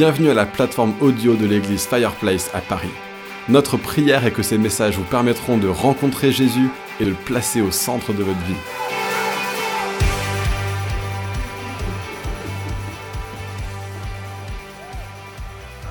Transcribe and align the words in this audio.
Bienvenue 0.00 0.30
à 0.30 0.34
la 0.34 0.46
plateforme 0.46 0.94
audio 1.02 1.36
de 1.36 1.44
l'église 1.44 1.86
Fireplace 1.86 2.50
à 2.54 2.62
Paris. 2.62 2.88
Notre 3.50 3.76
prière 3.76 4.24
est 4.24 4.32
que 4.32 4.42
ces 4.42 4.56
messages 4.56 4.96
vous 4.96 5.04
permettront 5.04 5.58
de 5.58 5.68
rencontrer 5.68 6.32
Jésus 6.32 6.70
et 7.00 7.04
de 7.04 7.10
le 7.10 7.14
placer 7.14 7.60
au 7.60 7.70
centre 7.70 8.14
de 8.14 8.22
votre 8.22 8.38
vie. 8.46 8.54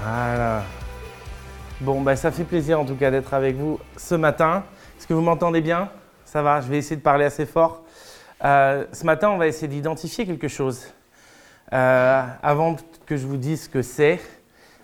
Voilà. 0.01 0.64
Bon, 1.82 2.01
bah, 2.01 2.15
ça 2.15 2.32
fait 2.32 2.46
plaisir 2.46 2.79
en 2.79 2.86
tout 2.86 2.96
cas 2.96 3.11
d'être 3.11 3.36
avec 3.36 3.57
vous 3.57 3.79
ce 3.96 4.15
matin. 4.15 4.64
Est-ce 4.97 5.05
que 5.05 5.14
vous 5.14 5.21
m'entendez 5.21 5.61
bien? 5.61 5.87
Ça 6.25 6.41
va, 6.41 6.61
je 6.61 6.68
vais 6.68 6.79
essayer 6.79 6.96
de 6.96 7.04
parler 7.04 7.25
assez 7.25 7.46
fort. 7.46 7.83
Euh, 8.43 8.86
ce 8.91 9.05
matin, 9.05 9.29
on 9.29 9.37
va 9.37 9.46
essayer 9.46 9.68
d'identifier 9.68 10.25
quelque 10.25 10.47
chose. 10.47 10.87
Euh, 11.71 12.23
avant 12.41 12.75
que 13.09 13.18
je 13.18 13.25
vous 13.25 13.37
dise 13.37 13.63
ce 13.63 13.69
que 13.69 13.81
c'est, 13.81 14.19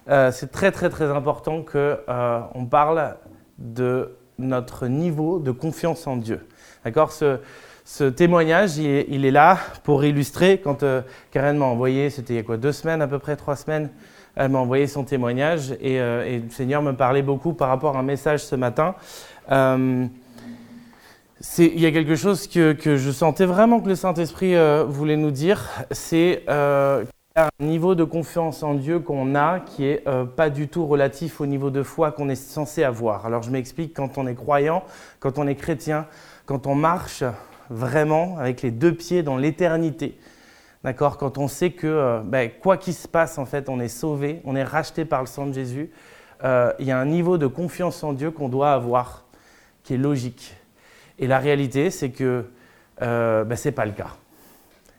euh, 0.10 0.32
c'est 0.32 0.52
très 0.52 0.72
très 0.72 0.90
très 0.90 1.06
important 1.06 1.64
qu'on 1.64 2.66
parle 2.66 3.18
de 3.60 4.18
notre 4.40 4.88
niveau 4.88 5.40
de 5.40 5.52
confiance 5.52 6.08
en 6.08 6.18
Dieu. 6.18 6.48
D'accord? 6.84 7.12
Ce, 7.12 8.10
témoignage, 8.10 8.78
il 8.78 9.26
est, 9.26 9.32
là 9.32 9.60
pour 9.84 10.04
illustrer. 10.04 10.60
Quand 10.62 10.84
Karen 11.30 11.56
m'a 11.56 11.66
envoyé, 11.66 12.10
c'était 12.10 12.34
il 12.34 12.38
y 12.38 12.40
a 12.40 12.44
quoi, 12.44 12.58
deux 12.58 12.72
semaines 12.72 13.04
à 13.04 13.08
peu 13.08 13.20
près, 13.20 13.36
trois 13.36 13.56
semaines, 13.56 13.92
elle 14.36 14.50
m'a 14.50 14.58
envoyé 14.58 14.88
son 14.88 15.04
témoignage 15.04 15.74
et, 15.80 15.94
et, 15.94 16.40
le 16.40 16.50
Seigneur 16.50 16.82
me 16.82 16.94
parlait 16.94 17.22
beaucoup 17.22 17.54
par 17.54 17.70
rapport 17.70 17.96
à 17.96 18.00
un 18.00 18.04
message 18.04 18.44
ce 18.44 18.56
matin 18.56 18.96
il 21.58 21.80
y 21.80 21.86
a 21.86 21.92
quelque 21.92 22.16
chose 22.16 22.48
que, 22.48 22.76
je 22.84 23.12
sentais 23.12 23.46
vraiment 23.46 23.80
que 23.80 23.90
le 23.90 23.96
Saint-Esprit 23.96 24.56
euh, 24.56 24.84
voulait 24.84 25.18
nous 25.18 25.32
dire, 25.32 25.70
c'est 25.92 26.44
euh, 26.50 27.04
un 27.36 27.50
niveau 27.60 27.96
de 27.96 28.04
confiance 28.04 28.64
en 28.64 28.76
Dieu 28.76 29.00
qu'on 29.00 29.36
a 29.36 29.60
qui 29.60 29.86
est 29.86 30.08
euh, 30.08 30.26
pas 30.26 30.50
du 30.50 30.68
tout 30.68 30.86
relatif 30.86 31.42
au 31.42 31.46
niveau 31.46 31.70
de 31.70 31.84
foi 31.84 32.12
qu'on 32.12 32.30
est 32.30 32.36
censé 32.36 32.84
avoir. 32.84 33.26
Alors 33.26 33.44
je 33.44 33.52
m'explique, 33.52 33.94
quand 33.94 34.18
on 34.18 34.28
est 34.28 34.36
croyant, 34.36 34.84
quand 35.20 35.38
on 35.38 35.48
est 35.48 35.56
chrétien, 35.56 36.08
quand 36.46 36.68
on 36.68 36.76
marche 36.76 37.24
vraiment 37.70 38.38
avec 38.38 38.62
les 38.62 38.72
deux 38.72 38.94
pieds 38.94 39.24
dans 39.24 39.38
l'éternité, 39.38 40.18
d'accord, 40.84 41.18
quand 41.18 41.38
on 41.38 41.48
sait 41.48 41.72
que 41.72 42.22
ben, 42.24 42.50
quoi 42.62 42.78
qu'il 42.78 42.94
se 42.94 43.08
passe, 43.08 43.38
en 43.38 43.46
fait, 43.46 43.70
on 43.70 43.80
est 43.80 43.90
sauvé, 43.90 44.42
on 44.46 44.56
est 44.56 44.64
racheté 44.64 45.04
par 45.04 45.22
le 45.22 45.28
sang 45.28 45.48
de 45.48 45.54
Jésus, 45.54 45.90
il 46.44 46.86
y 46.86 46.92
a 46.92 47.00
un 47.00 47.06
niveau 47.06 47.38
de 47.38 47.48
confiance 47.48 48.04
en 48.04 48.14
Dieu 48.14 48.30
qu'on 48.30 48.50
doit 48.50 48.72
avoir 48.72 49.26
qui 49.84 49.96
est 49.96 49.98
logique 49.98 50.56
et 51.18 51.28
la 51.28 51.40
réalité, 51.40 51.90
c'est 51.90 52.10
que 52.10 52.46
euh, 53.02 53.44
ben, 53.44 53.56
ce 53.56 53.68
n'est 53.68 53.74
pas 53.74 53.86
le 53.86 53.92
cas. 53.92 54.16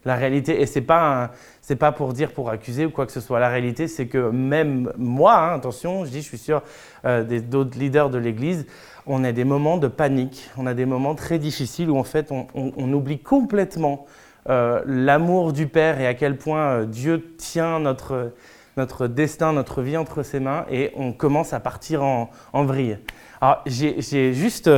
La 0.04 0.14
réalité, 0.14 0.60
et 0.60 0.66
ce 0.66 0.78
n'est 0.78 0.84
pas, 0.84 1.32
pas 1.74 1.90
pour 1.90 2.12
dire, 2.12 2.30
pour 2.30 2.50
accuser 2.50 2.86
ou 2.86 2.90
quoi 2.90 3.06
que 3.06 3.12
ce 3.12 3.20
soit. 3.20 3.40
La 3.40 3.48
réalité, 3.48 3.88
c'est 3.88 4.06
que 4.06 4.30
même 4.30 4.92
moi, 4.96 5.34
hein, 5.36 5.56
attention, 5.56 6.04
je 6.04 6.10
dis, 6.10 6.22
je 6.22 6.28
suis 6.28 6.38
sûr 6.38 6.62
euh, 7.04 7.24
d'autres 7.40 7.76
leaders 7.76 8.08
de 8.10 8.18
l'Église, 8.18 8.66
on 9.06 9.24
a 9.24 9.32
des 9.32 9.44
moments 9.44 9.76
de 9.76 9.88
panique, 9.88 10.48
on 10.56 10.66
a 10.66 10.74
des 10.74 10.86
moments 10.86 11.16
très 11.16 11.38
difficiles 11.38 11.90
où 11.90 11.98
en 11.98 12.04
fait 12.04 12.30
on, 12.32 12.92
oublie 12.92 13.18
complètement 13.18 14.06
euh, 14.48 14.80
l'amour 14.86 15.52
du 15.52 15.66
Père 15.66 16.00
et 16.00 16.06
à 16.06 16.14
quel 16.14 16.36
point 16.36 16.60
euh, 16.60 16.84
Dieu 16.84 17.34
tient 17.36 17.80
notre, 17.80 18.32
notre 18.76 19.08
destin, 19.08 19.52
notre 19.52 19.82
vie 19.82 19.96
entre 19.96 20.22
ses 20.22 20.40
mains 20.40 20.66
et 20.70 20.92
on 20.96 21.12
commence 21.12 21.52
à 21.52 21.60
partir 21.60 22.02
en, 22.02 22.28
vrille. 22.64 22.98
Alors, 23.40 23.62
j'ai 23.66 24.32
juste 24.32 24.70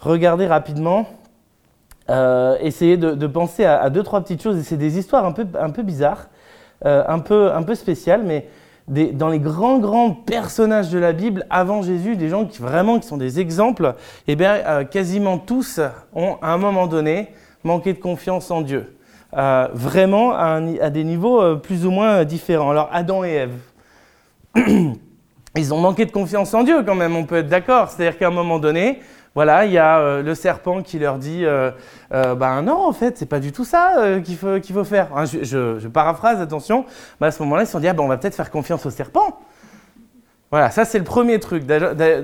regardé 0.00 0.46
rapidement, 0.46 1.08
euh, 2.10 2.58
essayé 2.60 2.98
de, 2.98 3.26
penser 3.26 3.64
à, 3.64 3.88
deux, 3.88 4.02
trois 4.02 4.20
petites 4.20 4.42
choses, 4.42 4.58
et 4.58 4.62
c'est 4.62 4.76
des 4.76 4.98
histoires 4.98 5.24
un 5.24 5.32
peu, 5.32 5.46
un 5.58 5.70
peu 5.70 5.82
bizarres, 5.82 6.28
un, 6.82 7.18
peu, 7.18 7.52
un 7.52 7.62
peu 7.62 7.74
spéciales, 7.74 8.22
mais 8.24 8.48
dans 8.88 9.28
les 9.28 9.38
grands, 9.38 9.78
grands 9.78 10.10
personnages 10.10 10.90
de 10.90 10.98
la 10.98 11.12
Bible 11.12 11.46
avant 11.48 11.82
Jésus, 11.82 12.16
des 12.16 12.28
gens 12.28 12.44
qui 12.44 12.60
vraiment 12.60 12.98
qui 12.98 13.08
sont 13.08 13.16
des 13.16 13.40
exemples, 13.40 13.94
eh 14.28 14.36
bien, 14.36 14.84
quasiment 14.84 15.38
tous 15.38 15.80
ont, 16.14 16.36
à 16.42 16.52
un 16.52 16.58
moment 16.58 16.86
donné, 16.86 17.28
manqué 17.62 17.94
de 17.94 17.98
confiance 17.98 18.50
en 18.50 18.60
Dieu. 18.60 18.94
vraiment 19.32 20.34
à, 20.34 20.60
des 20.60 21.04
niveaux 21.04 21.56
plus 21.56 21.86
ou 21.86 21.90
moins 21.90 22.24
différents. 22.24 22.70
Alors, 22.70 22.90
Adam 22.92 23.24
et 23.24 23.30
Ève. 23.30 23.58
ils 25.56 25.72
ont 25.72 25.78
manqué 25.78 26.04
de 26.04 26.10
confiance 26.10 26.52
en 26.54 26.62
Dieu 26.64 26.82
quand 26.82 26.94
même, 26.94 27.16
on 27.16 27.24
peut 27.24 27.36
être 27.36 27.48
d'accord. 27.48 27.88
C'est-à-dire 27.88 28.18
qu'à 28.18 28.28
un 28.28 28.32
moment 28.32 28.58
donné, 28.58 29.00
voilà, 29.34 29.66
il 29.66 29.72
y 29.72 29.78
a 29.78 29.98
euh, 29.98 30.22
le 30.22 30.34
serpent 30.34 30.82
qui 30.82 30.98
leur 30.98 31.18
dit 31.18 31.44
euh, 32.14 32.32
euh, 32.32 32.34
ben 32.34 32.62
non, 32.62 32.86
en 32.86 32.92
fait, 32.92 33.18
c'est 33.18 33.26
pas 33.26 33.40
du 33.40 33.52
tout 33.52 33.64
ça 33.64 34.20
qu'il 34.24 34.36
faut, 34.36 34.60
faut 34.62 34.84
faire. 34.84 35.08
Hein, 35.16 35.24
je, 35.24 35.88
paraphrase, 35.88 36.40
attention. 36.40 36.86
à 37.20 37.30
ce 37.30 37.42
moment-là, 37.42 37.62
ils 37.62 37.66
se 37.66 37.72
sont 37.72 37.80
dit 37.80 37.88
ah, 37.88 37.92
ben, 37.92 38.02
on 38.02 38.08
va 38.08 38.16
peut-être 38.16 38.36
faire 38.36 38.50
confiance 38.50 38.86
au 38.86 38.90
serpent. 38.90 39.40
Voilà, 40.50 40.70
ça 40.70 40.84
c'est 40.84 40.98
le 40.98 41.04
premier 41.04 41.40
truc. 41.40 41.64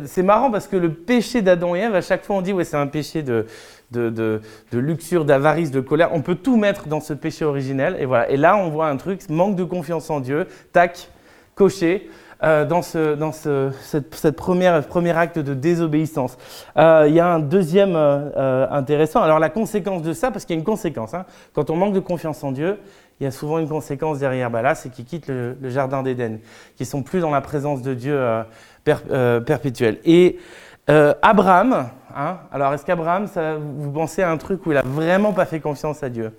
C'est 0.04 0.22
marrant 0.22 0.52
parce 0.52 0.68
que 0.68 0.76
le 0.76 0.92
péché 0.92 1.42
d'Adam 1.42 1.74
et 1.74 1.80
Ève, 1.80 1.96
à 1.96 2.00
chaque 2.00 2.24
fois 2.24 2.36
on 2.36 2.42
dit 2.42 2.52
ouais, 2.52 2.62
c'est 2.62 2.76
un 2.76 2.86
péché 2.86 3.24
de, 3.24 3.46
de, 3.90 4.08
de, 4.08 4.40
de 4.70 4.78
luxure, 4.78 5.24
d'avarice, 5.24 5.72
de 5.72 5.80
colère. 5.80 6.10
On 6.12 6.22
peut 6.22 6.36
tout 6.36 6.56
mettre 6.56 6.86
dans 6.86 7.00
ce 7.00 7.12
péché 7.12 7.44
originel. 7.44 7.96
Et 7.98 8.04
voilà. 8.04 8.30
Et 8.30 8.36
là, 8.36 8.56
on 8.56 8.68
voit 8.68 8.86
un 8.86 8.96
truc, 8.96 9.28
manque 9.28 9.56
de 9.56 9.64
confiance 9.64 10.10
en 10.10 10.20
Dieu. 10.20 10.46
Tac, 10.72 11.08
coché. 11.56 12.08
Euh, 12.42 12.64
dans, 12.64 12.80
ce, 12.80 13.70
cette, 13.82 14.14
cette, 14.14 14.36
première, 14.36 14.82
premier 14.86 15.14
acte 15.14 15.38
de 15.38 15.52
désobéissance. 15.52 16.38
Euh, 16.78 17.04
il 17.06 17.14
y 17.14 17.20
a 17.20 17.26
un 17.26 17.38
deuxième 17.38 17.92
euh, 17.94 18.66
intéressant. 18.70 19.20
Alors 19.20 19.38
la 19.38 19.50
conséquence 19.50 20.00
de 20.00 20.14
ça, 20.14 20.30
parce 20.30 20.46
qu'il 20.46 20.56
y 20.56 20.58
a 20.58 20.60
une 20.60 20.64
conséquence, 20.64 21.12
hein. 21.12 21.26
quand 21.52 21.68
on 21.68 21.76
manque 21.76 21.92
de 21.92 22.00
confiance 22.00 22.42
en 22.42 22.52
Dieu, 22.52 22.78
il 23.20 23.24
y 23.24 23.26
a 23.26 23.30
souvent 23.30 23.58
une 23.58 23.68
conséquence 23.68 24.20
derrière. 24.20 24.50
Bah 24.50 24.62
là, 24.62 24.74
c'est 24.74 24.88
qu'ils 24.88 25.04
quittent 25.04 25.28
le, 25.28 25.54
jardin 25.64 26.02
d'Éden, 26.02 26.38
qu'ils 26.76 26.86
sont 26.86 27.02
plus 27.02 27.20
dans 27.20 27.30
la 27.30 27.42
présence 27.42 27.82
de 27.82 27.92
Dieu 27.92 28.18
perpétuelle. 28.84 29.98
Et 30.06 30.38
Abraham, 30.88 31.90
hein, 32.16 32.38
alors 32.50 32.72
est-ce 32.72 32.86
qu'Abraham, 32.86 33.26
vous 33.76 33.92
pensez 33.92 34.22
à 34.22 34.30
un 34.30 34.38
truc 34.38 34.64
où 34.64 34.72
il 34.72 34.78
a 34.78 34.82
vraiment 34.82 35.34
pas 35.34 35.44
fait 35.44 35.60
confiance 35.60 36.02
à 36.02 36.08
Dieu? 36.08 36.32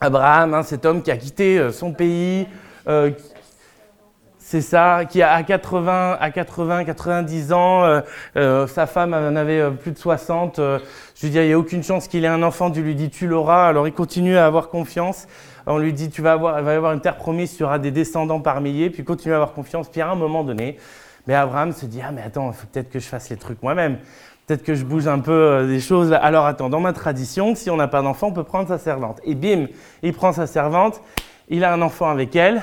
Abraham, 0.00 0.54
hein, 0.54 0.62
cet 0.62 0.86
homme 0.86 1.02
qui 1.02 1.10
a 1.10 1.18
quitté 1.18 1.70
son 1.72 1.92
pays, 1.92 2.46
c'est 4.50 4.62
ça, 4.62 5.04
qui 5.04 5.20
à 5.20 5.42
80, 5.42 6.16
à 6.18 6.30
80, 6.30 6.84
90 6.84 7.52
ans, 7.52 7.84
euh, 7.84 8.00
euh, 8.38 8.66
sa 8.66 8.86
femme 8.86 9.12
en 9.12 9.36
avait 9.36 9.60
euh, 9.60 9.70
plus 9.72 9.92
de 9.92 9.98
60. 9.98 10.56
je 10.56 10.80
lui 11.20 11.28
dis, 11.28 11.36
il 11.36 11.48
n'y 11.48 11.52
a 11.52 11.58
aucune 11.58 11.82
chance 11.82 12.08
qu'il 12.08 12.24
ait 12.24 12.28
un 12.28 12.42
enfant. 12.42 12.70
Tu 12.70 12.80
lui 12.80 12.94
dis, 12.94 13.10
tu 13.10 13.26
l'auras. 13.26 13.68
Alors 13.68 13.86
il 13.86 13.92
continue 13.92 14.38
à 14.38 14.46
avoir 14.46 14.70
confiance. 14.70 15.26
On 15.66 15.76
lui 15.76 15.92
dit, 15.92 16.08
tu 16.08 16.22
vas 16.22 16.32
avoir, 16.32 16.62
va 16.62 16.72
y 16.72 16.76
avoir 16.76 16.94
une 16.94 17.02
terre 17.02 17.16
promise, 17.16 17.58
tu 17.58 17.62
auras 17.62 17.78
des 17.78 17.90
descendants 17.90 18.40
par 18.40 18.62
milliers. 18.62 18.88
Puis 18.88 19.04
continue 19.04 19.34
à 19.34 19.36
avoir 19.36 19.52
confiance. 19.52 19.86
Puis 19.90 20.00
à 20.00 20.08
un 20.08 20.14
moment 20.14 20.42
donné, 20.44 20.78
mais 21.26 21.34
Abraham 21.34 21.72
se 21.72 21.84
dit, 21.84 22.00
ah 22.02 22.10
mais 22.10 22.22
attends, 22.22 22.50
faut 22.52 22.66
peut-être 22.72 22.88
que 22.88 23.00
je 23.00 23.06
fasse 23.06 23.28
les 23.28 23.36
trucs 23.36 23.62
moi-même. 23.62 23.98
Peut-être 24.46 24.62
que 24.62 24.74
je 24.74 24.84
bouge 24.86 25.08
un 25.08 25.18
peu 25.18 25.66
des 25.68 25.80
choses. 25.80 26.10
Alors 26.14 26.46
attends, 26.46 26.70
dans 26.70 26.80
ma 26.80 26.94
tradition, 26.94 27.54
si 27.54 27.68
on 27.68 27.76
n'a 27.76 27.86
pas 27.86 28.00
d'enfant, 28.00 28.28
on 28.28 28.32
peut 28.32 28.44
prendre 28.44 28.68
sa 28.68 28.78
servante. 28.78 29.20
Et 29.24 29.34
bim, 29.34 29.66
il 30.02 30.14
prend 30.14 30.32
sa 30.32 30.46
servante, 30.46 31.02
il 31.50 31.64
a 31.64 31.72
un 31.74 31.82
enfant 31.82 32.08
avec 32.08 32.34
elle. 32.34 32.62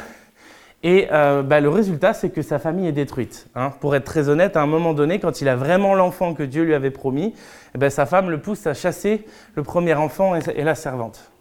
Et 0.87 1.07
euh, 1.11 1.41
bah, 1.41 1.61
le 1.61 1.69
résultat, 1.69 2.13
c'est 2.13 2.29
que 2.29 2.43
sa 2.43 2.59
famille 2.59 2.87
est 2.87 2.91
détruite. 2.91 3.47
Hein. 3.55 3.71
Pour 3.79 3.95
être 3.95 4.03
très 4.03 4.29
honnête, 4.29 4.55
à 4.55 4.61
un 4.61 4.67
moment 4.67 4.93
donné, 4.93 5.17
quand 5.17 5.41
il 5.41 5.49
a 5.49 5.55
vraiment 5.55 5.95
l'enfant 5.95 6.35
que 6.35 6.43
Dieu 6.43 6.61
lui 6.61 6.75
avait 6.75 6.91
promis, 6.91 7.33
eh 7.73 7.79
ben, 7.79 7.89
sa 7.89 8.05
femme 8.05 8.29
le 8.29 8.39
pousse 8.39 8.67
à 8.67 8.75
chasser 8.75 9.25
le 9.55 9.63
premier 9.63 9.95
enfant 9.95 10.35
et, 10.35 10.63
la 10.63 10.75
servante. 10.75 11.31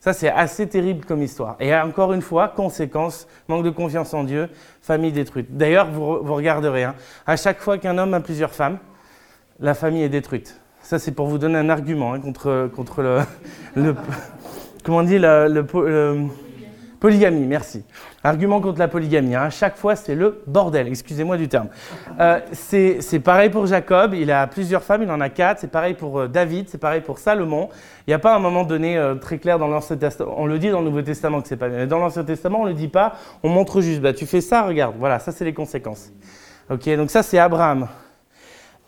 Ça, 0.00 0.14
c'est 0.14 0.30
assez 0.30 0.66
terrible 0.66 1.04
comme 1.04 1.22
histoire. 1.22 1.56
Et 1.60 1.76
encore 1.76 2.14
une 2.14 2.22
fois, 2.22 2.48
conséquence, 2.48 3.28
manque 3.46 3.62
de 3.66 3.68
confiance 3.68 4.14
en 4.14 4.24
Dieu, 4.24 4.48
famille 4.80 5.12
détruite. 5.12 5.54
D'ailleurs, 5.54 5.90
vous, 5.90 6.22
regarderez, 6.34 6.84
hein, 6.84 6.94
à 7.26 7.36
chaque 7.36 7.60
fois 7.60 7.76
qu'un 7.76 7.98
homme 7.98 8.14
a 8.14 8.20
plusieurs 8.20 8.54
femmes, 8.54 8.78
la 9.60 9.74
famille 9.74 10.02
est 10.02 10.08
détruite. 10.08 10.58
Ça, 10.80 10.98
c'est 10.98 11.12
pour 11.12 11.26
vous 11.26 11.36
donner 11.36 11.58
un 11.58 11.68
argument 11.68 12.14
hein, 12.14 12.20
contre, 12.20 12.70
contre 12.74 13.02
le, 13.02 13.18
Comment 14.82 14.98
on 14.98 15.02
dit 15.02 15.18
le 15.18 15.62
Polygamie, 17.04 17.44
merci. 17.44 17.84
Argument 18.22 18.62
contre 18.62 18.78
la 18.78 18.88
polygamie. 18.88 19.34
À 19.34 19.42
hein. 19.42 19.50
chaque 19.50 19.76
fois, 19.76 19.94
c'est 19.94 20.14
le 20.14 20.42
bordel, 20.46 20.88
excusez-moi 20.88 21.36
du 21.36 21.48
terme. 21.48 21.68
Euh, 22.18 22.40
c'est 22.54 23.20
pareil 23.22 23.50
pour 23.50 23.66
Jacob, 23.66 24.14
il 24.14 24.30
a 24.30 24.46
plusieurs 24.46 24.82
femmes, 24.82 25.02
il 25.02 25.10
en 25.10 25.20
a 25.20 25.28
quatre. 25.28 25.60
C'est 25.60 25.70
pareil 25.70 25.92
pour 25.92 26.18
euh, 26.18 26.28
David, 26.28 26.70
c'est 26.70 26.78
pareil 26.78 27.02
pour 27.02 27.18
Salomon. 27.18 27.68
Il 28.06 28.10
n'y 28.10 28.14
a 28.14 28.18
pas 28.18 28.34
un 28.34 28.38
moment 28.38 28.64
donné 28.64 28.96
euh, 28.96 29.16
très 29.16 29.36
clair 29.36 29.58
dans 29.58 29.68
l'Ancien 29.68 29.98
Testament. 29.98 30.32
On 30.38 30.46
le 30.46 30.58
dit 30.58 30.70
dans 30.70 30.78
le 30.78 30.86
Nouveau 30.86 31.02
Testament 31.02 31.42
que 31.42 31.48
c'est 31.48 31.58
pas 31.58 31.68
bien. 31.68 31.76
Mais 31.76 31.86
dans 31.86 31.98
l'Ancien 31.98 32.24
Testament, 32.24 32.62
on 32.62 32.64
ne 32.64 32.70
le 32.70 32.74
dit 32.74 32.88
pas. 32.88 33.16
On 33.42 33.50
montre 33.50 33.82
juste, 33.82 34.00
bah, 34.00 34.14
tu 34.14 34.24
fais 34.24 34.40
ça, 34.40 34.62
regarde. 34.62 34.94
Voilà, 34.98 35.18
ça, 35.18 35.30
c'est 35.30 35.44
les 35.44 35.52
conséquences. 35.52 36.10
Ok, 36.70 36.88
donc 36.96 37.10
ça, 37.10 37.22
c'est 37.22 37.38
Abraham. 37.38 37.86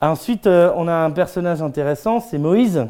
Ensuite, 0.01 0.47
on 0.47 0.89
a 0.89 0.95
un 0.95 1.11
personnage 1.11 1.61
intéressant, 1.61 2.21
c'est 2.21 2.39
Moïse. 2.39 2.87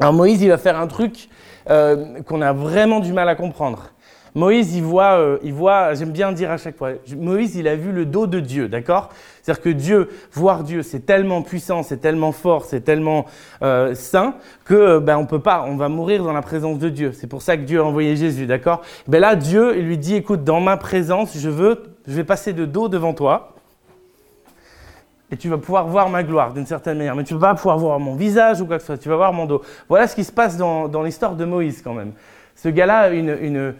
Alors 0.00 0.14
Moïse, 0.14 0.40
il 0.40 0.48
va 0.48 0.56
faire 0.56 0.80
un 0.80 0.86
truc 0.86 1.28
qu'on 1.66 2.40
a 2.40 2.52
vraiment 2.54 3.00
du 3.00 3.12
mal 3.12 3.28
à 3.28 3.34
comprendre. 3.34 3.90
Moïse, 4.38 4.74
il 4.76 4.82
voit, 4.82 5.18
euh, 5.18 5.38
il 5.42 5.52
voit 5.52 5.94
j'aime 5.94 6.12
bien 6.12 6.30
dire 6.30 6.50
à 6.50 6.58
chaque 6.58 6.76
fois, 6.76 6.92
Moïse, 7.16 7.56
il 7.56 7.66
a 7.66 7.74
vu 7.74 7.90
le 7.90 8.06
dos 8.06 8.26
de 8.26 8.38
Dieu, 8.38 8.68
d'accord? 8.68 9.10
C'est-à-dire 9.42 9.62
que 9.62 9.68
Dieu, 9.70 10.08
voir 10.32 10.62
Dieu, 10.62 10.82
c'est 10.82 11.00
tellement 11.00 11.42
puissant, 11.42 11.82
c'est 11.82 11.96
tellement 11.96 12.30
fort, 12.30 12.64
c'est 12.64 12.82
tellement 12.82 13.26
euh, 13.62 13.94
saint 13.94 14.36
que 14.64 15.00
ben, 15.00 15.16
on 15.18 15.26
peut 15.26 15.40
pas, 15.40 15.64
on 15.66 15.76
va 15.76 15.88
mourir 15.88 16.22
dans 16.22 16.32
la 16.32 16.42
présence 16.42 16.78
de 16.78 16.88
Dieu. 16.88 17.12
C'est 17.12 17.26
pour 17.26 17.42
ça 17.42 17.56
que 17.56 17.62
Dieu 17.62 17.80
a 17.80 17.84
envoyé 17.84 18.14
Jésus, 18.14 18.46
d'accord? 18.46 18.82
Ben 19.08 19.20
là, 19.20 19.34
Dieu, 19.34 19.76
il 19.76 19.86
lui 19.86 19.98
dit, 19.98 20.14
écoute, 20.14 20.44
dans 20.44 20.60
ma 20.60 20.76
présence, 20.76 21.36
je 21.36 21.48
veux, 21.48 21.82
je 22.06 22.12
vais 22.12 22.24
passer 22.24 22.52
de 22.52 22.64
dos 22.64 22.88
devant 22.88 23.14
toi 23.14 23.54
et 25.32 25.36
tu 25.36 25.48
vas 25.48 25.58
pouvoir 25.58 25.88
voir 25.88 26.08
ma 26.08 26.22
gloire 26.22 26.52
d'une 26.52 26.66
certaine 26.66 26.98
manière. 26.98 27.16
Mais 27.16 27.24
tu 27.24 27.34
vas 27.34 27.48
pas 27.48 27.54
pouvoir 27.54 27.78
voir 27.78 27.98
mon 27.98 28.14
visage 28.14 28.60
ou 28.60 28.66
quoi 28.66 28.76
que 28.76 28.82
ce 28.82 28.86
soit, 28.86 28.98
tu 28.98 29.08
vas 29.08 29.16
voir 29.16 29.32
mon 29.32 29.46
dos. 29.46 29.62
Voilà 29.88 30.06
ce 30.06 30.14
qui 30.14 30.24
se 30.24 30.32
passe 30.32 30.56
dans, 30.56 31.02
l'histoire 31.02 31.34
de 31.34 31.44
Moïse 31.44 31.82
quand 31.82 31.94
même. 31.94 32.12
Ce 32.54 32.68
gars-là 32.68 33.10
une, 33.10 33.74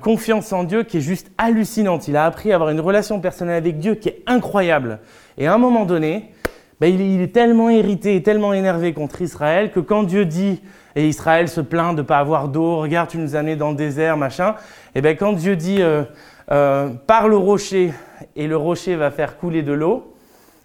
confiance 0.00 0.52
en 0.52 0.64
Dieu 0.64 0.82
qui 0.82 0.98
est 0.98 1.02
juste 1.02 1.30
hallucinante. 1.38 2.08
Il 2.08 2.16
a 2.16 2.24
appris 2.24 2.52
à 2.52 2.56
avoir 2.56 2.70
une 2.70 2.80
relation 2.80 3.20
personnelle 3.20 3.56
avec 3.56 3.78
Dieu 3.78 3.94
qui 3.94 4.08
est 4.08 4.22
incroyable. 4.26 5.00
Et 5.38 5.46
à 5.46 5.54
un 5.54 5.58
moment 5.58 5.84
donné, 5.84 6.32
ben, 6.80 6.86
il, 6.88 7.20
est 7.20 7.32
tellement 7.32 7.70
irrité 7.70 8.16
et 8.16 8.22
tellement 8.22 8.52
énervé 8.52 8.92
contre 8.92 9.22
Israël 9.22 9.70
que 9.70 9.80
quand 9.80 10.02
Dieu 10.02 10.24
dit, 10.24 10.60
et 10.96 11.08
Israël 11.08 11.48
se 11.48 11.60
plaint 11.60 11.94
de 11.94 12.02
ne 12.02 12.06
pas 12.06 12.18
avoir 12.18 12.48
d'eau, 12.48 12.78
regarde, 12.78 13.10
tu 13.10 13.18
nous 13.18 13.36
as 13.36 13.42
dans 13.54 13.70
le 13.70 13.76
désert, 13.76 14.16
machin, 14.16 14.56
et 14.94 15.00
bien 15.00 15.14
quand 15.14 15.34
Dieu 15.34 15.56
dit, 15.56 15.82
euh, 15.82 16.02
euh, 16.50 16.88
par 17.06 17.28
le 17.28 17.36
rocher, 17.36 17.92
et 18.34 18.48
le 18.48 18.56
rocher 18.56 18.96
va 18.96 19.10
faire 19.10 19.38
couler 19.38 19.62
de 19.62 19.72
l'eau, 19.72 20.10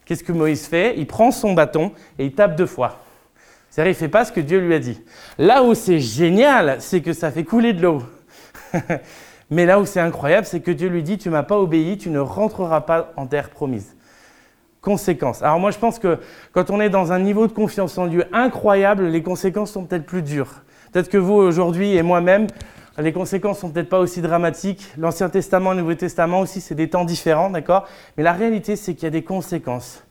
Qu'est-ce 0.05 0.23
que 0.23 0.31
Moïse 0.31 0.67
fait? 0.67 0.93
Il 0.97 1.07
prend 1.07 1.31
son 1.31 1.53
bâton 1.53 1.91
et 2.19 2.25
il 2.25 2.33
tape 2.33 2.55
deux 2.55 2.67
fois. 2.67 2.99
C'est-à-dire, 3.69 3.91
il 3.91 3.95
ne 3.95 3.99
fait 3.99 4.07
pas 4.07 4.23
ce 4.23 4.31
que 4.31 4.39
Dieu 4.39 4.59
lui 4.59 4.73
a 4.73 4.79
dit. 4.79 5.01
Là 5.37 5.63
où 5.63 5.73
c'est 5.73 5.99
génial, 5.99 6.77
c'est 6.79 7.01
que 7.01 7.11
ça 7.11 7.31
fait 7.31 7.43
couler 7.43 7.73
de 7.73 7.81
l'eau. 7.81 8.03
Mais 9.51 9.65
là 9.65 9.79
où 9.79 9.85
c'est 9.85 9.99
incroyable, 9.99 10.47
c'est 10.47 10.59
que 10.59 10.71
Dieu 10.71 10.89
lui 10.89 11.03
dit, 11.03 11.17
tu 11.17 11.29
m'as 11.29 11.43
pas 11.43 11.57
obéi, 11.57 11.97
tu 11.97 12.09
ne 12.09 12.19
rentreras 12.19 12.81
pas 12.81 13.13
en 13.15 13.27
terre 13.27 13.49
promise. 13.49 13.95
Conséquences. 14.81 15.41
Alors 15.43 15.59
moi, 15.59 15.71
je 15.71 15.77
pense 15.77 15.99
que 15.99 16.19
quand 16.51 16.69
on 16.69 16.81
est 16.81 16.89
dans 16.89 17.11
un 17.11 17.19
niveau 17.19 17.47
de 17.47 17.51
confiance 17.51 17.97
en 17.97 18.07
Dieu 18.07 18.25
incroyable, 18.33 19.05
les 19.05 19.23
conséquences 19.23 19.71
sont 19.71 19.85
peut-être 19.85 20.05
plus 20.05 20.21
dures. 20.21 20.63
Peut-être 20.91 21.09
que 21.09 21.17
vous, 21.17 21.33
aujourd'hui, 21.33 21.95
et 21.95 22.01
moi-même, 22.01 22.47
les 22.97 23.11
conséquences 23.11 23.59
sont 23.59 23.69
peut-être 23.69 23.89
pas 23.89 23.99
aussi 23.99 24.21
dramatiques. 24.21 24.87
L'Ancien 24.97 25.29
Testament 25.29 25.71
le 25.71 25.81
Nouveau 25.81 25.95
Testament 25.95 26.39
aussi, 26.39 26.61
c'est 26.61 26.75
des 26.75 26.89
temps 26.89 27.03
différents, 27.03 27.49
d'accord? 27.49 27.87
Mais 28.15 28.23
la 28.23 28.31
réalité, 28.31 28.75
c'est 28.75 28.93
qu'il 28.93 29.03
y 29.03 29.07
a 29.07 29.11
des 29.11 29.23
conséquences. 29.23 30.03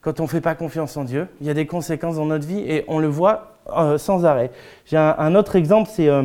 Quand 0.00 0.20
on 0.20 0.24
ne 0.24 0.28
fait 0.28 0.40
pas 0.40 0.54
confiance 0.54 0.96
en 0.96 1.04
Dieu, 1.04 1.26
il 1.40 1.46
y 1.46 1.50
a 1.50 1.54
des 1.54 1.66
conséquences 1.66 2.16
dans 2.16 2.26
notre 2.26 2.46
vie 2.46 2.60
et 2.60 2.84
on 2.86 3.00
le 3.00 3.08
voit 3.08 3.56
euh, 3.76 3.98
sans 3.98 4.24
arrêt. 4.24 4.52
J'ai 4.86 4.96
un, 4.96 5.34
autre 5.34 5.56
exemple, 5.56 5.90
c'est 5.92 6.08
euh, 6.08 6.22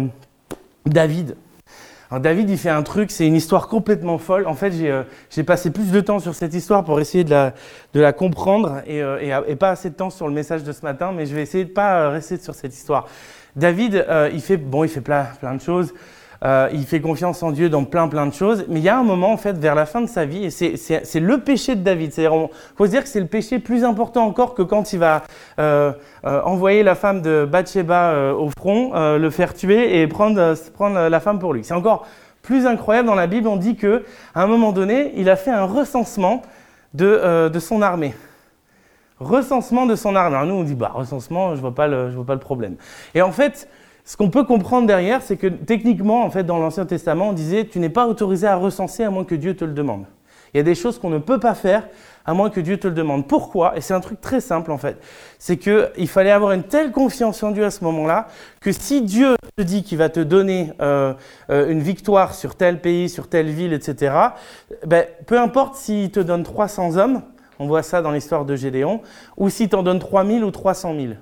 David. 0.85 1.35
David, 2.19 2.49
il 2.49 2.57
fait 2.57 2.69
un 2.69 2.83
truc, 2.83 3.11
c'est 3.11 3.27
une 3.27 3.35
histoire 3.35 3.67
complètement 3.67 4.17
folle. 4.17 4.47
En 4.47 4.53
fait, 4.53 4.71
j'ai 4.71 4.91
euh, 4.91 5.43
passé 5.45 5.71
plus 5.71 5.91
de 5.91 6.01
temps 6.01 6.19
sur 6.19 6.35
cette 6.35 6.53
histoire 6.53 6.83
pour 6.83 6.99
essayer 6.99 7.23
de 7.23 7.51
la, 7.93 8.13
comprendre 8.13 8.81
et, 8.85 8.99
et, 9.47 9.55
pas 9.55 9.69
assez 9.69 9.89
de 9.89 9.95
temps 9.95 10.09
sur 10.09 10.27
le 10.27 10.33
message 10.33 10.63
de 10.63 10.71
ce 10.71 10.81
matin, 10.81 11.11
mais 11.11 11.25
je 11.25 11.35
vais 11.35 11.41
essayer 11.41 11.65
de 11.65 11.71
pas 11.71 12.09
rester 12.09 12.37
sur 12.37 12.55
cette 12.55 12.73
histoire. 12.73 13.07
David, 13.55 14.05
euh, 14.09 14.29
il 14.33 14.41
fait, 14.41 14.57
bon, 14.57 14.83
il 14.83 14.89
fait 14.89 15.01
plein 15.01 15.55
de 15.55 15.61
choses. 15.61 15.93
Euh, 16.43 16.69
il 16.73 16.85
fait 16.85 16.99
confiance 16.99 17.41
en 17.41 17.51
Dieu 17.51 17.69
dans 17.69 17.85
plein 17.85 18.07
plein 18.07 18.27
de 18.27 18.33
choses, 18.33 18.65
mais 18.67 18.79
il 18.79 18.83
y 18.83 18.89
a 18.89 18.97
un 18.97 19.03
moment 19.03 19.31
en 19.31 19.37
fait 19.37 19.57
vers 19.57 19.75
la 19.75 19.85
fin 19.85 20.01
de 20.01 20.07
sa 20.07 20.25
vie, 20.25 20.45
et 20.45 20.49
c'est 20.49 21.19
le 21.19 21.37
péché 21.39 21.75
de 21.75 21.81
David. 21.81 22.11
C'est-à-dire, 22.11 22.49
faut 22.75 22.85
se 22.85 22.91
dire 22.91 23.03
que 23.03 23.09
c'est 23.09 23.21
le 23.21 23.27
péché 23.27 23.59
plus 23.59 23.83
important 23.85 24.25
encore 24.25 24.53
que 24.53 24.61
quand 24.61 24.91
il 24.91 24.99
va 24.99 25.23
euh, 25.59 25.93
envoyer 26.23 26.83
la 26.83 26.95
femme 26.95 27.21
de 27.21 27.47
Bathsheba 27.49 28.33
au 28.33 28.49
front, 28.57 28.91
le 29.17 29.29
faire 29.29 29.53
tuer 29.53 30.01
et 30.01 30.07
prendre, 30.07 30.55
prendre 30.73 31.07
la 31.07 31.19
femme 31.19 31.39
pour 31.39 31.53
lui. 31.53 31.63
C'est 31.63 31.73
encore 31.73 32.05
plus 32.41 32.65
incroyable 32.65 33.07
dans 33.07 33.15
la 33.15 33.27
Bible. 33.27 33.47
On 33.47 33.55
dit 33.55 33.75
que 33.75 34.03
à 34.35 34.43
un 34.43 34.47
moment 34.47 34.73
donné, 34.73 35.13
il 35.15 35.29
a 35.29 35.37
fait 35.37 35.51
un 35.51 35.65
recensement 35.65 36.41
de, 36.93 37.47
de 37.47 37.59
son 37.59 37.81
armée 37.81 38.13
recensement 39.19 39.85
de 39.85 39.95
son 39.95 40.15
arme. 40.15 40.33
Alors 40.33 40.45
nous, 40.45 40.55
on 40.55 40.63
dit, 40.63 40.75
bah, 40.75 40.91
recensement, 40.93 41.55
je 41.55 41.61
vois 41.61 41.69
vois 41.69 42.25
pas 42.25 42.33
le 42.33 42.39
problème. 42.39 42.75
Et 43.15 43.21
en 43.21 43.31
fait, 43.31 43.69
ce 44.05 44.17
qu'on 44.17 44.29
peut 44.29 44.43
comprendre 44.43 44.87
derrière, 44.87 45.21
c'est 45.21 45.37
que 45.37 45.47
techniquement, 45.47 46.23
en 46.23 46.29
fait, 46.29 46.43
dans 46.43 46.57
l'Ancien 46.57 46.85
Testament, 46.85 47.29
on 47.29 47.33
disait, 47.33 47.65
tu 47.65 47.79
n'es 47.79 47.89
pas 47.89 48.07
autorisé 48.07 48.47
à 48.47 48.55
recenser 48.55 49.03
à 49.03 49.09
moins 49.09 49.23
que 49.23 49.35
Dieu 49.35 49.55
te 49.55 49.63
le 49.63 49.73
demande. 49.73 50.05
Il 50.53 50.57
y 50.57 50.59
a 50.59 50.63
des 50.63 50.75
choses 50.75 50.99
qu'on 50.99 51.09
ne 51.09 51.17
peut 51.17 51.39
pas 51.39 51.55
faire 51.55 51.87
à 52.25 52.33
moins 52.33 52.49
que 52.49 52.59
Dieu 52.59 52.77
te 52.77 52.87
le 52.87 52.93
demande. 52.93 53.27
Pourquoi? 53.27 53.75
Et 53.75 53.81
c'est 53.81 53.93
un 53.93 53.99
truc 53.99 54.21
très 54.21 54.39
simple 54.39 54.71
en 54.71 54.77
fait. 54.77 54.97
C'est 55.39 55.57
qu'il 55.57 56.07
fallait 56.07 56.31
avoir 56.31 56.51
une 56.51 56.63
telle 56.63 56.91
confiance 56.91 57.41
en 57.41 57.51
Dieu 57.51 57.65
à 57.65 57.71
ce 57.71 57.83
moment-là 57.83 58.27
que 58.61 58.71
si 58.71 59.01
Dieu 59.01 59.35
te 59.57 59.63
dit 59.63 59.83
qu'il 59.83 59.97
va 59.97 60.09
te 60.09 60.19
donner 60.19 60.73
euh, 60.79 61.13
euh, 61.49 61.69
une 61.69 61.81
victoire 61.81 62.35
sur 62.35 62.55
tel 62.55 62.81
pays, 62.81 63.09
sur 63.09 63.27
telle 63.27 63.49
ville, 63.49 63.73
etc., 63.73 64.15
ben, 64.85 65.05
peu 65.25 65.39
importe 65.39 65.75
s'il 65.75 66.11
te 66.11 66.19
donne 66.19 66.43
300 66.43 66.97
hommes, 66.97 67.23
on 67.59 67.65
voit 67.65 67.83
ça 67.83 68.01
dans 68.01 68.11
l'histoire 68.11 68.45
de 68.45 68.55
Gédéon. 68.55 69.01
Ou 69.37 69.49
si 69.49 69.69
tu 69.69 69.75
en 69.75 69.83
donnes 69.83 69.99
3000 69.99 70.43
ou 70.43 70.51
300 70.51 70.95
000. 70.95 71.13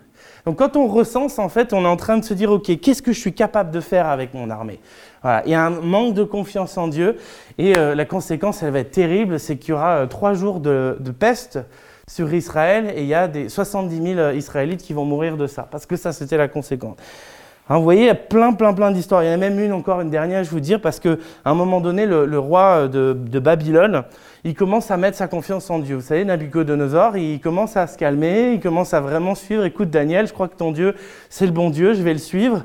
Donc 0.45 0.57
quand 0.57 0.75
on 0.75 0.87
recense, 0.87 1.39
en 1.39 1.49
fait, 1.49 1.73
on 1.73 1.83
est 1.83 1.87
en 1.87 1.97
train 1.97 2.17
de 2.17 2.23
se 2.23 2.33
dire, 2.33 2.51
OK, 2.51 2.79
qu'est-ce 2.79 3.01
que 3.01 3.13
je 3.13 3.19
suis 3.19 3.33
capable 3.33 3.71
de 3.71 3.79
faire 3.79 4.07
avec 4.07 4.33
mon 4.33 4.49
armée? 4.49 4.79
Voilà. 5.21 5.43
Il 5.45 5.51
y 5.51 5.55
a 5.55 5.65
un 5.65 5.69
manque 5.69 6.13
de 6.13 6.23
confiance 6.23 6.77
en 6.77 6.87
Dieu. 6.87 7.17
Et 7.57 7.77
euh, 7.77 7.95
la 7.95 8.05
conséquence, 8.05 8.63
elle 8.63 8.71
va 8.71 8.79
être 8.79 8.91
terrible, 8.91 9.39
c'est 9.39 9.57
qu'il 9.57 9.71
y 9.71 9.73
aura 9.73 9.97
euh, 9.97 10.05
trois 10.07 10.33
jours 10.33 10.59
de, 10.59 10.97
peste 11.17 11.59
sur 12.07 12.33
Israël 12.33 12.91
et 12.95 13.01
il 13.01 13.07
y 13.07 13.13
a 13.13 13.27
des 13.27 13.47
70 13.47 14.01
000 14.01 14.19
euh, 14.19 14.33
Israélites 14.33 14.81
qui 14.81 14.93
vont 14.93 15.05
mourir 15.05 15.37
de 15.37 15.47
ça. 15.47 15.67
Parce 15.69 15.85
que 15.85 15.95
ça, 15.95 16.11
c'était 16.11 16.37
la 16.37 16.47
conséquence. 16.47 16.97
Hein, 17.69 17.77
vous 17.77 17.83
voyez, 17.83 18.01
il 18.01 18.07
y 18.07 18.09
a 18.09 18.15
plein, 18.15 18.53
plein, 18.53 18.73
plein 18.73 18.91
d'histoires. 18.91 19.23
Il 19.23 19.27
y 19.27 19.29
en 19.29 19.33
a 19.33 19.37
même 19.37 19.59
une 19.59 19.71
encore, 19.71 20.01
une 20.01 20.09
dernière, 20.09 20.43
je 20.43 20.49
vous 20.49 20.59
dire, 20.59 20.81
parce 20.81 20.99
qu'à 20.99 21.15
un 21.45 21.53
moment 21.53 21.79
donné, 21.79 22.05
le, 22.05 22.39
roi 22.39 22.87
de, 22.87 23.13
Babylone, 23.13 24.03
il 24.43 24.55
commence 24.55 24.89
à 24.89 24.97
mettre 24.97 25.17
sa 25.17 25.27
confiance 25.27 25.69
en 25.69 25.79
Dieu. 25.79 25.95
Vous 25.95 26.01
savez, 26.01 26.25
Nabucodonosor, 26.25 27.17
il 27.17 27.39
commence 27.39 27.77
à 27.77 27.87
se 27.87 27.97
calmer, 27.97 28.53
il 28.53 28.59
commence 28.59 28.93
à 28.93 29.01
vraiment 29.01 29.35
suivre. 29.35 29.65
Écoute, 29.65 29.89
Daniel, 29.89 30.27
je 30.27 30.33
crois 30.33 30.47
que 30.47 30.55
ton 30.55 30.71
Dieu, 30.71 30.95
c'est 31.29 31.45
le 31.45 31.51
bon 31.51 31.69
Dieu, 31.69 31.93
je 31.93 32.01
vais 32.01 32.13
le 32.13 32.19
suivre. 32.19 32.63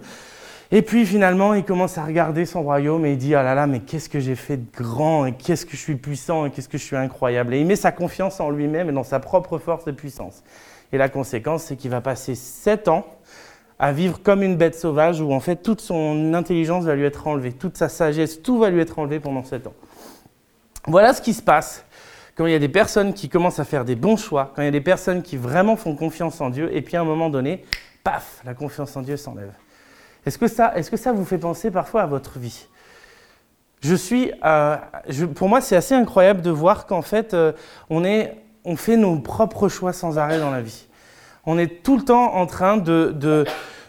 Et 0.72 0.82
puis 0.82 1.06
finalement, 1.06 1.54
il 1.54 1.64
commence 1.64 1.96
à 1.96 2.04
regarder 2.04 2.44
son 2.44 2.62
royaume 2.62 3.06
et 3.06 3.12
il 3.12 3.18
dit 3.18 3.34
Ah 3.34 3.42
là 3.42 3.54
là, 3.54 3.66
mais 3.66 3.80
qu'est-ce 3.80 4.08
que 4.08 4.18
j'ai 4.18 4.34
fait 4.34 4.56
de 4.56 4.66
grand, 4.74 5.26
et 5.26 5.32
qu'est-ce 5.32 5.64
que 5.64 5.72
je 5.72 5.80
suis 5.80 5.94
puissant, 5.94 6.46
et 6.46 6.50
qu'est-ce 6.50 6.68
que 6.68 6.78
je 6.78 6.82
suis 6.82 6.96
incroyable? 6.96 7.54
Et 7.54 7.60
il 7.60 7.66
met 7.66 7.76
sa 7.76 7.92
confiance 7.92 8.40
en 8.40 8.50
lui-même 8.50 8.88
et 8.88 8.92
dans 8.92 9.04
sa 9.04 9.20
propre 9.20 9.58
force 9.58 9.86
et 9.86 9.92
puissance. 9.92 10.42
Et 10.92 10.98
la 10.98 11.08
conséquence, 11.08 11.64
c'est 11.64 11.76
qu'il 11.76 11.90
va 11.90 12.00
passer 12.00 12.34
sept 12.34 12.88
ans 12.88 13.06
à 13.78 13.92
vivre 13.92 14.20
comme 14.22 14.42
une 14.42 14.56
bête 14.56 14.74
sauvage 14.74 15.20
où 15.20 15.32
en 15.32 15.40
fait 15.40 15.56
toute 15.56 15.80
son 15.80 16.32
intelligence 16.34 16.84
va 16.84 16.94
lui 16.94 17.04
être 17.04 17.26
enlevée, 17.26 17.52
toute 17.52 17.76
sa 17.76 17.88
sagesse, 17.88 18.42
tout 18.42 18.58
va 18.58 18.70
lui 18.70 18.80
être 18.80 18.98
enlevé 18.98 19.20
pendant 19.20 19.44
sept 19.44 19.66
ans. 19.66 19.74
Voilà 20.86 21.12
ce 21.12 21.20
qui 21.20 21.34
se 21.34 21.42
passe 21.42 21.84
quand 22.36 22.46
il 22.46 22.52
y 22.52 22.54
a 22.54 22.58
des 22.58 22.68
personnes 22.68 23.14
qui 23.14 23.28
commencent 23.28 23.58
à 23.58 23.64
faire 23.64 23.84
des 23.84 23.96
bons 23.96 24.16
choix, 24.16 24.52
quand 24.54 24.62
il 24.62 24.66
y 24.66 24.68
a 24.68 24.72
des 24.72 24.80
personnes 24.80 25.22
qui 25.22 25.36
vraiment 25.36 25.76
font 25.76 25.96
confiance 25.96 26.40
en 26.40 26.50
Dieu, 26.50 26.74
et 26.74 26.82
puis 26.82 26.96
à 26.96 27.00
un 27.00 27.04
moment 27.04 27.30
donné, 27.30 27.64
paf, 28.04 28.42
la 28.44 28.54
confiance 28.54 28.94
en 28.96 29.02
Dieu 29.02 29.16
s'enlève. 29.16 29.52
Est-ce 30.26 30.38
que, 30.38 30.46
ça, 30.48 31.12
vous 31.12 31.24
fait 31.24 31.38
penser 31.38 31.70
parfois 31.70 32.02
à 32.02 32.06
votre 32.06 32.38
vie? 32.38 32.66
Je 33.80 33.94
suis, 33.94 34.32
euh, 34.44 34.76
Pour 35.34 35.48
moi, 35.48 35.60
c'est 35.60 35.76
assez 35.76 35.94
incroyable 35.94 36.42
de 36.42 36.50
voir 36.50 36.86
qu'en 36.86 37.02
fait, 37.02 37.32
euh, 37.32 37.52
on, 37.88 38.76
fait 38.76 38.96
nos 38.96 39.18
propres 39.20 39.68
choix 39.68 39.92
sans 39.92 40.18
arrêt 40.18 40.38
dans 40.38 40.50
la 40.50 40.60
vie 40.60 40.86
on 41.46 41.58
est 41.58 41.82
tout 41.82 41.96
le 41.96 42.04
temps 42.04 42.34
en 42.34 42.46
train 42.46 42.76
de, 42.76 43.44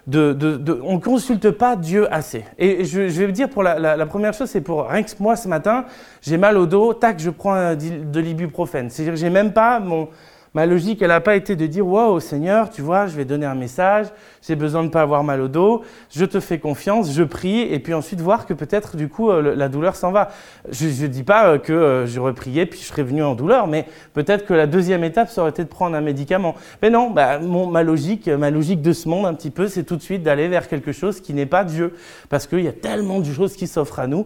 de, 0.07 0.81
on 0.83 0.95
ne 0.95 1.01
consulte 1.01 1.51
pas 1.51 1.75
Dieu 1.75 2.11
assez. 2.13 2.45
Et 2.57 2.85
je, 2.85 3.01
vais 3.01 3.25
vous 3.25 3.31
dire, 3.31 3.49
pour 3.49 3.61
la, 3.63 4.05
première 4.05 4.33
chose, 4.33 4.49
c'est 4.49 4.61
pour 4.61 4.87
rien 4.87 5.03
que 5.03 5.11
moi 5.19 5.35
ce 5.35 5.47
matin, 5.47 5.85
j'ai 6.21 6.37
mal 6.37 6.57
au 6.57 6.65
dos, 6.65 6.93
tac, 6.93 7.19
je 7.19 7.29
prends 7.29 7.75
de 7.75 8.19
l'ibuprofène. 8.19 8.89
C'est-à-dire 8.89 9.13
que 9.13 9.19
j'ai 9.19 9.29
même 9.29 9.51
pas 9.51 9.79
mon, 9.79 10.07
Ma 10.53 10.65
logique, 10.65 11.01
elle 11.01 11.09
n'a 11.09 11.21
pas 11.21 11.35
été 11.35 11.55
de 11.55 11.67
dire 11.67 11.85
Wow, 11.85 12.19
Seigneur, 12.19 12.69
tu 12.69 12.81
vois, 12.81 13.07
je 13.07 13.15
vais 13.15 13.25
donner 13.25 13.45
un 13.45 13.55
message, 13.55 14.07
j'ai 14.41 14.55
besoin 14.55 14.81
de 14.81 14.87
ne 14.87 14.91
pas 14.91 15.01
avoir 15.01 15.23
mal 15.23 15.41
au 15.41 15.47
dos, 15.47 15.83
je 16.09 16.25
te 16.25 16.39
fais 16.39 16.57
confiance, 16.57 17.13
je 17.13 17.23
prie, 17.23 17.61
et 17.61 17.79
puis 17.79 17.93
ensuite 17.93 18.21
voir 18.21 18.45
que 18.45 18.53
peut-être 18.53 18.95
du 18.95 19.09
coup 19.09 19.29
euh, 19.29 19.55
la 19.55 19.69
douleur 19.69 19.95
s'en 19.95 20.11
va. 20.11 20.29
Je 20.69 20.87
ne 20.87 21.07
dis 21.07 21.23
pas 21.23 21.47
euh, 21.47 21.57
que 21.57 21.73
euh, 21.73 22.07
j'aurais 22.07 22.33
prié 22.33 22.65
puis 22.65 22.79
je 22.79 22.85
serais 22.85 23.03
venu 23.03 23.23
en 23.23 23.35
douleur, 23.35 23.67
mais 23.67 23.85
peut-être 24.13 24.45
que 24.45 24.53
la 24.53 24.67
deuxième 24.67 25.03
étape, 25.03 25.29
ça 25.29 25.41
aurait 25.41 25.51
été 25.51 25.63
de 25.63 25.69
prendre 25.69 25.95
un 25.95 26.01
médicament. 26.01 26.55
Mais 26.81 26.89
non, 26.89 27.11
bah, 27.11 27.39
ma 27.39 27.83
logique, 27.83 28.27
ma 28.27 28.49
logique 28.49 28.81
de 28.81 28.93
ce 28.93 29.09
monde 29.09 29.25
un 29.25 29.33
petit 29.33 29.51
peu, 29.51 29.67
c'est 29.67 29.83
tout 29.83 29.95
de 29.95 30.01
suite 30.01 30.23
d'aller 30.23 30.47
vers 30.47 30.67
quelque 30.67 30.91
chose 30.91 31.19
qui 31.19 31.33
n'est 31.33 31.45
pas 31.45 31.63
Dieu, 31.63 31.93
parce 32.29 32.47
qu'il 32.47 32.61
y 32.61 32.67
a 32.67 32.73
tellement 32.73 33.19
de 33.19 33.31
choses 33.31 33.55
qui 33.55 33.67
s'offrent 33.67 33.99
à 33.99 34.07
nous 34.07 34.25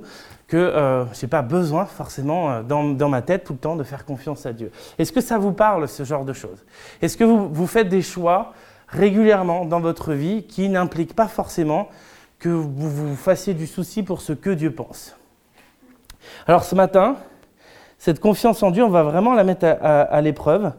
que 0.51 0.57
euh, 0.57 1.05
je 1.13 1.21
n'ai 1.21 1.29
pas 1.29 1.43
besoin 1.43 1.85
forcément 1.85 2.51
euh, 2.51 2.61
dans, 2.61 3.07
ma 3.07 3.21
tête 3.21 3.45
tout 3.45 3.53
le 3.53 3.59
temps 3.59 3.77
de 3.77 3.85
faire 3.85 4.03
confiance 4.03 4.45
à 4.45 4.51
Dieu. 4.51 4.69
Est-ce 4.99 5.13
que 5.13 5.21
ça 5.21 5.37
vous 5.37 5.53
parle, 5.53 5.87
ce 5.87 6.03
genre 6.03 6.25
de 6.25 6.33
choses? 6.33 6.65
Est-ce 7.01 7.15
que 7.15 7.23
vous, 7.23 7.47
vous, 7.47 7.67
faites 7.67 7.87
des 7.87 8.01
choix 8.01 8.51
régulièrement 8.89 9.63
dans 9.63 9.79
votre 9.79 10.11
vie 10.11 10.43
qui 10.43 10.67
n'impliquent 10.67 11.15
pas 11.15 11.29
forcément 11.29 11.87
que 12.37 12.49
vous 12.49 12.89
vous 12.89 13.15
fassiez 13.15 13.53
du 13.53 13.65
souci 13.65 14.03
pour 14.03 14.19
ce 14.19 14.33
que 14.33 14.49
Dieu 14.49 14.71
pense? 14.71 15.15
Alors 16.45 16.65
ce 16.65 16.75
matin, 16.75 17.15
cette 17.97 18.19
confiance 18.19 18.61
en 18.61 18.71
Dieu, 18.71 18.83
on 18.83 18.89
va 18.89 19.03
vraiment 19.03 19.33
la 19.33 19.45
mettre 19.45 19.65
à, 19.65 20.19
l'épreuve. 20.19 20.73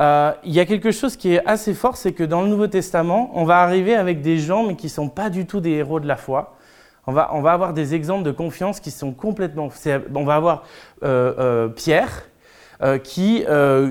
Euh, 0.00 0.32
il 0.44 0.52
y 0.52 0.60
a 0.60 0.64
quelque 0.64 0.92
chose 0.92 1.16
qui 1.16 1.34
est 1.34 1.44
assez 1.44 1.74
fort, 1.74 1.96
c'est 1.96 2.12
que 2.12 2.22
dans 2.22 2.42
le 2.42 2.46
Nouveau 2.46 2.68
Testament, 2.68 3.32
on 3.34 3.44
va 3.46 3.62
arriver 3.62 3.96
avec 3.96 4.20
des 4.22 4.38
gens 4.38 4.62
mais 4.62 4.76
qui 4.76 4.86
ne 4.86 4.92
sont 4.92 5.08
pas 5.08 5.28
du 5.28 5.44
tout 5.44 5.58
des 5.58 5.70
héros 5.70 5.98
de 5.98 6.06
la 6.06 6.16
foi 6.16 6.54
On 7.06 7.12
va, 7.12 7.30
va 7.40 7.52
avoir 7.52 7.72
des 7.72 7.94
exemples 7.94 8.22
de 8.24 8.30
confiance 8.30 8.80
qui 8.80 8.90
sont 8.90 9.12
complètement... 9.12 9.70
On 10.14 10.24
va 10.24 10.34
avoir 10.36 10.64
Pierre, 11.74 12.24
qui, 13.02 13.44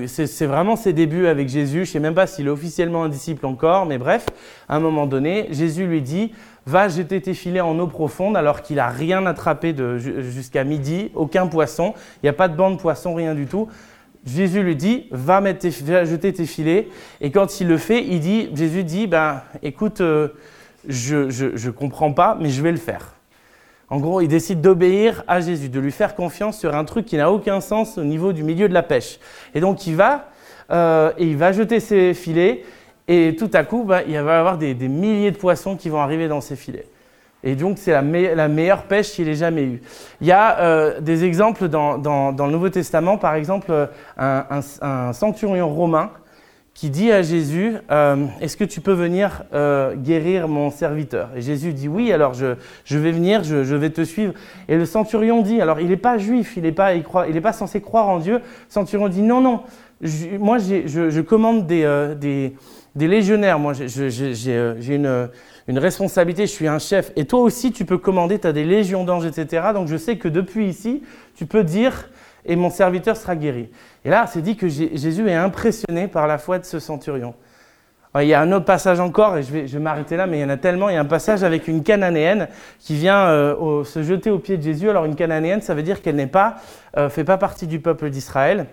c'est 0.06 0.46
vraiment 0.46 0.76
ses 0.76 0.92
débuts 0.92 1.26
avec 1.26 1.48
Jésus. 1.48 1.84
Je 1.84 1.90
ne 1.90 1.92
sais 1.92 2.00
même 2.00 2.14
pas 2.14 2.26
s'il 2.26 2.46
est 2.46 2.50
officiellement 2.50 3.04
un 3.04 3.08
disciple 3.08 3.44
encore, 3.44 3.84
mais 3.84 3.98
bref, 3.98 4.26
à 4.68 4.76
un 4.76 4.80
moment 4.80 5.06
donné, 5.06 5.48
Jésus 5.50 5.86
lui 5.86 6.00
dit 6.00 6.32
Va 6.64 6.88
jeter 6.88 7.20
tes 7.20 7.34
filets 7.34 7.60
en 7.60 7.76
eau 7.80 7.88
profonde 7.88 8.36
alors 8.36 8.62
qu'il 8.62 8.76
n'a 8.76 8.88
rien 8.88 9.26
attrapé 9.26 9.74
jusqu'à 9.98 10.62
midi, 10.62 11.10
aucun 11.14 11.48
poisson, 11.48 11.92
il 12.22 12.26
n'y 12.26 12.28
a 12.28 12.34
pas 12.34 12.46
de 12.46 12.56
banc 12.56 12.70
de 12.70 12.76
poisson, 12.76 13.14
rien 13.14 13.34
du 13.34 13.46
tout. 13.46 13.68
Jésus 14.24 14.62
lui 14.62 14.76
dit, 14.76 15.06
va, 15.10 15.40
mettre 15.40 15.68
jeter 15.68 16.32
tes 16.32 16.46
filets. 16.46 16.88
Et 17.20 17.32
quand 17.32 17.60
il 17.60 17.66
le 17.66 17.76
fait, 17.76 18.04
il 18.04 18.20
dit, 18.20 18.48
Jésus 18.54 18.84
dit, 18.84 19.08
ben, 19.08 19.42
écoute, 19.64 20.00
euh, 20.00 20.28
je 20.88 21.66
ne 21.66 21.70
comprends 21.70 22.12
pas, 22.12 22.36
mais 22.40 22.50
je 22.50 22.62
vais 22.62 22.72
le 22.72 22.78
faire. 22.78 23.14
En 23.92 23.98
gros, 23.98 24.22
il 24.22 24.28
décide 24.28 24.62
d'obéir 24.62 25.22
à 25.28 25.40
Jésus, 25.40 25.68
de 25.68 25.78
lui 25.78 25.92
faire 25.92 26.14
confiance 26.14 26.58
sur 26.58 26.74
un 26.74 26.84
truc 26.84 27.04
qui 27.04 27.18
n'a 27.18 27.30
aucun 27.30 27.60
sens 27.60 27.98
au 27.98 28.04
niveau 28.04 28.32
du 28.32 28.42
milieu 28.42 28.66
de 28.66 28.72
la 28.72 28.82
pêche. 28.82 29.18
Et 29.54 29.60
donc 29.60 29.86
il 29.86 29.96
va, 29.96 30.30
euh, 30.70 31.12
et 31.18 31.26
il 31.26 31.36
va 31.36 31.52
jeter 31.52 31.78
ses 31.78 32.14
filets, 32.14 32.64
et 33.06 33.36
tout 33.36 33.50
à 33.52 33.64
coup, 33.64 33.84
bah, 33.84 34.00
il 34.06 34.14
va 34.14 34.32
y 34.32 34.36
avoir 34.36 34.56
des, 34.56 34.74
milliers 34.74 35.30
de 35.30 35.36
poissons 35.36 35.76
qui 35.76 35.90
vont 35.90 36.00
arriver 36.00 36.26
dans 36.26 36.40
ces 36.40 36.56
filets. 36.56 36.86
Et 37.44 37.54
donc, 37.54 37.76
c'est 37.76 37.90
la, 37.90 38.48
meilleure 38.48 38.84
pêche 38.84 39.10
qu'il 39.10 39.28
ait 39.28 39.34
jamais 39.34 39.64
eue. 39.64 39.82
Il 40.22 40.26
y 40.28 40.32
a 40.32 40.60
euh, 40.60 41.00
des 41.00 41.24
exemples 41.24 41.68
dans, 41.68 41.96
le 41.98 42.50
Nouveau 42.50 42.70
Testament, 42.70 43.18
par 43.18 43.34
exemple, 43.34 43.70
euh, 43.70 43.86
un, 44.18 45.12
centurion 45.12 45.68
romain 45.68 46.12
qui 46.74 46.90
dit 46.90 47.12
à 47.12 47.22
Jésus, 47.22 47.74
euh, 47.90 48.26
est-ce 48.40 48.56
que 48.56 48.64
tu 48.64 48.80
peux 48.80 48.92
venir 48.92 49.44
guérir 49.96 50.48
mon 50.48 50.70
serviteur? 50.70 51.30
Et 51.36 51.42
Jésus 51.42 51.72
dit, 51.74 51.88
oui, 51.88 52.12
alors 52.12 52.34
je, 52.34 52.54
vais 52.98 53.12
venir, 53.12 53.44
je, 53.44 53.74
vais 53.74 53.90
te 53.90 54.02
suivre. 54.02 54.32
Et 54.68 54.76
le 54.76 54.86
centurion 54.86 55.42
dit, 55.42 55.60
alors 55.60 55.80
il 55.80 55.88
n'est 55.88 55.96
pas 55.96 56.18
juif, 56.18 56.54
il 56.56 56.62
n'est 56.62 56.72
pas, 56.72 56.92
pas 56.98 57.52
censé 57.52 57.80
croire 57.80 58.08
en 58.08 58.18
Dieu. 58.18 58.34
Le 58.36 58.40
centurion 58.68 59.08
dit, 59.08 59.22
non, 59.22 59.40
non, 59.40 59.60
moi 60.38 60.58
je, 60.58 61.20
commande 61.20 61.66
des 61.66 62.52
des 62.94 63.08
légionnaires. 63.08 63.58
Moi, 63.58 63.72
j'ai 63.74 64.08
euh, 64.48 65.26
une, 65.68 65.78
responsabilité, 65.78 66.46
je 66.46 66.52
suis 66.52 66.68
un 66.68 66.78
chef. 66.78 67.12
Et 67.16 67.24
toi 67.24 67.40
aussi, 67.40 67.72
tu 67.72 67.84
peux 67.84 67.98
commander, 67.98 68.38
tu 68.38 68.46
as 68.46 68.52
des 68.52 68.64
légions 68.64 69.04
d'anges, 69.04 69.26
etc. 69.26 69.68
Donc 69.74 69.88
je 69.88 69.96
sais 69.96 70.16
que 70.16 70.28
depuis 70.28 70.66
ici, 70.66 71.02
tu 71.34 71.46
peux 71.46 71.64
dire, 71.64 72.08
et 72.44 72.56
mon 72.56 72.70
serviteur 72.70 73.16
sera 73.16 73.36
guéri. 73.36 73.70
Et 74.04 74.10
là, 74.10 74.26
c'est 74.26 74.42
dit 74.42 74.56
que 74.56 74.68
Jésus 74.68 75.28
est 75.28 75.34
impressionné 75.34 76.08
par 76.08 76.26
la 76.26 76.38
foi 76.38 76.58
de 76.58 76.64
ce 76.64 76.78
centurion. 76.78 77.34
Il 78.20 78.26
y 78.26 78.34
a 78.34 78.42
un 78.42 78.52
autre 78.52 78.66
passage 78.66 79.00
encore, 79.00 79.38
et 79.38 79.42
je 79.42 79.52
vais, 79.52 79.78
m'arrêter 79.78 80.16
là, 80.16 80.26
mais 80.26 80.38
il 80.38 80.40
y 80.42 80.44
en 80.44 80.50
a 80.50 80.58
tellement. 80.58 80.90
Il 80.90 80.94
y 80.94 80.98
a 80.98 81.00
un 81.00 81.06
passage 81.06 81.42
avec 81.44 81.66
une 81.66 81.82
cananéenne 81.82 82.48
qui 82.78 82.94
vient 82.94 83.24
euh, 83.28 83.84
se 83.84 84.02
jeter 84.02 84.30
aux 84.30 84.38
pieds 84.38 84.58
de 84.58 84.62
Jésus. 84.62 84.90
Alors 84.90 85.06
une 85.06 85.16
cananéenne, 85.16 85.62
ça 85.62 85.74
veut 85.74 85.82
dire 85.82 86.02
qu'elle 86.02 86.16
n'est 86.16 86.26
pas, 86.26 86.56
euh, 86.98 87.08
fait 87.08 87.24
pas 87.24 87.38
partie 87.38 87.66
du 87.66 87.80
peuple 87.80 88.10
d'Israël. 88.10 88.66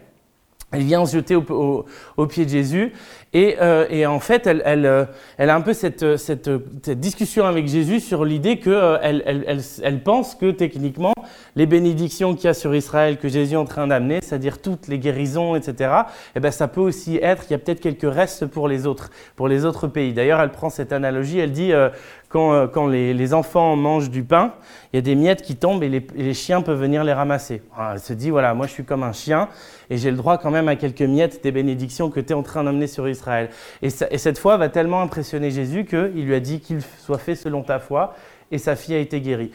Elle 0.72 0.84
vient 0.84 1.04
se 1.06 1.16
jeter 1.16 1.36
au, 1.36 1.86
pied 2.28 2.46
de 2.46 2.50
Jésus 2.50 2.94
et, 3.34 3.58
euh, 3.60 4.06
en 4.06 4.20
fait, 4.20 4.48
elle, 4.48 4.86
euh, 4.86 5.06
elle, 5.38 5.50
a 5.50 5.56
un 5.56 5.62
peu 5.62 5.74
cette, 5.74 6.18
cette, 6.18 6.50
discussion 6.90 7.46
avec 7.46 7.68
Jésus 7.68 8.00
sur 8.00 8.26
l'idée 8.26 8.60
qu'elle 8.60 9.24
elle, 9.26 9.62
elle, 9.84 10.04
pense 10.04 10.36
que 10.36 10.52
techniquement, 10.52 11.14
les 11.56 11.66
bénédictions 11.66 12.36
qu'il 12.36 12.46
y 12.46 12.48
a 12.48 12.54
sur 12.54 12.74
Israël 12.76 13.18
que 13.18 13.30
Jésus 13.30 13.54
est 13.54 13.58
en 13.58 13.66
train 13.66 13.88
d'amener, 13.88 14.20
c'est-à-dire 14.22 14.62
toutes 14.62 14.88
les 14.88 15.00
guérisons, 15.00 15.56
etc., 15.56 15.92
eh 16.36 16.40
ben, 16.40 16.52
ça 16.52 16.68
peut 16.68 16.82
aussi 16.82 17.18
être 17.18 17.44
qu'il 17.44 17.52
y 17.52 17.56
a 17.56 17.60
peut-être 17.60 17.82
quelques 17.82 18.12
restes 18.12 18.46
pour 18.46 18.68
les 18.68 18.86
autres, 18.86 19.10
pour 19.36 19.48
les 19.48 19.66
autres 19.66 19.88
pays. 19.88 20.14
D'ailleurs, 20.14 20.40
elle 20.40 20.52
prend 20.52 20.70
cette 20.70 20.94
analogie, 20.94 21.40
elle 21.40 21.52
dit 21.52 21.74
euh, 21.74 21.90
quand, 22.30 22.68
quand 22.68 22.88
les, 22.88 23.34
enfants 23.34 23.76
mangent 23.76 24.10
du 24.10 24.24
pain, 24.24 24.54
il 24.94 24.98
y 24.98 25.00
a 25.00 25.02
des 25.02 25.16
miettes 25.16 25.42
qui 25.42 25.56
tombent 25.56 25.84
et 25.84 25.90
les, 25.90 26.34
chiens 26.34 26.62
peuvent 26.62 26.80
venir 26.80 27.04
les 27.04 27.14
ramasser. 27.14 27.62
elle 27.92 28.00
se 28.00 28.14
dit, 28.14 28.30
voilà, 28.30 28.54
moi 28.54 28.68
je 28.68 28.72
suis 28.72 28.86
comme 28.86 29.04
un 29.04 29.12
chien 29.12 29.50
et 29.90 29.98
j'ai 29.98 30.12
le 30.12 30.18
droit 30.18 30.38
quand 30.38 30.52
même 30.52 30.68
à 30.68 30.76
quelques 30.76 31.02
miettes 31.02 31.44
des 31.44 31.52
bénédictions 31.52 32.10
que 32.10 32.20
tu 32.20 32.30
es 32.30 32.36
en 32.36 32.44
train 32.44 32.64
d'amener 32.64 32.88
sur 32.88 33.10
Israël. 33.10 33.50
Et, 33.82 33.90
cette 33.90 34.38
foi 34.38 34.58
va 34.58 34.70
tellement 34.70 35.02
impressionner 35.02 35.52
Jésus 35.52 35.86
qu'il 35.86 36.26
lui 36.26 36.36
a 36.36 36.40
dit 36.40 36.60
qu'il 36.60 36.82
soit 37.00 37.18
fait 37.18 37.36
selon 37.36 37.64
ta 37.64 37.80
foi 37.80 38.16
et 38.52 38.58
sa 38.58 38.76
fille 38.76 38.96
a 38.96 39.00
été 39.00 39.22
guérie. 39.22 39.52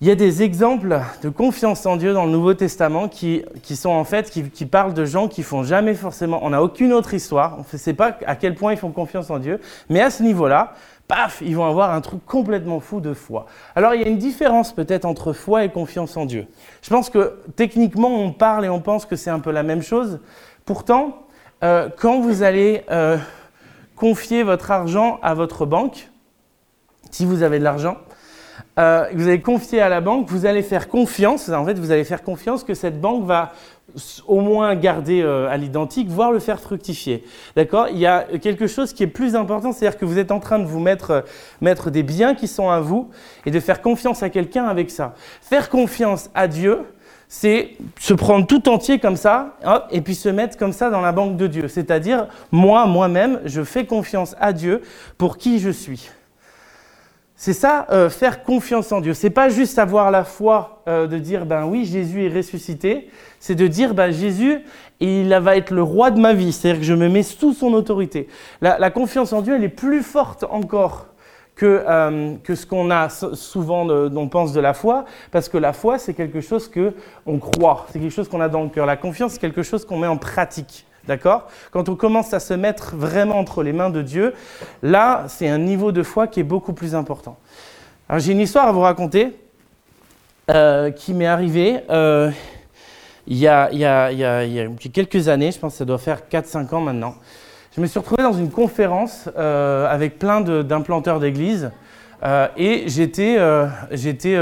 Il 0.00 0.06
y 0.06 0.12
a 0.12 0.14
des 0.14 0.44
exemples 0.44 1.00
de 1.24 1.28
confiance 1.28 1.84
en 1.84 1.96
Dieu 1.96 2.12
dans 2.12 2.24
le 2.24 2.30
Nouveau 2.30 2.54
Testament 2.54 3.08
qui, 3.08 3.42
sont 3.64 3.90
en 3.90 4.04
fait, 4.04 4.30
qui, 4.30 4.66
parlent 4.66 4.94
de 4.94 5.04
gens 5.04 5.26
qui 5.26 5.42
font 5.42 5.64
jamais 5.64 5.94
forcément, 5.94 6.38
on 6.42 6.50
n'a 6.50 6.62
aucune 6.62 6.92
autre 6.92 7.14
histoire, 7.14 7.56
on 7.58 7.64
ne 7.72 7.78
sait 7.78 7.94
pas 7.94 8.16
à 8.24 8.36
quel 8.36 8.54
point 8.54 8.72
ils 8.72 8.78
font 8.78 8.92
confiance 8.92 9.28
en 9.28 9.40
Dieu, 9.40 9.60
mais 9.88 10.00
à 10.00 10.10
ce 10.10 10.22
niveau-là, 10.22 10.74
paf, 11.08 11.40
ils 11.40 11.56
vont 11.56 11.64
avoir 11.64 11.92
un 11.92 12.00
truc 12.00 12.24
complètement 12.26 12.80
fou 12.80 13.00
de 13.00 13.14
foi. 13.14 13.46
Alors 13.74 13.94
il 13.94 14.02
y 14.02 14.04
a 14.04 14.08
une 14.08 14.18
différence 14.18 14.72
peut-être 14.72 15.06
entre 15.06 15.32
foi 15.32 15.64
et 15.64 15.70
confiance 15.70 16.16
en 16.16 16.26
Dieu. 16.26 16.46
Je 16.82 16.90
pense 16.90 17.10
que 17.10 17.38
techniquement 17.56 18.10
on 18.10 18.32
parle 18.32 18.66
et 18.66 18.68
on 18.68 18.80
pense 18.80 19.06
que 19.06 19.16
c'est 19.16 19.30
un 19.30 19.40
peu 19.40 19.50
la 19.50 19.62
même 19.62 19.82
chose. 19.82 20.20
Pourtant, 20.66 21.26
euh, 21.64 21.88
quand 21.98 22.20
vous 22.20 22.42
allez 22.42 22.84
euh, 22.90 23.16
confier 23.96 24.42
votre 24.42 24.70
argent 24.70 25.18
à 25.22 25.34
votre 25.34 25.64
banque, 25.64 26.10
si 27.10 27.24
vous 27.24 27.42
avez 27.42 27.58
de 27.58 27.64
l'argent, 27.64 27.96
euh, 28.78 29.06
vous 29.14 29.26
allez 29.26 29.40
confier 29.40 29.80
à 29.80 29.88
la 29.88 30.00
banque, 30.00 30.28
vous 30.28 30.46
allez 30.46 30.62
faire 30.62 30.88
confiance, 30.88 31.48
en 31.48 31.64
fait 31.64 31.78
vous 31.78 31.90
allez 31.90 32.04
faire 32.04 32.22
confiance 32.22 32.64
que 32.64 32.74
cette 32.74 33.00
banque 33.00 33.24
va 33.24 33.52
au 34.26 34.40
moins 34.40 34.74
garder 34.74 35.22
euh, 35.22 35.48
à 35.48 35.56
l'identique, 35.56 36.08
voire 36.08 36.32
le 36.32 36.38
faire 36.38 36.60
fructifier. 36.60 37.24
D'accord? 37.56 37.88
Il 37.90 37.98
y 37.98 38.06
a 38.06 38.24
quelque 38.40 38.66
chose 38.66 38.92
qui 38.92 39.02
est 39.02 39.08
plus 39.08 39.34
important, 39.34 39.72
c'est-à-dire 39.72 39.98
que 39.98 40.04
vous 40.04 40.18
êtes 40.18 40.30
en 40.30 40.40
train 40.40 40.58
de 40.58 40.66
vous 40.66 40.80
mettre, 40.80 41.10
euh, 41.10 41.20
mettre 41.60 41.90
des 41.90 42.02
biens 42.02 42.34
qui 42.34 42.48
sont 42.48 42.68
à 42.70 42.80
vous 42.80 43.10
et 43.46 43.50
de 43.50 43.60
faire 43.60 43.80
confiance 43.80 44.22
à 44.22 44.30
quelqu'un 44.30 44.66
avec 44.66 44.90
ça. 44.90 45.14
Faire 45.40 45.70
confiance 45.70 46.30
à 46.34 46.48
Dieu, 46.48 46.80
c'est 47.28 47.76
se 47.98 48.14
prendre 48.14 48.46
tout 48.46 48.68
entier 48.68 48.98
comme 48.98 49.16
ça, 49.16 49.56
et 49.90 50.00
puis 50.00 50.14
se 50.14 50.30
mettre 50.30 50.56
comme 50.56 50.72
ça 50.72 50.88
dans 50.88 51.02
la 51.02 51.12
banque 51.12 51.36
de 51.36 51.46
Dieu. 51.46 51.68
C'est-à-dire, 51.68 52.26
moi, 52.50 52.86
moi-même, 52.86 53.40
je 53.44 53.62
fais 53.62 53.84
confiance 53.84 54.34
à 54.40 54.54
Dieu 54.54 54.80
pour 55.18 55.36
qui 55.36 55.58
je 55.58 55.68
suis. 55.68 56.10
C'est 57.40 57.52
ça, 57.52 57.86
euh, 57.92 58.10
faire 58.10 58.42
confiance 58.42 58.90
en 58.90 59.00
Dieu. 59.00 59.14
C'est 59.14 59.30
pas 59.30 59.48
juste 59.48 59.78
avoir 59.78 60.10
la 60.10 60.24
foi 60.24 60.82
euh, 60.88 61.06
de 61.06 61.18
dire, 61.18 61.46
ben 61.46 61.66
oui, 61.66 61.84
Jésus 61.84 62.26
est 62.26 62.34
ressuscité. 62.34 63.10
C'est 63.38 63.54
de 63.54 63.68
dire, 63.68 63.94
ben 63.94 64.10
Jésus, 64.10 64.58
il 64.98 65.32
va 65.32 65.56
être 65.56 65.70
le 65.70 65.84
roi 65.84 66.10
de 66.10 66.18
ma 66.18 66.34
vie. 66.34 66.52
C'est-à-dire 66.52 66.80
que 66.80 66.84
je 66.84 66.94
me 66.94 67.08
mets 67.08 67.22
sous 67.22 67.52
son 67.52 67.74
autorité. 67.74 68.26
La, 68.60 68.90
confiance 68.90 69.32
en 69.32 69.40
Dieu, 69.40 69.54
elle 69.54 69.62
est 69.62 69.68
plus 69.68 70.02
forte 70.02 70.44
encore 70.50 71.06
que, 71.54 71.84
euh, 71.88 72.34
que 72.42 72.56
ce 72.56 72.66
qu'on 72.66 72.90
a 72.90 73.08
souvent, 73.08 73.88
on 73.88 74.28
pense 74.28 74.52
de 74.52 74.60
la 74.60 74.74
foi, 74.74 75.04
parce 75.30 75.48
que 75.48 75.58
la 75.58 75.72
foi, 75.72 75.98
c'est 75.98 76.14
quelque 76.14 76.40
chose 76.40 76.66
que 76.66 76.92
on 77.24 77.38
croit. 77.38 77.86
C'est 77.92 78.00
quelque 78.00 78.10
chose 78.10 78.28
qu'on 78.28 78.40
a 78.40 78.48
dans 78.48 78.64
le 78.64 78.68
cœur. 78.68 78.84
La 78.84 78.96
confiance, 78.96 79.34
c'est 79.34 79.40
quelque 79.40 79.62
chose 79.62 79.84
qu'on 79.84 79.98
met 79.98 80.08
en 80.08 80.16
pratique. 80.16 80.87
D'accord? 81.08 81.48
Quand 81.70 81.88
on 81.88 81.96
commence 81.96 82.34
à 82.34 82.38
se 82.38 82.52
mettre 82.52 82.94
vraiment 82.94 83.38
entre 83.38 83.62
les 83.62 83.72
mains 83.72 83.88
de 83.88 84.02
Dieu, 84.02 84.34
là, 84.82 85.24
c'est 85.28 85.48
un 85.48 85.56
niveau 85.56 85.90
de 85.90 86.02
foi 86.02 86.26
qui 86.26 86.40
est 86.40 86.44
beaucoup 86.44 86.74
plus 86.74 86.94
important. 86.94 87.38
Alors, 88.10 88.20
j'ai 88.20 88.32
une 88.32 88.40
histoire 88.40 88.68
à 88.68 88.72
vous 88.72 88.82
raconter 88.82 89.34
euh, 90.50 90.90
qui 90.90 91.14
m'est 91.14 91.26
arrivée 91.26 91.80
euh, 91.88 92.30
il, 93.26 93.38
y 93.38 93.46
a, 93.46 93.68
quelques 94.92 95.28
années, 95.28 95.50
je 95.50 95.58
pense 95.58 95.72
que 95.72 95.78
ça 95.78 95.86
doit 95.86 95.96
faire 95.96 96.20
4-5 96.30 96.74
ans 96.74 96.80
maintenant. 96.82 97.14
Je 97.74 97.80
me 97.80 97.86
suis 97.86 97.98
retrouvé 97.98 98.22
dans 98.22 98.34
une 98.34 98.50
conférence 98.50 99.30
euh, 99.38 99.86
avec 99.88 100.18
plein 100.18 100.42
d'implanteurs 100.42 101.20
d'églises 101.20 101.70
et 102.56 102.84
j'étais, 102.86 103.38
j'étais 103.92 104.36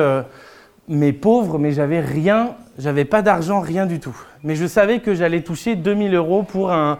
mais 0.88 1.12
pauvre, 1.12 1.58
mais 1.58 1.73
j'avais 1.73 2.00
rien, 2.00 2.54
j'avais 2.78 3.04
pas 3.04 3.23
d'argent, 3.23 3.61
rien 3.61 3.87
du 3.87 4.00
tout 4.00 4.16
mais 4.46 4.54
je 4.54 4.64
savais 4.64 5.00
que 5.00 5.12
j'allais 5.12 5.40
toucher 5.40 5.74
2000 5.74 6.14
euros 6.14 6.44
pour 6.44 6.70
un, 6.70 6.98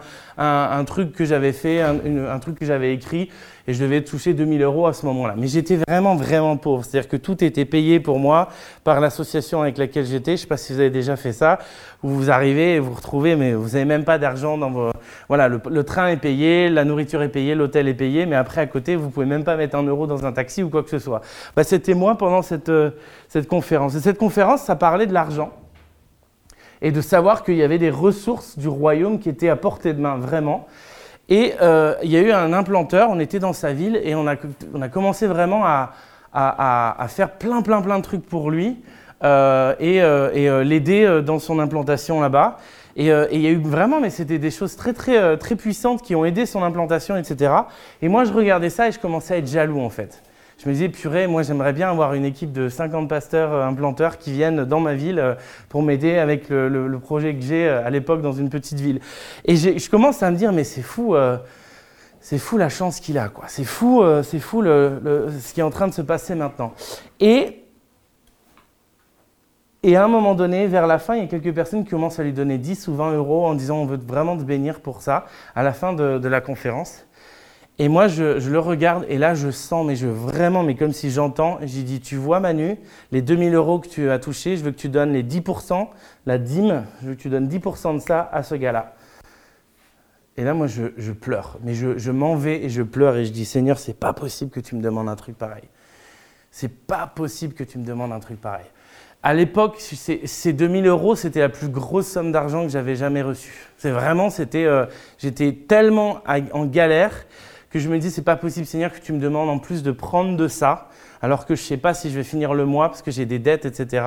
truc 0.85 1.13
que 1.13 1.23
j'avais 1.23 1.53
fait, 1.53 1.79
un, 1.81 2.39
truc 2.39 2.59
que 2.59 2.65
j'avais 2.65 2.93
écrit, 2.93 3.29
et 3.69 3.73
je 3.73 3.81
devais 3.81 4.03
toucher 4.03 4.33
2000 4.33 4.61
euros 4.63 4.85
à 4.85 4.91
ce 4.91 5.05
moment-là. 5.05 5.33
Mais 5.37 5.47
j'étais 5.47 5.77
vraiment, 5.77 6.17
vraiment 6.17 6.57
pauvre. 6.57 6.83
C'est-à-dire 6.83 7.09
que 7.09 7.15
tout 7.15 7.41
était 7.45 7.63
payé 7.63 8.01
pour 8.01 8.19
moi 8.19 8.49
par 8.83 8.99
l'association 8.99 9.61
avec 9.61 9.77
laquelle 9.77 10.05
j'étais. 10.05 10.31
Je 10.31 10.33
ne 10.33 10.37
sais 10.41 10.47
pas 10.47 10.57
si 10.57 10.73
vous 10.73 10.81
avez 10.81 10.89
déjà 10.89 11.15
fait 11.15 11.31
ça, 11.31 11.59
où 12.03 12.09
vous 12.09 12.29
arrivez 12.29 12.75
et 12.75 12.79
vous 12.79 12.93
retrouvez, 12.93 13.37
mais 13.37 13.53
vous 13.53 13.69
n'avez 13.69 13.85
même 13.85 14.03
pas 14.03 14.17
d'argent 14.17 14.57
dans 14.57 14.69
vos... 14.69 14.91
Voilà, 15.29 15.47
le, 15.47 15.83
train 15.83 16.09
est 16.09 16.17
payé, 16.17 16.67
la 16.67 16.83
nourriture 16.83 17.23
est 17.23 17.29
payée, 17.29 17.55
l'hôtel 17.55 17.87
est 17.87 17.93
payé, 17.93 18.25
mais 18.25 18.35
après, 18.35 18.59
à 18.59 18.67
côté, 18.67 18.97
vous 18.97 19.09
pouvez 19.09 19.25
même 19.25 19.45
pas 19.45 19.55
mettre 19.55 19.77
un 19.77 19.83
euro 19.83 20.05
dans 20.05 20.25
un 20.25 20.33
taxi 20.33 20.63
ou 20.63 20.69
quoi 20.69 20.83
que 20.83 20.89
ce 20.89 20.99
soit. 20.99 21.21
Bah, 21.55 21.63
C'était 21.63 21.93
moi 21.93 22.17
pendant 22.17 22.41
cette, 22.41 22.67
euh, 22.67 22.91
cette 23.29 23.47
conférence. 23.47 23.95
Et 23.95 24.01
cette 24.01 24.17
conférence, 24.17 24.63
ça 24.63 24.75
parlait 24.75 25.07
de 25.07 25.13
l'argent 25.13 25.53
et 26.81 26.91
de 26.91 27.01
savoir 27.01 27.43
qu'il 27.43 27.55
y 27.55 27.63
avait 27.63 27.77
des 27.77 27.89
ressources 27.89 28.57
du 28.57 28.67
royaume 28.67 29.19
qui 29.19 29.29
étaient 29.29 29.49
à 29.49 29.55
portée 29.55 29.93
de 29.93 30.01
main, 30.01 30.17
vraiment. 30.17 30.67
Et 31.29 31.53
euh, 31.61 31.95
il 32.03 32.11
y 32.11 32.17
a 32.17 32.21
eu 32.21 32.31
un 32.31 32.53
implanteur, 32.53 33.09
on 33.09 33.19
était 33.19 33.39
dans 33.39 33.53
sa 33.53 33.73
ville 33.73 33.99
et 34.03 34.15
on 34.15 34.27
a, 34.27 34.37
commencé 34.87 35.27
vraiment 35.27 35.63
à, 35.65 37.07
faire 37.09 37.31
plein, 37.31 37.61
plein, 37.61 37.81
plein 37.81 37.97
de 37.97 38.03
trucs 38.03 38.25
pour 38.25 38.49
lui 38.49 38.77
euh, 39.23 39.73
et, 39.79 40.01
euh, 40.01 40.31
et 40.33 40.63
l'aider 40.63 41.21
dans 41.25 41.39
son 41.39 41.59
implantation 41.59 42.21
là-bas. 42.21 42.57
Et, 42.95 43.07
il 43.07 43.41
y 43.41 43.47
a 43.47 43.51
eu 43.51 43.61
vraiment, 43.61 43.99
mais 43.99 44.09
c'était 44.09 44.39
des 44.39 44.51
choses 44.51 44.75
très, 44.75 44.93
très, 44.93 45.37
très 45.37 45.55
puissantes 45.55 46.01
qui 46.01 46.15
ont 46.15 46.25
aidé 46.25 46.45
son 46.45 46.63
implantation, 46.63 47.17
etc. 47.17 47.51
Et 48.01 48.07
moi, 48.07 48.23
je 48.23 48.33
regardais 48.33 48.69
ça 48.69 48.87
et 48.87 48.91
je 48.91 48.99
commençais 48.99 49.35
à 49.35 49.37
être 49.37 49.47
jaloux, 49.47 49.81
en 49.81 49.89
fait. 49.89 50.23
Je 50.57 50.67
me 50.67 50.73
disais, 50.73 50.89
purée, 50.89 51.27
moi 51.27 51.43
j'aimerais 51.43 51.73
bien 51.73 51.89
avoir 51.89 52.13
une 52.13 52.25
équipe 52.25 52.51
de 52.51 52.69
50 52.69 53.07
pasteurs 53.07 53.53
euh, 53.53 53.65
implanteurs 53.65 54.17
qui 54.17 54.31
viennent 54.31 54.65
dans 54.65 54.79
ma 54.79 54.95
ville 54.95 55.19
euh, 55.19 55.35
pour 55.69 55.83
m'aider 55.83 56.17
avec 56.17 56.49
le, 56.49 56.99
projet 56.99 57.35
que 57.35 57.41
j'ai 57.41 57.67
à 57.67 57.89
l'époque 57.89 58.21
dans 58.21 58.33
une 58.33 58.49
petite 58.49 58.79
ville. 58.79 58.99
Et 59.45 59.55
je 59.55 59.89
commence 59.89 60.23
à 60.23 60.31
me 60.31 60.35
dire, 60.35 60.51
mais 60.51 60.63
c'est 60.63 60.81
fou. 60.81 61.15
c'est 62.19 62.39
fou 62.39 62.57
la 62.57 62.69
chance 62.69 62.99
qu'il 62.99 63.17
a, 63.17 63.29
quoi. 63.29 63.45
C'est 63.47 63.63
fou, 63.63 64.03
c'est 64.23 64.39
fou 64.39 64.63
ce 64.63 65.53
qui 65.53 65.59
est 65.59 65.63
en 65.63 65.69
train 65.69 65.87
de 65.87 65.93
se 65.93 66.01
passer 66.01 66.35
maintenant. 66.35 66.73
Et 67.19 67.67
et 69.83 69.95
à 69.95 70.03
un 70.03 70.09
moment 70.09 70.35
donné, 70.35 70.67
vers 70.67 70.85
la 70.85 70.99
fin, 70.99 71.15
il 71.15 71.21
y 71.21 71.23
a 71.23 71.27
quelques 71.27 71.55
personnes 71.55 71.85
qui 71.85 71.91
commencent 71.91 72.19
à 72.19 72.23
lui 72.23 72.33
donner 72.33 72.57
10 72.57 72.89
ou 72.89 72.95
20 72.95 73.13
euros 73.13 73.45
en 73.45 73.53
disant 73.53 73.77
on 73.77 73.85
veut 73.85 73.97
vraiment 73.97 74.35
te 74.35 74.43
bénir 74.43 74.81
pour 74.81 75.01
ça, 75.01 75.25
à 75.55 75.63
la 75.63 75.71
fin 75.71 75.93
de, 75.93 76.27
la 76.27 76.41
conférence. 76.41 77.06
Et 77.79 77.89
moi, 77.89 78.07
je, 78.07 78.49
le 78.49 78.59
regarde 78.59 79.05
et 79.07 79.19
là, 79.19 79.35
je 79.35 79.51
sens, 79.51 79.85
mais 79.85 79.95
je 79.95 80.07
vraiment, 80.07 80.63
mais 80.63 80.75
comme 80.75 80.93
si 80.93 81.11
j'entends, 81.11 81.59
j'ai 81.61 81.83
dit, 81.83 81.99
tu 81.99 82.15
vois 82.15 82.39
Manu, 82.39 82.77
les 83.11 83.21
2000 83.21 83.53
euros 83.53 83.77
que 83.79 83.87
tu 83.87 84.09
as 84.09 84.17
touchés, 84.17 84.57
je 84.57 84.63
veux 84.63 84.71
que 84.71 84.77
tu 84.77 84.89
donnes 84.89 85.13
les 85.13 85.23
10%, 85.23 85.87
la 86.25 86.37
dîme, 86.39 86.85
je 87.01 87.09
veux 87.09 87.15
que 87.15 87.21
tu 87.21 87.29
donnes 87.29 87.47
10% 87.47 87.95
de 87.95 87.99
ça 87.99 88.27
à 88.31 88.41
ce 88.41 88.55
gars-là. 88.55 88.95
Et 90.37 90.43
là, 90.43 90.55
moi, 90.55 90.65
je, 90.67 91.11
pleure, 91.11 91.57
mais 91.63 91.75
je, 91.75 92.11
m'en 92.11 92.35
vais 92.35 92.63
et 92.63 92.69
je 92.69 92.81
pleure 92.81 93.15
et 93.15 93.25
je 93.25 93.31
dis, 93.31 93.45
Seigneur, 93.45 93.77
c'est 93.77 93.99
pas 93.99 94.13
possible 94.13 94.49
que 94.49 94.59
tu 94.59 94.75
me 94.75 94.81
demandes 94.81 95.09
un 95.09 95.15
truc 95.15 95.37
pareil. 95.37 95.63
C'est 96.49 96.73
pas 96.73 97.05
possible 97.05 97.53
que 97.53 97.63
tu 97.63 97.77
me 97.77 97.85
demandes 97.85 98.11
un 98.11 98.19
truc 98.19 98.41
pareil. 98.41 98.65
À 99.21 99.33
l'époque, 99.33 99.79
ces 99.79 100.53
2000 100.53 100.87
euros, 100.87 101.15
c'était 101.15 101.39
la 101.39 101.49
plus 101.49 101.69
grosse 101.69 102.07
somme 102.07 102.31
d'argent 102.31 102.63
que 102.63 102.69
j'avais 102.69 102.95
jamais 102.95 103.21
reçue. 103.21 103.67
C'est 103.77 103.91
vraiment, 103.91 104.29
c'était, 104.29 104.65
euh, 104.65 104.85
j'étais 105.17 105.53
tellement 105.67 106.21
en 106.53 106.65
galère 106.65 107.25
que 107.69 107.79
je 107.79 107.89
me 107.89 107.97
dis, 107.99 108.11
c'est 108.11 108.23
pas 108.23 108.35
possible, 108.35 108.65
Seigneur, 108.65 108.91
que 108.91 108.99
tu 108.99 109.13
me 109.13 109.19
demandes 109.19 109.49
en 109.49 109.59
plus 109.59 109.83
de 109.83 109.91
prendre 109.91 110.37
de 110.37 110.47
ça, 110.47 110.89
alors 111.21 111.45
que 111.45 111.55
je 111.55 111.61
sais 111.61 111.77
pas 111.77 111.93
si 111.93 112.09
je 112.09 112.15
vais 112.15 112.23
finir 112.23 112.53
le 112.53 112.65
mois 112.65 112.89
parce 112.89 113.01
que 113.01 113.11
j'ai 113.11 113.25
des 113.25 113.39
dettes, 113.39 113.65
etc., 113.65 114.05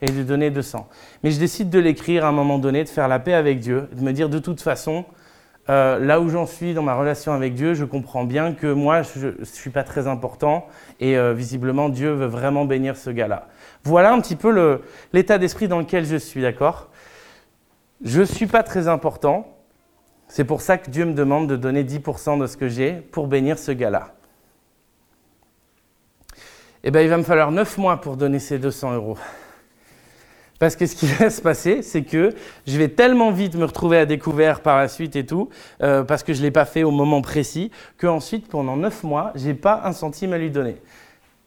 et 0.00 0.06
de 0.06 0.22
donner 0.22 0.50
200. 0.50 0.88
Mais 1.22 1.30
je 1.30 1.38
décide 1.38 1.70
de 1.70 1.78
l'écrire 1.78 2.24
à 2.24 2.28
un 2.28 2.32
moment 2.32 2.58
donné, 2.58 2.84
de 2.84 2.88
faire 2.88 3.08
la 3.08 3.18
paix 3.18 3.34
avec 3.34 3.60
Dieu, 3.60 3.88
de 3.92 4.02
me 4.02 4.12
dire, 4.12 4.28
de 4.28 4.38
toute 4.38 4.60
façon, 4.60 5.04
euh, 5.68 5.98
là 5.98 6.20
où 6.20 6.28
j'en 6.28 6.46
suis 6.46 6.74
dans 6.74 6.82
ma 6.82 6.94
relation 6.94 7.32
avec 7.32 7.54
Dieu, 7.54 7.74
je 7.74 7.84
comprends 7.84 8.24
bien 8.24 8.54
que 8.54 8.66
moi, 8.66 9.02
je 9.02 9.28
ne 9.38 9.44
suis 9.44 9.70
pas 9.70 9.84
très 9.84 10.08
important 10.08 10.66
et 10.98 11.16
euh, 11.16 11.32
visiblement, 11.32 11.88
Dieu 11.88 12.12
veut 12.12 12.26
vraiment 12.26 12.64
bénir 12.64 12.96
ce 12.96 13.10
gars-là. 13.10 13.46
Voilà 13.84 14.12
un 14.12 14.20
petit 14.20 14.36
peu 14.36 14.80
l'état 15.12 15.38
d'esprit 15.38 15.68
dans 15.68 15.78
lequel 15.78 16.04
je 16.04 16.16
suis, 16.16 16.42
d'accord? 16.42 16.88
Je 18.02 18.20
ne 18.20 18.24
suis 18.24 18.46
pas 18.46 18.62
très 18.62 18.88
important. 18.88 19.46
C'est 20.30 20.44
pour 20.44 20.60
ça 20.62 20.78
que 20.78 20.88
Dieu 20.88 21.04
me 21.06 21.12
demande 21.12 21.48
de 21.48 21.56
donner 21.56 21.82
10% 21.82 22.40
de 22.40 22.46
ce 22.46 22.56
que 22.56 22.68
j'ai 22.68 22.92
pour 22.92 23.26
bénir 23.26 23.58
ce 23.58 23.72
gars-là. 23.72 24.14
Eh 26.84 26.92
bien, 26.92 27.00
il 27.00 27.08
va 27.08 27.16
me 27.16 27.24
falloir 27.24 27.50
9 27.50 27.78
mois 27.78 28.00
pour 28.00 28.16
donner 28.16 28.38
ces 28.38 28.60
200 28.60 28.94
euros. 28.94 29.18
Parce 30.60 30.76
que 30.76 30.86
ce 30.86 30.94
qui 30.94 31.06
va 31.18 31.30
se 31.30 31.42
passer, 31.42 31.82
c'est 31.82 32.04
que 32.04 32.32
je 32.64 32.78
vais 32.78 32.86
tellement 32.86 33.32
vite 33.32 33.56
me 33.56 33.64
retrouver 33.64 33.98
à 33.98 34.06
découvert 34.06 34.60
par 34.60 34.78
la 34.78 34.86
suite 34.86 35.16
et 35.16 35.26
tout, 35.26 35.48
euh, 35.82 36.04
parce 36.04 36.22
que 36.22 36.32
je 36.32 36.38
ne 36.38 36.44
l'ai 36.44 36.52
pas 36.52 36.64
fait 36.64 36.84
au 36.84 36.92
moment 36.92 37.22
précis, 37.22 37.72
qu'ensuite, 37.98 38.46
pendant 38.46 38.76
9 38.76 39.02
mois, 39.02 39.32
je 39.34 39.48
n'ai 39.48 39.54
pas 39.54 39.82
un 39.84 39.92
centime 39.92 40.32
à 40.32 40.38
lui 40.38 40.52
donner. 40.52 40.76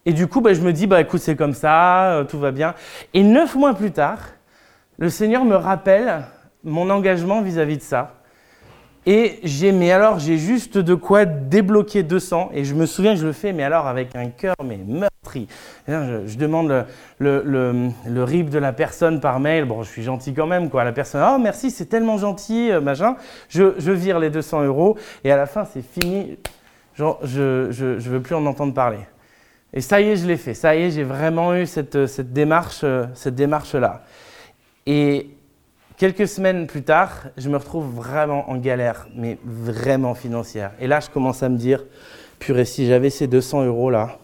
Et 0.05 0.11
du 0.11 0.27
coup, 0.27 0.41
bah, 0.41 0.53
je 0.53 0.59
me 0.59 0.73
dis, 0.73 0.87
bah, 0.87 0.99
écoute, 0.99 1.21
c'est 1.21 1.37
comme 1.37 1.53
ça, 1.53 2.15
euh, 2.15 2.23
tout 2.25 2.37
va 2.37 2.51
bien. 2.51 2.75
Et 3.13 3.23
neuf 3.23 3.55
mois 3.55 3.75
plus 3.75 3.91
tard, 3.91 4.19
le 4.97 5.07
Seigneur 5.07 5.45
me 5.45 5.55
rappelle 5.55 6.25
mon 6.65 6.89
engagement 6.89 7.41
vis-à-vis 7.41 7.77
de 7.77 7.81
ça. 7.81 8.19
Et 9.05 9.39
j'ai, 9.43 9.73
mais 9.73 9.91
alors, 9.91 10.19
j'ai 10.19 10.37
juste 10.37 10.77
de 10.77 10.95
quoi 10.95 11.25
débloquer 11.25 12.03
200. 12.03 12.51
Et 12.53 12.63
je 12.63 12.73
me 12.73 12.85
souviens 12.85 13.13
que 13.13 13.19
je 13.19 13.25
le 13.25 13.33
fais, 13.33 13.51
mais 13.51 13.63
alors 13.63 13.85
avec 13.85 14.15
un 14.15 14.27
cœur, 14.29 14.55
mais 14.63 14.77
meurtri. 14.77 15.47
Je, 15.87 16.37
demande 16.37 16.85
le, 17.19 17.43
le, 18.05 18.23
RIP 18.23 18.49
de 18.49 18.59
la 18.59 18.71
personne 18.71 19.19
par 19.19 19.41
mail. 19.41 19.65
Bon, 19.65 19.83
je 19.83 19.89
suis 19.89 20.03
gentil 20.03 20.33
quand 20.33 20.47
même, 20.47 20.69
quoi. 20.69 20.85
La 20.85 20.93
personne, 20.93 21.21
oh 21.29 21.37
merci, 21.37 21.69
c'est 21.69 21.87
tellement 21.87 22.17
gentil, 22.17 22.71
euh, 22.71 22.79
machin. 22.79 23.17
Je, 23.49 23.73
je, 23.77 23.91
vire 23.91 24.19
les 24.19 24.29
200 24.29 24.63
euros. 24.63 24.97
Et 25.25 25.31
à 25.31 25.37
la 25.37 25.47
fin, 25.47 25.65
c'est 25.65 25.83
fini. 25.83 26.37
Genre, 26.95 27.19
je 27.23 27.67
ne 27.67 27.99
veux 27.99 28.21
plus 28.21 28.35
en 28.35 28.45
entendre 28.45 28.73
parler. 28.73 28.99
Et 29.73 29.81
ça 29.81 29.99
y 29.99 30.09
est, 30.09 30.15
je 30.15 30.27
l'ai 30.27 30.37
fait. 30.37 30.53
Ça 30.53 30.75
y 30.75 30.83
est, 30.83 30.91
j'ai 30.91 31.03
vraiment 31.03 31.53
eu 31.55 31.65
cette, 31.65 32.05
cette 32.05 32.31
démarche, 32.31 32.81
euh, 32.83 33.05
cette 33.15 33.35
démarche-là. 33.35 34.03
Et 34.85 35.29
quelques 36.03 36.27
semaines 36.27 36.67
plus 36.67 36.81
tard, 36.81 37.27
je 37.37 37.47
me 37.47 37.55
retrouve 37.55 37.85
vraiment 37.95 38.49
en 38.49 38.57
galère, 38.57 39.07
mais 39.15 39.37
vraiment 39.45 40.15
financière. 40.15 40.73
Et 40.81 40.85
là, 40.85 40.99
je 40.99 41.09
commence 41.09 41.43
à 41.43 41.47
me 41.47 41.55
dire, 41.55 41.85
purée, 42.39 42.65
si 42.65 42.85
j'avais 42.87 43.09
ces 43.09 43.25
200 43.25 43.63
euros-là, 43.67 44.19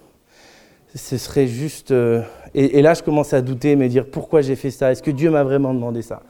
ce 0.93 1.17
serait 1.17 1.47
juste... 1.47 1.91
Euh, 1.91 2.21
et, 2.53 2.81
là, 2.81 2.95
je 2.95 3.01
commence 3.01 3.33
à 3.33 3.41
douter, 3.41 3.77
me 3.77 3.87
dire, 3.87 4.05
pourquoi 4.11 4.41
j'ai 4.41 4.57
fait 4.57 4.71
ça? 4.71 4.91
Est-ce 4.91 5.01
que 5.01 5.09
Dieu 5.09 5.31
m'a 5.31 5.45
vraiment 5.45 5.73
demandé 5.73 6.01
ça? 6.01 6.21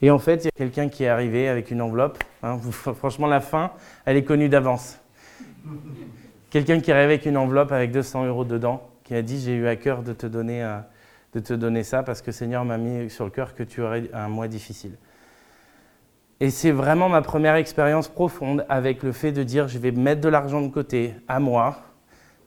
Et 0.00 0.10
en 0.10 0.18
fait, 0.18 0.36
il 0.36 0.44
y 0.46 0.48
a 0.48 0.56
quelqu'un 0.56 0.88
qui 0.88 1.04
est 1.04 1.08
arrivé 1.08 1.46
avec 1.46 1.70
une 1.70 1.82
enveloppe. 1.82 2.16
Hein. 2.42 2.58
franchement, 2.94 3.26
la 3.26 3.40
fin, 3.40 3.72
elle 4.06 4.16
est 4.16 4.24
connue 4.24 4.48
d'avance. 4.48 4.98
Quelqu'un 6.48 6.80
qui 6.80 6.90
rêvait 6.90 7.12
avec 7.12 7.26
une 7.26 7.36
enveloppe 7.36 7.70
avec 7.70 7.92
200 7.92 8.24
euros 8.24 8.46
dedans, 8.46 8.88
qui 9.04 9.14
a 9.14 9.20
dit 9.20 9.42
J'ai 9.42 9.56
eu 9.56 9.66
à 9.66 9.76
cœur 9.76 10.02
de 10.02 10.14
te, 10.14 10.26
donner, 10.26 10.64
euh, 10.64 10.78
de 11.34 11.40
te 11.40 11.52
donner 11.52 11.84
ça 11.84 12.02
parce 12.02 12.22
que 12.22 12.32
Seigneur 12.32 12.64
m'a 12.64 12.78
mis 12.78 13.10
sur 13.10 13.24
le 13.24 13.30
cœur 13.30 13.54
que 13.54 13.62
tu 13.62 13.82
aurais 13.82 14.10
un 14.12 14.28
mois 14.28 14.48
difficile. 14.48 14.96
Et 16.40 16.50
c'est 16.50 16.70
vraiment 16.70 17.08
ma 17.08 17.22
première 17.22 17.54
expérience 17.54 18.08
profonde 18.08 18.64
avec 18.68 19.02
le 19.02 19.12
fait 19.12 19.32
de 19.32 19.42
dire 19.42 19.68
Je 19.68 19.78
vais 19.78 19.90
mettre 19.90 20.20
de 20.20 20.28
l'argent 20.28 20.60
de 20.60 20.68
côté 20.68 21.14
à 21.28 21.40
moi, 21.40 21.78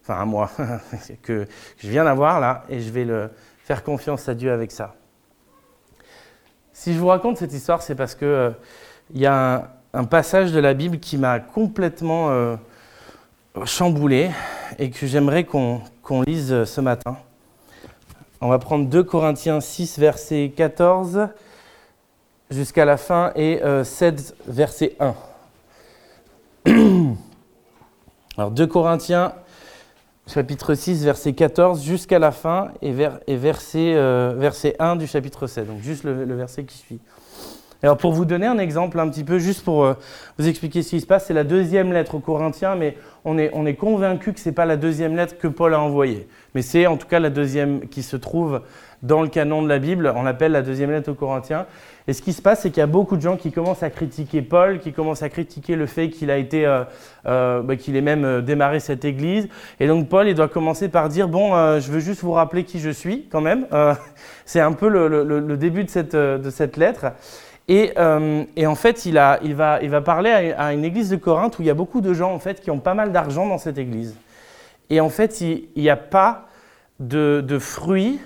enfin 0.02 0.22
à 0.22 0.26
moi, 0.26 0.52
que, 1.24 1.48
je 1.78 1.90
viens 1.90 2.04
d'avoir 2.04 2.40
là, 2.40 2.64
et 2.70 2.80
je 2.80 2.92
vais 2.92 3.06
le, 3.06 3.30
faire 3.64 3.84
confiance 3.84 4.30
à 4.30 4.36
Dieu 4.36 4.52
avec 4.52 4.72
ça. 4.72 4.96
Si 6.72 6.94
je 6.94 7.00
vous 7.00 7.08
raconte 7.08 7.38
cette 7.38 7.54
histoire, 7.54 7.82
c'est 7.82 7.96
parce 7.96 8.16
qu'il 8.16 8.28
euh, 8.28 8.52
y 9.14 9.26
a 9.26 9.72
un, 9.94 10.04
passage 10.06 10.52
de 10.52 10.60
la 10.60 10.74
Bible 10.74 11.00
qui 11.00 11.18
m'a 11.18 11.40
complètement. 11.40 12.30
Euh, 12.30 12.56
chamboulé 13.66 14.32
et 14.78 14.90
que 14.90 15.08
j'aimerais 15.08 15.44
qu'on 15.44 15.82
lise 16.26 16.64
ce 16.64 16.82
matin. 16.82 17.18
On 18.42 18.48
va 18.48 18.58
prendre 18.58 18.88
2 18.88 19.04
Corinthiens 19.04 19.60
6, 19.60 20.00
verset 20.00 20.54
14 20.56 21.28
jusqu'à 22.50 22.86
la 22.86 22.96
fin 22.96 23.34
et 23.36 23.58
7, 23.58 23.64
euh, 23.66 23.84
verset 24.48 24.96
1. 25.00 25.14
Alors 28.38 28.52
2 28.52 28.66
Corinthiens 28.68 29.34
chapitre 30.26 30.74
6, 30.74 31.04
verset 31.04 31.34
14 31.34 31.84
jusqu'à 31.84 32.18
la 32.18 32.32
fin 32.32 32.72
et, 32.82 32.94
verset, 33.36 33.94
euh, 33.96 34.34
verset 34.38 34.78
1 34.80 34.96
du 34.96 35.06
chapitre 35.06 35.46
7, 35.46 35.68
donc 35.68 35.82
juste 35.82 36.06
le 36.06 36.36
verset 36.36 36.64
qui 36.64 36.78
suit. 36.78 37.02
Alors 37.82 37.96
pour 37.96 38.12
vous 38.12 38.26
donner 38.26 38.46
un 38.46 38.58
exemple 38.58 39.00
un 39.00 39.10
petit 39.10 39.24
peu, 39.24 39.40
juste 39.40 39.64
pour 39.64 39.86
euh, 39.86 39.94
vous 40.38 40.50
expliquer 40.50 40.84
ce 40.84 40.90
qui 40.90 41.02
se 41.02 41.06
passe, 41.06 41.28
c'est 41.28 41.34
la 41.34 41.46
deuxième 41.46 41.94
lettre 41.94 42.16
aux 42.16 42.20
Corinthiens, 42.20 42.76
mais 42.76 42.98
on 43.26 43.38
est, 43.38 43.52
on 43.54 43.66
est 43.66 43.76
convaincu 43.76 44.34
que 44.34 44.40
ce 44.40 44.50
n'est 44.50 44.56
pas 44.56 44.66
la 44.66 44.78
deuxième 44.78 45.16
lettre 45.16 45.38
que 45.38 45.48
Paul 45.48 45.74
a 45.74 45.80
envoyée. 45.80 46.28
Mais 46.56 46.62
c'est 46.62 46.88
en 46.88 46.98
tout 46.98 47.08
cas 47.08 47.20
la 47.20 47.30
deuxième 47.30 47.88
qui 47.88 48.04
se 48.04 48.16
trouve 48.18 48.62
dans 49.02 49.22
le 49.22 49.30
canon 49.30 49.62
de 49.62 49.70
la 49.70 49.80
Bible, 49.80 50.12
on 50.16 50.24
l'appelle 50.24 50.52
la 50.52 50.62
deuxième 50.62 50.92
lettre 50.92 51.12
aux 51.12 51.16
Corinthiens. 51.16 51.66
Et 52.08 52.14
ce 52.14 52.22
qui 52.22 52.34
se 52.34 52.42
passe, 52.42 52.62
c'est 52.62 52.70
qu'il 52.70 52.80
y 52.80 52.84
a 52.84 52.88
beaucoup 52.88 53.16
de 53.16 53.22
gens 53.22 53.38
qui 53.38 53.52
commencent 53.52 53.84
à 53.84 53.90
critiquer 53.90 54.42
Paul, 54.42 54.80
qui 54.80 54.92
commencent 54.92 55.22
à 55.22 55.30
critiquer 55.30 55.76
le 55.76 55.86
fait 55.86 56.10
qu'il 56.10 56.32
a 56.32 56.38
été, 56.38 56.66
euh, 56.66 56.84
euh, 57.26 57.62
bah, 57.62 57.76
qu'il 57.76 57.96
ait 57.96 58.02
même 58.02 58.42
démarré 58.42 58.80
cette 58.80 59.06
église. 59.06 59.48
Et 59.80 59.88
donc 59.88 60.10
Paul, 60.10 60.28
il 60.28 60.36
doit 60.36 60.48
commencer 60.50 60.90
par 60.90 61.08
dire 61.08 61.30
bon, 61.30 61.80
je 61.80 61.92
veux 61.92 62.00
juste 62.00 62.22
vous 62.22 62.32
rappeler 62.34 62.64
qui 62.64 62.80
je 62.80 62.90
suis 62.90 63.28
quand 63.32 63.42
même. 63.42 63.68
c'est 64.46 64.60
un 64.60 64.74
peu 64.74 64.90
le, 64.90 65.58
début 65.58 65.84
de 65.84 65.90
cette 66.50 66.78
lettre. 66.78 67.14
Euh, 67.70 68.44
et, 68.56 68.66
en 68.66 68.76
fait, 68.76 69.06
il, 69.06 69.14
va, 69.14 70.02
parler 70.02 70.54
à, 70.58 70.74
une 70.74 70.84
église 70.84 71.10
de 71.10 71.16
Corinthe 71.16 71.60
où 71.60 71.62
il 71.62 71.66
y 71.66 71.72
a 71.72 71.76
beaucoup 71.76 72.02
de 72.02 72.14
gens 72.14 72.34
en 72.34 72.40
fait, 72.40 72.62
qui 72.62 72.72
ont 72.72 72.80
pas 72.80 72.94
mal 72.94 73.12
d'argent 73.12 73.46
dans 73.46 73.58
cette 73.58 73.78
église. 73.78 74.16
Et 74.90 75.00
en 75.00 75.10
fait, 75.10 75.42
il 75.42 75.68
n'y 75.76 75.90
a 75.90 75.98
pas 75.98 76.48
de, 77.00 77.44
fruit 77.60 78.20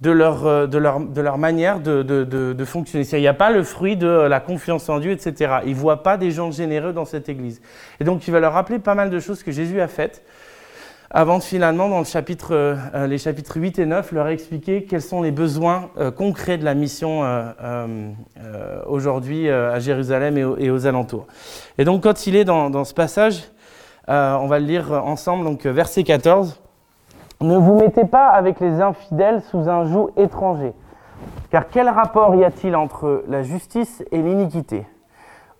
de 0.00 0.10
leur, 0.10 0.46
euh, 0.46 1.36
manière 1.36 1.80
de, 1.80 2.64
fonctionner. 2.64 3.04
Il 3.12 3.20
n'y 3.20 3.28
a 3.28 3.34
pas 3.34 3.50
le 3.50 3.62
fruit 3.62 3.96
de 3.96 4.06
la 4.06 4.40
confiance 4.40 4.88
en 4.88 4.98
Dieu, 4.98 5.10
etc. 5.10 5.56
Ils 5.66 5.74
ne 5.74 5.74
voient 5.78 6.02
pas 6.02 6.16
des 6.16 6.30
gens 6.30 6.50
généreux 6.50 6.94
dans 6.94 7.04
cette 7.04 7.28
église. 7.28 7.60
Et 8.00 8.04
donc, 8.04 8.26
il 8.26 8.30
va 8.30 8.40
leur 8.40 8.54
rappeler 8.54 8.78
pas 8.78 8.94
mal 8.94 9.10
de 9.10 9.20
choses 9.20 9.42
que 9.42 9.52
Jésus 9.52 9.80
a 9.80 9.88
faites 9.88 10.22
avant 11.10 11.38
de 11.38 11.42
finalement, 11.42 11.88
dans 11.88 12.00
le 12.00 12.04
chapitre, 12.04 12.52
euh, 12.52 12.74
euh, 12.94 13.06
les 13.06 13.18
chapitres 13.18 13.56
8 13.56 13.78
et 13.78 13.86
9, 13.86 14.10
leur 14.12 14.26
expliquer 14.28 14.84
quels 14.84 15.02
sont 15.02 15.22
les 15.22 15.30
besoins 15.30 15.90
euh, 15.98 16.10
concrets 16.10 16.58
de 16.58 16.64
la 16.64 16.74
mission 16.74 17.22
aujourd'hui 18.86 19.48
à 19.48 19.78
Jérusalem 19.78 20.36
et, 20.58 20.70
aux 20.70 20.86
alentours. 20.86 21.26
Et 21.78 21.84
donc, 21.84 22.02
quand 22.02 22.26
il 22.26 22.36
est 22.36 22.44
dans, 22.44 22.84
ce 22.84 22.94
passage, 22.94 23.44
on 24.08 24.46
va 24.46 24.58
le 24.58 24.66
lire 24.66 24.92
ensemble, 24.92 25.44
donc 25.44 25.66
verset 25.66 26.02
14. 26.02 26.60
Ne 27.40 27.56
vous 27.56 27.76
mettez 27.76 28.04
pas 28.04 28.28
avec 28.28 28.60
les 28.60 28.80
infidèles 28.80 29.42
sous 29.50 29.68
un 29.68 29.84
joug 29.86 30.10
étranger, 30.16 30.72
car 31.50 31.68
quel 31.68 31.88
rapport 31.88 32.34
y 32.34 32.44
a-t-il 32.44 32.76
entre 32.76 33.24
la 33.28 33.42
justice 33.42 34.02
et 34.10 34.22
l'iniquité? 34.22 34.86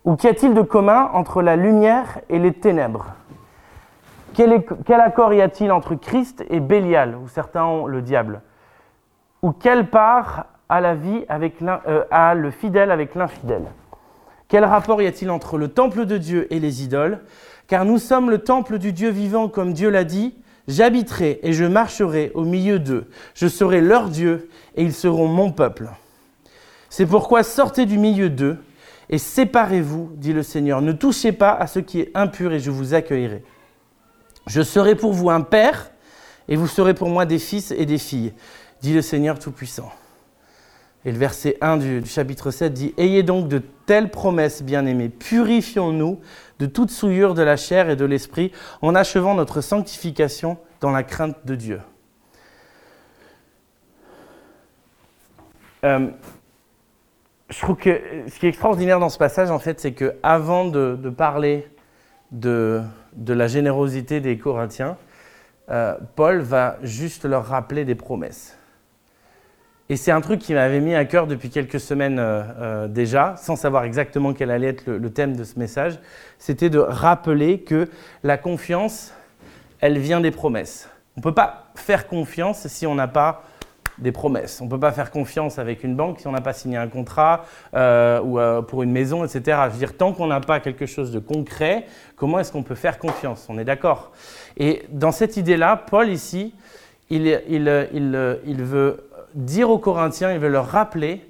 Ou 0.05 0.15
qu'y 0.15 0.27
a-t-il 0.27 0.53
de 0.53 0.61
commun 0.61 1.09
entre 1.13 1.41
la 1.41 1.55
lumière 1.55 2.19
et 2.29 2.39
les 2.39 2.53
ténèbres? 2.53 3.07
Quel, 4.33 5.01
accord 5.01 5.33
y 5.33 5.41
a-t-il 5.41 5.71
entre 5.71 5.95
Christ 5.95 6.43
et 6.49 6.59
Bélial, 6.59 7.15
ou 7.15 7.27
certains 7.27 7.65
ont 7.65 7.85
le 7.85 8.01
diable? 8.01 8.41
Ou 9.41 9.51
quelle 9.51 9.89
part 9.89 10.45
a 10.69 10.81
la 10.81 10.95
vie 10.95 11.25
avec 11.29 11.61
euh, 11.61 12.03
a 12.11 12.35
le 12.35 12.51
fidèle 12.51 12.91
avec 12.91 13.15
l'infidèle? 13.15 13.65
Quel 14.47 14.63
rapport 14.63 15.01
y 15.01 15.07
a-t-il 15.07 15.29
entre 15.29 15.57
le 15.57 15.67
temple 15.67 16.05
de 16.05 16.17
Dieu 16.17 16.47
et 16.53 16.59
les 16.59 16.83
idoles? 16.83 17.19
Car 17.67 17.83
nous 17.83 17.97
sommes 17.97 18.29
le 18.29 18.39
temple 18.39 18.77
du 18.77 18.93
Dieu 18.93 19.09
vivant, 19.09 19.49
comme 19.49 19.73
Dieu 19.73 19.89
l'a 19.89 20.03
dit. 20.03 20.35
J'habiterai 20.67 21.39
et 21.43 21.53
je 21.53 21.65
marcherai 21.65 22.31
au 22.33 22.43
milieu 22.43 22.79
d'eux. 22.79 23.09
Je 23.33 23.47
serai 23.47 23.81
leur 23.81 24.09
Dieu 24.09 24.49
et 24.75 24.83
ils 24.83 24.93
seront 24.93 25.27
mon 25.27 25.51
peuple. 25.51 25.89
C'est 26.89 27.05
pourquoi 27.05 27.43
sortez 27.43 27.85
du 27.85 27.97
milieu 27.97 28.29
d'eux 28.29 28.57
et 29.09 29.17
séparez-vous, 29.17 30.11
dit 30.15 30.33
le 30.33 30.43
Seigneur. 30.43 30.81
Ne 30.81 30.91
touchez 30.91 31.31
pas 31.31 31.51
à 31.51 31.67
ce 31.67 31.79
qui 31.79 32.01
est 32.01 32.11
impur 32.15 32.51
et 32.53 32.59
je 32.59 32.71
vous 32.71 32.93
accueillerai. 32.93 33.43
Je 34.47 34.61
serai 34.61 34.95
pour 34.95 35.13
vous 35.13 35.29
un 35.29 35.41
père 35.41 35.91
et 36.47 36.55
vous 36.55 36.67
serez 36.67 36.93
pour 36.93 37.09
moi 37.09 37.25
des 37.25 37.39
fils 37.39 37.71
et 37.71 37.85
des 37.85 37.97
filles, 37.97 38.33
dit 38.81 38.93
le 38.93 39.01
Seigneur 39.01 39.37
Tout-Puissant. 39.39 39.91
Et 41.05 41.11
le 41.11 41.17
verset 41.17 41.57
1 41.61 41.77
du, 41.77 42.05
chapitre 42.05 42.51
7 42.51 42.73
dit 42.73 42.93
Ayez 42.97 43.23
donc 43.23 43.47
de 43.47 43.61
telles 43.85 44.09
promesses, 44.09 44.63
bien-aimés, 44.63 45.09
purifions-nous 45.09 46.19
de 46.59 46.65
toute 46.65 46.89
souillure 46.89 47.33
de 47.33 47.41
la 47.43 47.55
chair 47.55 47.89
et 47.89 47.95
de 47.95 48.05
l'esprit, 48.05 48.51
en 48.81 48.95
achevant 48.95 49.35
notre 49.35 49.61
sanctification 49.61 50.57
dans 50.81 50.91
la 50.91 51.03
crainte 51.03 51.37
de 51.45 51.55
Dieu. 51.55 51.79
Euh, 55.83 56.09
je 57.49 57.59
trouve 57.61 57.77
que 57.77 58.01
ce 58.27 58.39
qui 58.39 58.45
est 58.45 58.49
extraordinaire 58.49 58.99
dans 58.99 59.09
ce 59.09 59.17
passage, 59.17 59.51
en 59.51 59.59
fait, 59.59 59.79
c'est 59.79 59.93
que 59.93 60.15
avant 60.23 60.65
de, 60.65 60.95
parler 61.09 61.67
de, 62.31 62.81
la 63.25 63.47
générosité 63.47 64.19
des 64.19 64.37
Corinthiens, 64.37 64.97
euh, 65.69 65.95
Paul 66.15 66.39
va 66.39 66.77
juste 66.83 67.25
leur 67.25 67.45
rappeler 67.45 67.85
des 67.85 67.95
promesses. 67.95 68.57
Et 69.89 69.95
c'est 69.95 70.11
un 70.11 70.21
truc 70.21 70.41
qui 70.41 70.53
m'avait 70.53 70.81
mis 70.81 70.95
à 70.95 71.05
cœur 71.05 71.27
depuis 71.27 71.49
quelques 71.49 71.79
semaines 71.79 72.19
euh, 72.19 72.43
euh, 72.59 72.87
déjà, 72.87 73.35
sans 73.37 73.55
savoir 73.55 73.85
exactement 73.85 74.33
quel 74.33 74.51
allait 74.51 74.67
être 74.67 74.85
le, 74.85 74.97
le 74.97 75.09
thème 75.11 75.35
de 75.35 75.43
ce 75.43 75.57
message. 75.57 75.99
C'était 76.39 76.69
de 76.69 76.79
rappeler 76.79 77.61
que 77.61 77.89
la 78.23 78.37
confiance, 78.37 79.13
elle 79.79 79.97
vient 79.97 80.19
des 80.19 80.31
promesses. 80.31 80.89
On 81.15 81.19
ne 81.19 81.23
peut 81.23 81.33
pas 81.33 81.71
faire 81.75 82.07
confiance 82.07 82.67
si 82.67 82.85
on 82.85 82.95
n'a 82.95 83.07
pas 83.07 83.43
des 83.97 84.11
promesses. 84.11 84.61
On 84.61 84.65
ne 84.65 84.69
peut 84.69 84.79
pas 84.79 84.91
faire 84.91 85.11
confiance 85.11 85.59
avec 85.59 85.83
une 85.83 85.95
banque 85.95 86.19
si 86.19 86.27
on 86.27 86.31
n'a 86.31 86.41
pas 86.41 86.53
signé 86.53 86.77
un 86.77 86.87
contrat 86.87 87.45
euh, 87.73 88.21
ou 88.21 88.39
euh, 88.39 88.61
pour 88.61 88.83
une 88.83 88.91
maison, 88.91 89.23
etc. 89.23 89.59
Je 89.71 89.77
dire, 89.77 89.97
tant 89.97 90.13
qu'on 90.13 90.27
n'a 90.27 90.39
pas 90.39 90.59
quelque 90.59 90.85
chose 90.85 91.11
de 91.11 91.19
concret, 91.19 91.85
comment 92.15 92.39
est-ce 92.39 92.51
qu'on 92.51 92.63
peut 92.63 92.75
faire 92.75 92.99
confiance? 92.99 93.47
On 93.49 93.57
est 93.57 93.65
d'accord. 93.65 94.11
Et 94.57 94.83
dans 94.89 95.11
cette 95.11 95.37
idée-là, 95.37 95.77
Paul 95.77 96.09
ici, 96.09 96.53
il, 97.09 97.23
veut 97.23 99.09
dire 99.33 99.69
aux 99.69 99.79
Corinthiens, 99.79 100.31
il 100.31 100.39
veut 100.39 100.49
leur 100.49 100.67
rappeler 100.67 101.25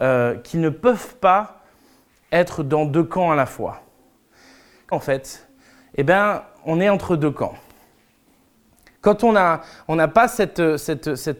euh, 0.00 0.36
qu'ils 0.36 0.60
ne 0.60 0.70
peuvent 0.70 1.16
pas 1.16 1.62
être 2.32 2.62
dans 2.62 2.84
deux 2.84 3.04
camps 3.04 3.30
à 3.30 3.36
la 3.36 3.46
fois. 3.46 3.82
En 4.90 5.00
fait, 5.00 5.46
eh 5.96 6.02
ben, 6.02 6.42
on 6.64 6.80
est 6.80 6.88
entre 6.88 7.16
deux 7.16 7.30
camps. 7.30 7.54
Quand 9.00 9.22
on 9.22 9.32
n'a 9.32 10.08
pas 10.08 10.26
cette, 10.26 10.60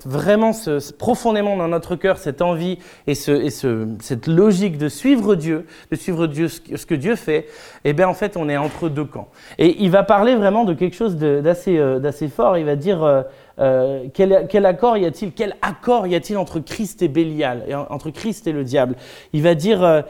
vraiment 0.06 0.52
profondément 0.96 1.56
dans 1.56 1.66
notre 1.66 1.96
cœur 1.96 2.18
cette 2.18 2.40
envie 2.40 2.78
et, 3.08 3.16
ce, 3.16 3.32
et 3.32 3.50
ce, 3.50 3.88
cette 4.00 4.28
logique 4.28 4.78
de 4.78 4.88
suivre 4.88 5.34
Dieu, 5.34 5.66
de 5.90 5.96
suivre 5.96 6.28
Dieu, 6.28 6.46
ce, 6.46 6.86
que 6.86 6.94
Dieu 6.94 7.16
fait, 7.16 7.46
eh 7.84 7.94
bien 7.94 8.06
en 8.06 8.14
fait 8.14 8.36
on 8.36 8.48
est 8.48 8.56
entre 8.56 8.88
deux 8.88 9.04
camps. 9.04 9.28
Et 9.58 9.82
il 9.82 9.90
va 9.90 10.04
parler 10.04 10.36
vraiment 10.36 10.64
de 10.64 10.72
quelque 10.72 10.94
chose 10.94 11.16
d'assez 11.16 11.78
euh, 11.78 12.28
fort. 12.32 12.56
Il 12.58 12.64
va 12.64 12.76
dire 12.76 13.02
euh, 13.02 13.22
euh, 13.58 14.04
quel, 14.14 14.46
quel, 14.48 14.64
accord 14.64 14.96
y 14.96 15.04
a-t-il 15.04 15.32
Quel 15.32 15.56
accord 15.60 16.06
y 16.06 16.14
a-t-il 16.14 16.36
entre 16.36 16.60
Christ 16.60 17.02
et 17.02 17.08
Bélial, 17.08 17.64
entre 17.90 18.10
Christ 18.10 18.46
et 18.46 18.52
le 18.52 18.62
diable? 18.62 18.94
Il 19.32 19.42
va 19.42 19.56
dire 19.56 20.04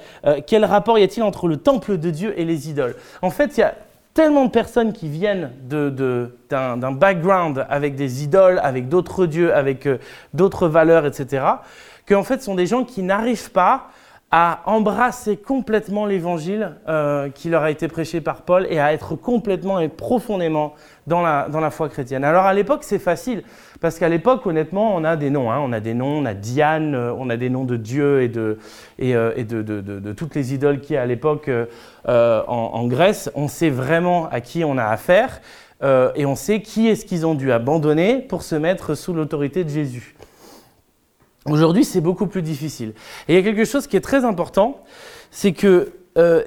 quel 0.47 0.67
rapport 0.67 0.99
y 0.99 1.03
a-t-il 1.03 1.23
entre 1.23 1.49
le 1.49 1.57
temple 1.57 1.97
de 1.97 2.11
Dieu 2.11 2.39
et 2.39 2.45
les 2.45 2.69
idoles? 2.69 2.95
En 3.23 3.31
fait, 3.31 3.57
il 3.57 3.61
y 3.61 3.63
a 3.63 3.75
tellement 4.19 4.47
de 4.47 4.51
personnes 4.51 4.93
qui 4.93 5.09
viennent 5.09 5.53
d'un 5.63 6.91
background 6.91 7.65
avec 7.71 7.95
des 7.95 8.25
idoles, 8.25 8.59
avec 8.65 8.89
d'autres 8.89 9.27
dieux, 9.27 9.55
avec 9.55 9.87
euh, 9.87 9.99
d'autres 10.35 10.67
valeurs, 10.67 11.07
etc., 11.07 11.45
qu'en 12.05 12.25
fait, 12.25 12.43
sont 12.43 12.57
des 12.57 12.67
gens 12.67 12.83
qui 12.83 13.05
n'arrivent 13.05 13.53
pas 13.53 13.91
à 14.33 14.63
embrasser 14.67 15.37
complètement 15.37 16.05
l'évangile 16.05 16.75
euh, 16.89 17.29
qui 17.31 17.49
leur 17.49 17.63
a 17.63 17.71
été 17.71 17.87
prêché 17.87 18.21
par 18.21 18.43
Paul 18.43 18.67
et 18.69 18.81
à 18.81 18.93
être 18.93 19.15
complètement 19.15 19.79
et 19.79 19.89
profondément 19.89 20.75
dans 21.07 21.23
la, 21.23 21.47
dans 21.49 21.61
la 21.61 21.71
foi 21.71 21.89
chrétienne. 21.89 22.25
Alors 22.25 22.45
à 22.45 22.55
l'époque, 22.55 22.83
c'est 22.83 22.99
facile, 22.99 23.45
parce 23.81 23.99
qu'à 23.99 24.09
l'époque, 24.09 24.47
honnêtement, 24.47 24.95
on 24.95 25.05
a 25.05 25.17
des 25.17 25.31
noms. 25.31 25.51
Hein, 25.51 25.59
on 25.61 25.73
a 25.73 25.81
des 25.81 25.95
noms, 25.95 26.19
on 26.19 26.25
a 26.25 26.35
Diane, 26.35 26.95
euh, 26.95 27.13
on 27.17 27.31
a 27.31 27.37
des 27.37 27.51
noms 27.51 27.65
de 27.65 27.77
Dieu 27.77 28.23
et 28.23 28.31
euh, 28.37 29.45
de, 29.45 30.13
toutes 30.13 30.35
les 30.35 30.55
idoles 30.55 30.81
qu'il 30.81 30.95
y 30.95 30.97
a 30.97 31.03
à 31.03 31.07
l'époque 31.07 31.51
en, 32.07 32.45
en, 32.49 32.87
Grèce. 32.87 33.31
On 33.35 33.49
sait 33.49 33.71
vraiment 33.71 34.29
à 34.31 34.41
qui 34.41 34.65
on 34.65 34.79
a 34.79 34.85
affaire 34.85 35.41
et 35.83 36.27
on 36.27 36.35
sait 36.35 36.61
qui 36.61 36.89
est-ce 36.89 37.05
qu'ils 37.07 37.25
ont 37.25 37.35
dû 37.35 37.53
abandonner 37.53 38.19
pour 38.19 38.43
se 38.43 38.57
mettre 38.57 38.95
sous 38.95 39.13
l'autorité 39.13 39.63
de 39.63 39.69
Jésus. 39.69 40.17
Aujourd'hui, 41.51 41.85
c'est 41.85 42.01
beaucoup 42.01 42.27
plus 42.27 42.43
difficile. 42.43 42.93
Et 43.27 43.33
il 43.33 43.35
y 43.35 43.39
a 43.39 43.43
quelque 43.43 43.65
chose 43.65 43.87
qui 43.87 43.97
est 43.97 44.03
très 44.03 44.25
important, 44.25 44.85
c'est 45.31 45.53
que 45.53 45.93
euh, 46.17 46.45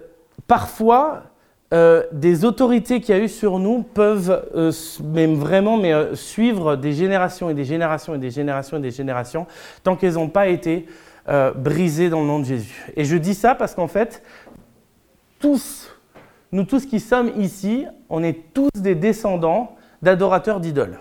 parfois, 0.48 1.24
euh, 1.74 2.04
des 2.12 2.46
autorités 2.46 3.00
qu'il 3.00 3.16
y 3.16 3.18
a 3.18 3.22
eu 3.22 3.30
sur 3.30 3.60
nous 3.60 3.84
peuvent 3.84 4.46
euh, 4.56 4.72
même 5.04 5.36
vraiment 5.36 5.78
mais, 5.78 6.16
suivre 6.16 6.76
des 6.76 6.94
générations 6.94 7.50
et 7.50 7.54
des 7.54 7.64
générations 7.64 8.16
et 8.16 8.18
des 8.18 8.32
générations 8.32 8.78
et 8.78 8.82
des 8.82 8.92
générations 8.92 9.48
tant 9.84 9.96
qu'elles 9.96 10.16
n'ont 10.16 10.30
pas 10.30 10.48
été 10.48 10.86
brisées 11.56 12.10
dans 12.10 12.22
le 12.22 12.28
nom 12.28 12.40
de 12.40 12.46
Jésus. 12.46 12.84
Et 12.98 13.06
je 13.06 13.16
dis 13.16 13.36
ça 13.36 13.56
parce 13.56 13.74
qu'en 13.74 13.88
fait, 13.88 14.22
tous, 15.40 15.96
nous 16.52 16.64
tous 16.66 16.86
qui 16.86 17.00
sommes 17.00 17.32
ici, 17.38 17.86
on 18.10 18.22
est 18.24 18.54
tous 18.54 18.70
des 18.76 18.96
descendants 18.96 19.76
d'adorateurs 20.02 20.60
d'idoles 20.60 20.98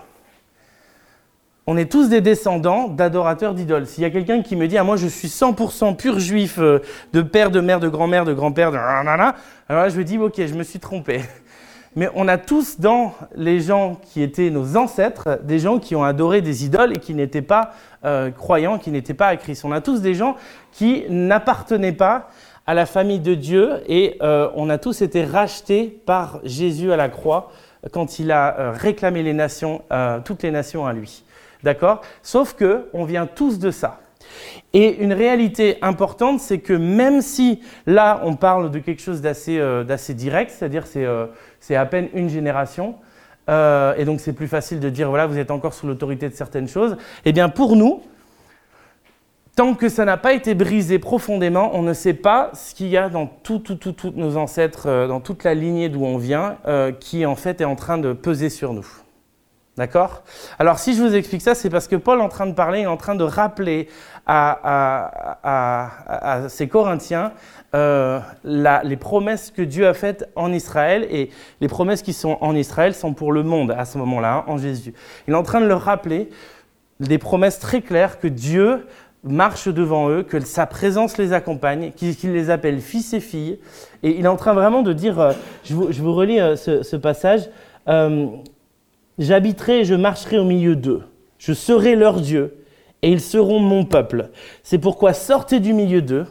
on 1.71 1.77
est 1.77 1.89
tous 1.89 2.09
des 2.09 2.19
descendants 2.19 2.89
d'adorateurs 2.89 3.53
d'idoles. 3.53 3.87
S'il 3.87 4.03
y 4.03 4.05
a 4.05 4.09
quelqu'un 4.09 4.41
qui 4.41 4.57
me 4.57 4.67
dit, 4.67 4.77
ah, 4.77 4.83
moi 4.83 4.97
je 4.97 5.07
suis 5.07 5.29
100% 5.29 5.95
pur 5.95 6.19
juif, 6.19 6.57
euh, 6.59 6.79
de 7.13 7.21
père, 7.21 7.49
de 7.49 7.61
mère, 7.61 7.79
de 7.79 7.87
grand-mère, 7.87 8.25
de 8.25 8.33
grand-père, 8.33 8.73
de 8.73 8.77
alors 8.77 9.05
là 9.05 9.87
je 9.87 9.97
me 9.97 10.03
dis, 10.03 10.17
ok, 10.17 10.33
je 10.35 10.53
me 10.53 10.63
suis 10.63 10.79
trompé. 10.79 11.21
Mais 11.95 12.09
on 12.13 12.27
a 12.27 12.37
tous 12.37 12.81
dans 12.81 13.13
les 13.37 13.61
gens 13.61 14.01
qui 14.03 14.21
étaient 14.21 14.49
nos 14.49 14.75
ancêtres, 14.75 15.39
des 15.43 15.59
gens 15.59 15.79
qui 15.79 15.95
ont 15.95 16.03
adoré 16.03 16.41
des 16.41 16.65
idoles 16.65 16.91
et 16.91 16.99
qui 16.99 17.13
n'étaient 17.13 17.41
pas 17.41 17.71
euh, 18.03 18.31
croyants, 18.31 18.77
qui 18.77 18.91
n'étaient 18.91 19.13
pas 19.13 19.27
à 19.27 19.37
Christ. 19.37 19.63
On 19.63 19.71
a 19.71 19.79
tous 19.79 20.01
des 20.01 20.13
gens 20.13 20.35
qui 20.73 21.05
n'appartenaient 21.07 21.93
pas 21.93 22.31
à 22.67 22.73
la 22.73 22.85
famille 22.85 23.21
de 23.21 23.33
Dieu 23.33 23.81
et 23.87 24.17
euh, 24.21 24.49
on 24.55 24.69
a 24.69 24.77
tous 24.77 25.01
été 25.01 25.23
rachetés 25.23 26.01
par 26.05 26.41
Jésus 26.43 26.91
à 26.91 26.97
la 26.97 27.07
croix 27.07 27.49
quand 27.93 28.19
il 28.19 28.29
a 28.29 28.73
réclamé 28.73 29.23
les 29.23 29.33
nations, 29.33 29.81
toutes 30.23 30.43
les 30.43 30.51
nations 30.51 30.85
à 30.85 30.93
lui. 30.93 31.23
D'accord? 31.63 32.01
Sauf 32.23 32.53
que 32.53 32.89
on 32.93 33.05
vient 33.05 33.27
tous 33.27 33.59
de 33.59 33.71
ça. 33.71 33.99
Et 34.73 35.03
une 35.03 35.13
réalité 35.13 35.77
importante, 35.81 36.39
c'est 36.39 36.59
que 36.59 36.73
même 36.73 37.21
si 37.21 37.61
là, 37.85 38.21
on 38.23 38.35
parle 38.35 38.71
de 38.71 38.79
quelque 38.79 39.01
chose 39.01 39.21
d'assez 39.21 39.57
euh, 39.59 39.83
direct, 40.09 40.51
c'est-à-dire 40.51 40.87
c'est 40.87 41.05
euh, 41.05 41.25
c'est 41.59 41.75
à 41.75 41.85
peine 41.85 42.09
une 42.13 42.29
génération, 42.29 42.95
euh, 43.49 43.93
et 43.97 44.05
donc 44.05 44.19
c'est 44.19 44.33
plus 44.33 44.47
facile 44.47 44.79
de 44.79 44.89
dire, 44.89 45.09
voilà, 45.09 45.27
vous 45.27 45.37
êtes 45.37 45.51
encore 45.51 45.73
sous 45.73 45.87
l'autorité 45.87 46.29
de 46.29 46.33
certaines 46.33 46.67
choses, 46.67 46.97
eh 47.25 47.33
bien 47.33 47.49
pour 47.49 47.75
nous, 47.75 48.01
tant 49.55 49.75
que 49.75 49.89
ça 49.89 50.05
n'a 50.05 50.17
pas 50.17 50.33
été 50.33 50.55
brisé 50.55 50.97
profondément, 50.97 51.71
on 51.73 51.81
ne 51.81 51.93
sait 51.93 52.13
pas 52.13 52.51
ce 52.53 52.73
qu'il 52.73 52.87
y 52.87 52.97
a 52.97 53.09
dans 53.09 53.27
tous 53.27 53.61
nos 54.15 54.37
ancêtres, 54.37 55.07
dans 55.07 55.19
toute 55.19 55.43
la 55.43 55.53
lignée 55.53 55.89
d'où 55.89 56.05
on 56.05 56.17
vient, 56.17 56.57
qui 56.99 57.25
en 57.25 57.35
fait 57.35 57.61
est 57.61 57.65
en 57.65 57.75
train 57.75 57.97
de 57.97 58.13
peser 58.13 58.49
sur 58.49 58.73
nous. 58.73 58.87
D'accord? 59.77 60.23
Alors 60.59 60.79
si 60.79 60.95
je 60.95 61.01
vous 61.01 61.15
explique 61.15 61.41
ça, 61.41 61.55
c'est 61.55 61.69
parce 61.69 61.87
que 61.87 61.95
Paul 61.95 62.19
est 62.19 62.23
en 62.23 62.29
train 62.29 62.45
de 62.45 62.53
parler, 62.53 62.81
est 62.81 62.87
en 62.87 62.97
train 62.97 63.15
de 63.15 63.23
rappeler 63.23 63.87
à, 64.27 65.89
ses 66.49 66.67
Corinthiens 66.67 67.31
euh, 67.73 68.19
les 68.43 68.97
promesses 68.97 69.49
que 69.49 69.61
Dieu 69.61 69.87
a 69.87 69.93
faites 69.93 70.29
en 70.35 70.51
Israël. 70.51 71.07
Et 71.09 71.29
les 71.61 71.67
promesses 71.69 72.01
qui 72.01 72.11
sont 72.11 72.37
en 72.41 72.53
Israël 72.53 72.93
sont 72.93 73.13
pour 73.13 73.31
le 73.31 73.43
monde 73.43 73.73
à 73.77 73.85
ce 73.85 73.97
moment-là, 73.97 74.33
hein, 74.33 74.43
en 74.47 74.57
Jésus. 74.57 74.93
Il 75.27 75.33
est 75.33 75.37
en 75.37 75.43
train 75.43 75.61
de 75.61 75.67
leur 75.67 75.81
rappeler 75.81 76.29
des 76.99 77.17
promesses 77.17 77.59
très 77.59 77.81
claires 77.81 78.19
que 78.19 78.27
Dieu 78.27 78.85
marche 79.23 79.67
devant 79.67 80.09
eux, 80.09 80.23
que 80.23 80.39
sa 80.41 80.65
présence 80.65 81.17
les 81.17 81.31
accompagne, 81.31 81.91
qu'il 81.91 82.33
les 82.33 82.49
appelle 82.49 82.81
fils 82.81 83.13
et 83.13 83.19
filles. 83.21 83.59
Et 84.03 84.17
il 84.17 84.25
est 84.25 84.29
en 84.29 84.35
train 84.35 84.53
vraiment 84.53 84.81
de 84.81 84.91
dire, 84.91 85.19
euh, 85.19 85.33
je, 85.63 85.73
vous, 85.73 86.13
relis 86.13 86.41
euh, 86.41 86.55
ce, 86.57 86.95
passage, 86.97 87.49
J'habiterai 89.19 89.81
et 89.81 89.85
je 89.85 89.95
marcherai 89.95 90.39
au 90.39 90.43
milieu 90.43 90.75
d'eux. 90.75 91.03
Je 91.37 91.53
serai 91.53 91.95
leur 91.95 92.19
Dieu 92.19 92.55
et 93.01 93.11
ils 93.11 93.21
seront 93.21 93.59
mon 93.59 93.85
peuple. 93.85 94.29
C'est 94.63 94.77
pourquoi 94.77 95.13
sortez 95.13 95.59
du 95.59 95.73
milieu 95.73 96.01
d'eux 96.01 96.25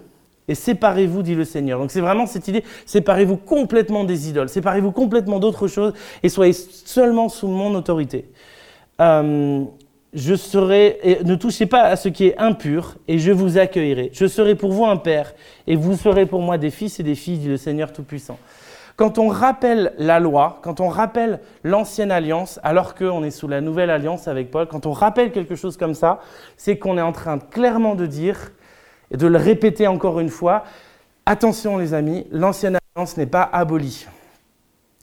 et 0.49 0.55
séparez-vous, 0.55 1.23
dit 1.23 1.35
le 1.35 1.45
Seigneur. 1.45 1.79
Donc 1.79 1.91
c'est 1.91 2.01
vraiment 2.01 2.27
cette 2.27 2.49
idée, 2.49 2.65
séparez-vous 2.87 3.37
complètement 3.37 4.05
des 4.05 4.29
idoles, 4.29 4.49
séparez-vous 4.49 4.93
complètement 4.93 5.39
d'autres 5.39 5.69
choses 5.69 5.93
et 6.23 6.29
soyez 6.29 6.53
seulement 6.53 7.29
sous 7.29 7.49
mon 7.49 7.75
autorité. 7.75 8.27
Euh, 9.01 9.65
je 10.13 10.35
serai, 10.35 10.99
et 11.03 11.25
ne 11.25 11.35
touchez 11.37 11.67
pas 11.67 11.83
à 11.83 11.97
ce 11.97 12.09
qui 12.09 12.27
est 12.27 12.39
impur, 12.39 12.97
et 13.07 13.19
je 13.19 13.31
vous 13.31 13.59
accueillerai. 13.59 14.11
Je 14.13 14.27
serai 14.27 14.55
pour 14.57 14.73
vous 14.73 14.85
un 14.85 14.97
père, 14.97 15.35
et 15.67 15.77
vous 15.77 15.97
serez 15.97 16.27
pour 16.27 16.41
moi 16.41 16.59
des 16.59 16.71
fils 16.71 16.99
et 16.99 17.03
des 17.03 17.15
filles, 17.15 17.39
dit 17.39 17.49
le 17.49 17.57
Seigneur 17.57 17.93
Tout-Puissant. 17.93 18.39
Quand 19.01 19.17
on 19.17 19.29
rappelle 19.29 19.95
la 19.97 20.21
loi, 20.21 20.59
quand 20.61 20.81
on 20.81 20.89
rappelle 20.89 21.41
l'ancienne 21.65 22.13
alliance, 22.13 22.61
alors 22.63 22.95
qu'on 22.95 23.25
est 23.25 23.31
sous 23.31 23.49
la 23.49 23.63
nouvelle 23.63 23.89
alliance 23.89 24.29
avec 24.29 24.51
Paul, 24.51 24.69
quand 24.69 24.85
on 24.85 24.93
rappelle 24.93 25.33
quelque 25.33 25.55
chose 25.55 25.79
comme 25.79 25.95
ça, 25.95 26.21
c'est 26.59 26.77
qu'on 26.77 26.99
est 26.99 27.01
en 27.01 27.13
train 27.13 27.39
clairement 27.39 27.95
de 27.95 28.05
dire, 28.05 28.53
et 29.11 29.17
de 29.17 29.27
le 29.27 29.39
répéter 29.39 29.87
encore 29.87 30.21
une 30.21 30.29
fois, 30.29 30.65
attention 31.25 31.79
les 31.79 31.95
amis, 31.95 32.27
l'ancienne 32.31 32.77
alliance 32.95 33.17
n'est 33.17 33.25
pas 33.25 33.49
abolie, 33.51 34.07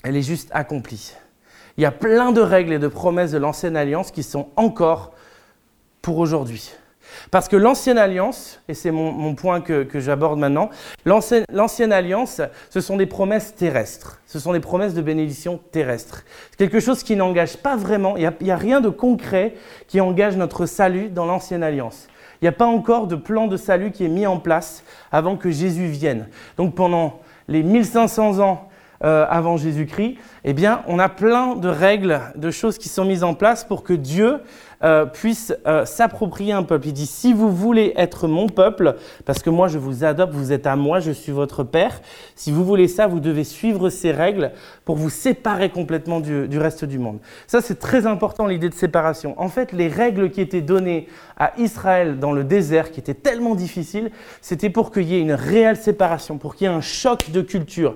elle 0.03 0.15
est 0.15 0.21
juste 0.21 0.51
accomplie. 0.53 1.15
Il 1.77 1.81
y 1.81 1.87
a 1.87 1.91
plein 1.91 2.31
de 2.31 2.41
règles 2.41 2.73
et 2.73 2.79
de 2.79 2.87
promesses 2.87 3.31
de 3.31 3.39
l'ancienne 3.39 3.75
alliance 3.75 4.11
qui 4.11 4.21
sont 4.21 4.49
encore 4.57 5.11
pour 6.03 6.19
aujourd'hui. 6.19 6.71
Parce 7.31 7.47
que 7.47 7.55
l'ancienne 7.55 7.97
alliance, 7.97 8.61
et 8.67 8.73
c'est 8.73 8.91
mon, 8.91 9.35
point 9.35 9.61
que, 9.61 9.87
j'aborde 9.95 10.39
maintenant, 10.39 10.69
l'ancienne 11.05 11.91
alliance, 11.91 12.41
ce 12.69 12.81
sont 12.81 12.97
des 12.97 13.05
promesses 13.05 13.55
terrestres, 13.55 14.21
ce 14.25 14.39
sont 14.39 14.53
des 14.53 14.59
promesses 14.59 14.93
de 14.93 15.01
bénédiction 15.01 15.59
terrestre. 15.71 16.23
C'est 16.51 16.57
quelque 16.57 16.79
chose 16.79 17.03
qui 17.03 17.15
n'engage 17.15 17.57
pas 17.57 17.75
vraiment, 17.75 18.17
il 18.17 18.31
n'y 18.41 18.51
a, 18.51 18.57
rien 18.57 18.81
de 18.81 18.89
concret 18.89 19.55
qui 19.87 20.01
engage 20.01 20.37
notre 20.37 20.65
salut 20.65 21.09
dans 21.09 21.25
l'ancienne 21.25 21.63
alliance. 21.63 22.07
Il 22.41 22.45
n'y 22.45 22.49
a 22.49 22.53
pas 22.53 22.65
encore 22.65 23.07
de 23.07 23.15
plan 23.15 23.47
de 23.47 23.57
salut 23.57 23.91
qui 23.91 24.05
est 24.05 24.09
mis 24.09 24.27
en 24.27 24.37
place 24.37 24.83
avant 25.11 25.37
que 25.37 25.49
Jésus 25.49 25.87
vienne. 25.87 26.27
Donc 26.57 26.75
pendant 26.75 27.19
les 27.47 27.63
1500 27.63 28.39
ans 28.39 28.69
euh, 29.03 29.25
avant 29.29 29.57
Jésus-Christ, 29.57 30.17
eh 30.43 30.53
bien, 30.53 30.81
on 30.87 30.97
a 30.97 31.09
plein 31.09 31.55
de 31.55 31.67
règles, 31.67 32.19
de 32.35 32.49
choses 32.51 32.77
qui 32.77 32.89
sont 32.89 33.05
mises 33.05 33.23
en 33.23 33.33
place 33.33 33.63
pour 33.63 33.83
que 33.83 33.93
Dieu 33.93 34.39
euh, 34.83 35.05
puisse 35.05 35.53
euh, 35.65 35.85
s'approprier 35.85 36.53
un 36.53 36.63
peuple. 36.63 36.87
Il 36.87 36.93
dit, 36.93 37.07
si 37.07 37.33
vous 37.33 37.51
voulez 37.51 37.93
être 37.95 38.27
mon 38.27 38.47
peuple, 38.47 38.95
parce 39.25 39.41
que 39.41 39.49
moi 39.49 39.67
je 39.67 39.77
vous 39.77 40.03
adopte, 40.03 40.33
vous 40.33 40.51
êtes 40.51 40.67
à 40.67 40.75
moi, 40.75 40.99
je 40.99 41.11
suis 41.11 41.31
votre 41.31 41.63
père, 41.63 42.01
si 42.35 42.51
vous 42.51 42.63
voulez 42.63 42.87
ça, 42.87 43.07
vous 43.07 43.19
devez 43.19 43.43
suivre 43.43 43.89
ces 43.89 44.11
règles 44.11 44.51
pour 44.85 44.95
vous 44.95 45.09
séparer 45.09 45.69
complètement 45.69 46.19
du, 46.19 46.47
du 46.47 46.59
reste 46.59 46.85
du 46.85 46.99
monde. 46.99 47.19
Ça, 47.47 47.61
c'est 47.61 47.79
très 47.79 48.05
important, 48.05 48.45
l'idée 48.45 48.69
de 48.69 48.75
séparation. 48.75 49.33
En 49.37 49.49
fait, 49.49 49.71
les 49.71 49.87
règles 49.87 50.29
qui 50.29 50.41
étaient 50.41 50.61
données 50.61 51.07
à 51.37 51.53
Israël 51.57 52.19
dans 52.19 52.31
le 52.31 52.43
désert, 52.43 52.91
qui 52.91 52.99
étaient 52.99 53.13
tellement 53.13 53.55
difficiles, 53.55 54.11
c'était 54.41 54.69
pour 54.69 54.91
qu'il 54.91 55.03
y 55.03 55.15
ait 55.15 55.21
une 55.21 55.33
réelle 55.33 55.77
séparation, 55.77 56.37
pour 56.37 56.55
qu'il 56.55 56.67
y 56.67 56.69
ait 56.69 56.73
un 56.73 56.81
choc 56.81 57.31
de 57.31 57.41
culture, 57.41 57.95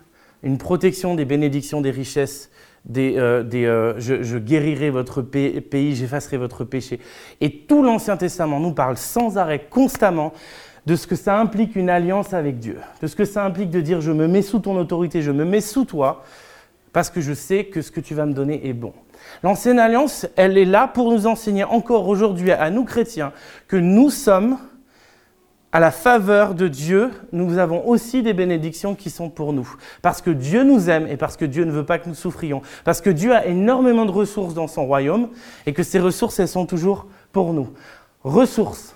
une 0.43 0.57
protection 0.57 1.15
des 1.15 1.25
bénédictions, 1.25 1.81
des 1.81 1.91
richesses 1.91 2.49
des, 2.85 3.15
euh, 3.17 3.43
euh, 3.53 3.93
je, 3.97 4.37
guérirai 4.37 4.89
votre 4.89 5.21
pays, 5.21 5.95
j'effacerai 5.95 6.37
votre 6.37 6.63
péché. 6.63 6.99
Et 7.39 7.51
tout 7.51 7.83
l'Ancien 7.83 8.17
Testament 8.17 8.59
nous 8.59 8.73
parle 8.73 8.97
sans 8.97 9.37
arrêt, 9.37 9.67
constamment, 9.69 10.33
de 10.87 10.95
ce 10.95 11.05
que 11.05 11.15
ça 11.15 11.39
implique 11.39 11.75
une 11.75 11.91
alliance 11.91 12.33
avec 12.33 12.57
Dieu, 12.57 12.77
de 13.01 13.07
ce 13.07 13.15
que 13.15 13.25
ça 13.25 13.45
implique 13.45 13.69
de 13.69 13.81
dire 13.81 14.01
je 14.01 14.11
me 14.11 14.27
mets 14.27 14.41
sous 14.41 14.59
ton 14.59 14.75
autorité, 14.79 15.21
je 15.21 15.31
me 15.31 15.45
mets 15.45 15.61
sous 15.61 15.85
toi, 15.85 16.23
parce 16.91 17.11
que 17.11 17.21
je 17.21 17.33
sais 17.33 17.65
que 17.65 17.83
ce 17.83 17.91
que 17.91 17.99
tu 17.99 18.15
vas 18.15 18.25
me 18.25 18.33
donner 18.33 18.67
est 18.67 18.73
bon. 18.73 18.93
L'ancienne 19.43 19.77
alliance, 19.77 20.25
elle 20.35 20.57
est 20.57 20.65
là 20.65 20.87
pour 20.87 21.11
nous 21.11 21.27
enseigner 21.27 21.63
encore 21.63 22.07
aujourd'hui 22.07 22.51
à 22.51 22.71
nous 22.71 22.83
chrétiens 22.83 23.31
que 23.67 23.77
nous 23.77 24.09
sommes 24.09 24.57
à 25.71 25.79
la 25.79 25.91
faveur 25.91 26.53
de 26.53 26.67
Dieu, 26.67 27.11
nous 27.31 27.57
avons 27.57 27.87
aussi 27.87 28.23
des 28.23 28.33
bénédictions 28.33 28.93
qui 28.93 29.09
sont 29.09 29.29
pour 29.29 29.53
nous. 29.53 29.73
Parce 30.01 30.21
que 30.21 30.29
Dieu 30.29 30.63
nous 30.63 30.89
aime 30.89 31.07
et 31.07 31.15
parce 31.15 31.37
que 31.37 31.45
Dieu 31.45 31.63
ne 31.63 31.71
veut 31.71 31.85
pas 31.85 31.97
que 31.97 32.09
nous 32.09 32.15
souffrions. 32.15 32.61
Parce 32.83 32.99
que 32.99 33.09
Dieu 33.09 33.33
a 33.33 33.45
énormément 33.45 34.05
de 34.05 34.11
ressources 34.11 34.53
dans 34.53 34.67
son 34.67 34.85
royaume 34.85 35.29
et 35.65 35.73
que 35.73 35.83
ces 35.83 35.99
ressources, 35.99 36.39
elles 36.39 36.49
sont 36.49 36.65
toujours 36.65 37.07
pour 37.31 37.53
nous. 37.53 37.69
Ressources. 38.23 38.95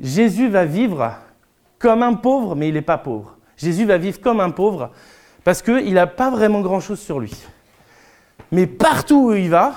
Jésus 0.00 0.48
va 0.48 0.64
vivre 0.64 1.12
comme 1.78 2.02
un 2.02 2.14
pauvre, 2.14 2.56
mais 2.56 2.68
il 2.68 2.74
n'est 2.74 2.82
pas 2.82 2.98
pauvre. 2.98 3.36
Jésus 3.58 3.84
va 3.84 3.98
vivre 3.98 4.20
comme 4.20 4.40
un 4.40 4.50
pauvre 4.50 4.90
parce 5.44 5.60
qu'il 5.60 5.92
n'a 5.92 6.06
pas 6.06 6.30
vraiment 6.30 6.60
grand-chose 6.60 7.00
sur 7.00 7.20
lui. 7.20 7.34
Mais 8.50 8.66
partout 8.66 9.28
où 9.28 9.32
il 9.34 9.50
va, 9.50 9.74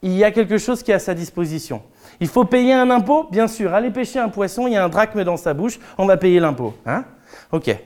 il 0.00 0.12
y 0.12 0.24
a 0.24 0.30
quelque 0.30 0.58
chose 0.58 0.82
qui 0.82 0.90
est 0.90 0.94
à 0.94 0.98
sa 0.98 1.14
disposition. 1.14 1.82
Il 2.20 2.28
faut 2.28 2.44
payer 2.44 2.72
un 2.72 2.90
impôt 2.90 3.28
Bien 3.30 3.48
sûr. 3.48 3.74
Aller 3.74 3.90
pêcher 3.90 4.18
un 4.18 4.28
poisson, 4.28 4.66
il 4.66 4.72
y 4.72 4.76
a 4.76 4.84
un 4.84 4.88
drachme 4.88 5.24
dans 5.24 5.36
sa 5.36 5.54
bouche, 5.54 5.78
on 5.96 6.06
va 6.06 6.16
payer 6.16 6.40
l'impôt. 6.40 6.74
Hein 6.86 7.04
ok. 7.52 7.76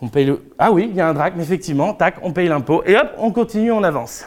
On 0.00 0.08
paye 0.08 0.26
le... 0.26 0.42
Ah 0.58 0.70
oui, 0.70 0.88
il 0.90 0.96
y 0.96 1.00
a 1.00 1.08
un 1.08 1.14
drachme, 1.14 1.40
effectivement. 1.40 1.92
Tac, 1.92 2.16
on 2.22 2.32
paye 2.32 2.48
l'impôt. 2.48 2.82
Et 2.86 2.96
hop, 2.96 3.10
on 3.18 3.32
continue, 3.32 3.72
on 3.72 3.82
avance. 3.82 4.26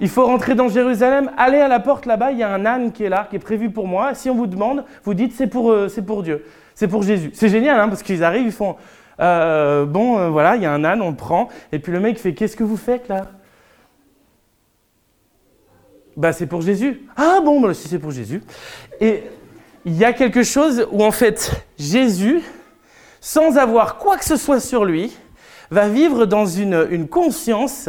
Il 0.00 0.08
faut 0.08 0.24
rentrer 0.24 0.54
dans 0.54 0.68
Jérusalem. 0.68 1.30
Allez 1.36 1.58
à 1.58 1.68
la 1.68 1.80
porte 1.80 2.06
là-bas, 2.06 2.32
il 2.32 2.38
y 2.38 2.42
a 2.42 2.52
un 2.52 2.64
âne 2.64 2.92
qui 2.92 3.04
est 3.04 3.08
là, 3.08 3.26
qui 3.28 3.36
est 3.36 3.40
prévu 3.40 3.70
pour 3.70 3.86
moi. 3.86 4.14
Si 4.14 4.30
on 4.30 4.34
vous 4.34 4.46
demande, 4.46 4.84
vous 5.04 5.14
dites 5.14 5.32
c'est 5.36 5.46
pour, 5.46 5.70
euh, 5.70 5.88
c'est 5.88 6.02
pour 6.02 6.22
Dieu, 6.22 6.44
c'est 6.74 6.88
pour 6.88 7.02
Jésus. 7.02 7.30
C'est 7.34 7.48
génial, 7.48 7.78
hein, 7.78 7.88
parce 7.88 8.02
qu'ils 8.02 8.24
arrivent, 8.24 8.46
ils 8.46 8.52
font 8.52 8.76
euh, 9.20 9.84
bon, 9.84 10.18
euh, 10.18 10.28
voilà, 10.28 10.56
il 10.56 10.62
y 10.62 10.66
a 10.66 10.72
un 10.72 10.84
âne, 10.84 11.02
on 11.02 11.10
le 11.10 11.16
prend. 11.16 11.48
Et 11.70 11.78
puis 11.78 11.92
le 11.92 12.00
mec 12.00 12.18
fait 12.18 12.34
qu'est-ce 12.34 12.56
que 12.56 12.64
vous 12.64 12.76
faites 12.76 13.08
là? 13.08 13.26
Bah, 16.16 16.32
c'est 16.32 16.46
pour 16.46 16.62
Jésus. 16.62 17.06
Ah 17.16 17.40
bon, 17.44 17.60
bah, 17.60 17.74
si 17.74 17.88
c'est 17.88 17.98
pour 17.98 18.10
Jésus. 18.10 18.42
Et 19.00 19.24
il 19.84 19.96
y 19.96 20.04
a 20.04 20.12
quelque 20.12 20.42
chose 20.42 20.86
où 20.92 21.02
en 21.04 21.10
fait 21.10 21.66
Jésus, 21.78 22.40
sans 23.20 23.56
avoir 23.56 23.98
quoi 23.98 24.16
que 24.16 24.24
ce 24.24 24.36
soit 24.36 24.60
sur 24.60 24.84
lui, 24.84 25.16
va 25.70 25.88
vivre 25.88 26.26
dans 26.26 26.46
une, 26.46 27.08
conscience 27.08 27.88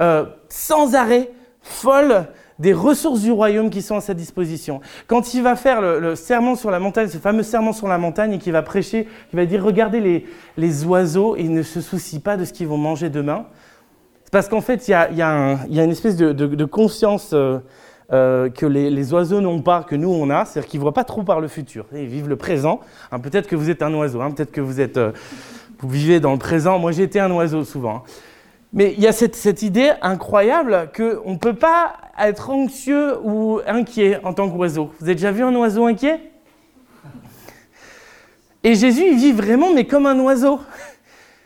euh, 0.00 0.26
sans 0.48 0.94
arrêt, 0.94 1.30
folle, 1.62 2.26
des 2.58 2.74
ressources 2.74 3.20
du 3.20 3.32
royaume 3.32 3.70
qui 3.70 3.82
sont 3.82 3.96
à 3.96 4.00
sa 4.00 4.14
disposition. 4.14 4.80
Quand 5.06 5.34
il 5.34 5.42
va 5.42 5.56
faire 5.56 5.80
le, 5.80 6.14
serment 6.14 6.54
sur 6.54 6.70
la 6.70 6.78
montagne, 6.78 7.08
ce 7.08 7.16
fameux 7.18 7.42
serment 7.42 7.72
sur 7.72 7.88
la 7.88 7.98
montagne, 7.98 8.34
et 8.34 8.38
qu'il 8.38 8.52
va 8.52 8.62
prêcher, 8.62 9.08
il 9.32 9.36
va 9.36 9.46
dire, 9.46 9.64
regardez 9.64 10.00
les, 10.00 10.26
les 10.56 10.84
oiseaux, 10.84 11.36
et 11.36 11.40
il 11.40 11.52
ne 11.52 11.62
se 11.62 11.80
soucie 11.80 12.20
pas 12.20 12.36
de 12.36 12.44
ce 12.44 12.52
qu'ils 12.52 12.68
vont 12.68 12.76
manger 12.76 13.08
demain. 13.08 13.46
Parce 14.32 14.48
qu'en 14.48 14.62
fait, 14.62 14.88
il 14.88 14.92
y 14.92 14.94
a, 14.94 15.58
une 15.68 15.90
espèce 15.90 16.16
de, 16.16 16.64
conscience 16.64 17.32
euh, 17.34 17.58
euh, 18.14 18.48
que 18.48 18.64
les, 18.64 19.12
oiseaux 19.12 19.42
n'ont 19.42 19.60
pas, 19.60 19.82
que 19.82 19.94
nous 19.94 20.08
on 20.08 20.30
a, 20.30 20.46
c'est-à-dire 20.46 20.70
qu'ils 20.70 20.80
ne 20.80 20.84
voient 20.84 20.94
pas 20.94 21.04
trop 21.04 21.22
par 21.22 21.38
le 21.38 21.48
futur. 21.48 21.84
Ils 21.94 22.06
vivent 22.06 22.30
le 22.30 22.36
présent. 22.36 22.80
Hein, 23.12 23.20
peut-être 23.20 23.46
que 23.46 23.54
vous 23.54 23.68
êtes 23.68 23.82
un 23.82 23.92
oiseau, 23.92 24.22
hein, 24.22 24.30
peut-être 24.30 24.50
que 24.50 24.62
vous, 24.62 24.80
êtes, 24.80 24.96
euh, 24.96 25.12
vous 25.80 25.88
vivez 25.90 26.18
dans 26.18 26.32
le 26.32 26.38
présent. 26.38 26.78
Moi, 26.78 26.92
j'ai 26.92 27.02
été 27.02 27.20
un 27.20 27.30
oiseau 27.30 27.62
souvent. 27.62 27.96
Hein. 27.96 28.02
Mais 28.72 28.94
il 28.96 29.02
y 29.02 29.06
a 29.06 29.12
cette, 29.12 29.36
cette 29.36 29.60
idée 29.60 29.92
incroyable 30.00 30.88
qu'on 30.96 31.32
ne 31.32 31.38
peut 31.38 31.56
pas 31.56 31.92
être 32.18 32.48
anxieux 32.48 33.18
ou 33.22 33.60
inquiet 33.66 34.18
en 34.24 34.32
tant 34.32 34.48
qu'oiseau. 34.48 34.92
Vous 34.98 35.04
avez 35.04 35.14
déjà 35.14 35.30
vu 35.30 35.42
un 35.42 35.54
oiseau 35.54 35.84
inquiet? 35.84 36.20
Et 38.64 38.76
Jésus, 38.76 39.04
il 39.10 39.18
vit 39.18 39.32
vraiment, 39.32 39.74
mais 39.74 39.84
comme 39.84 40.06
un 40.06 40.18
oiseau. 40.20 40.58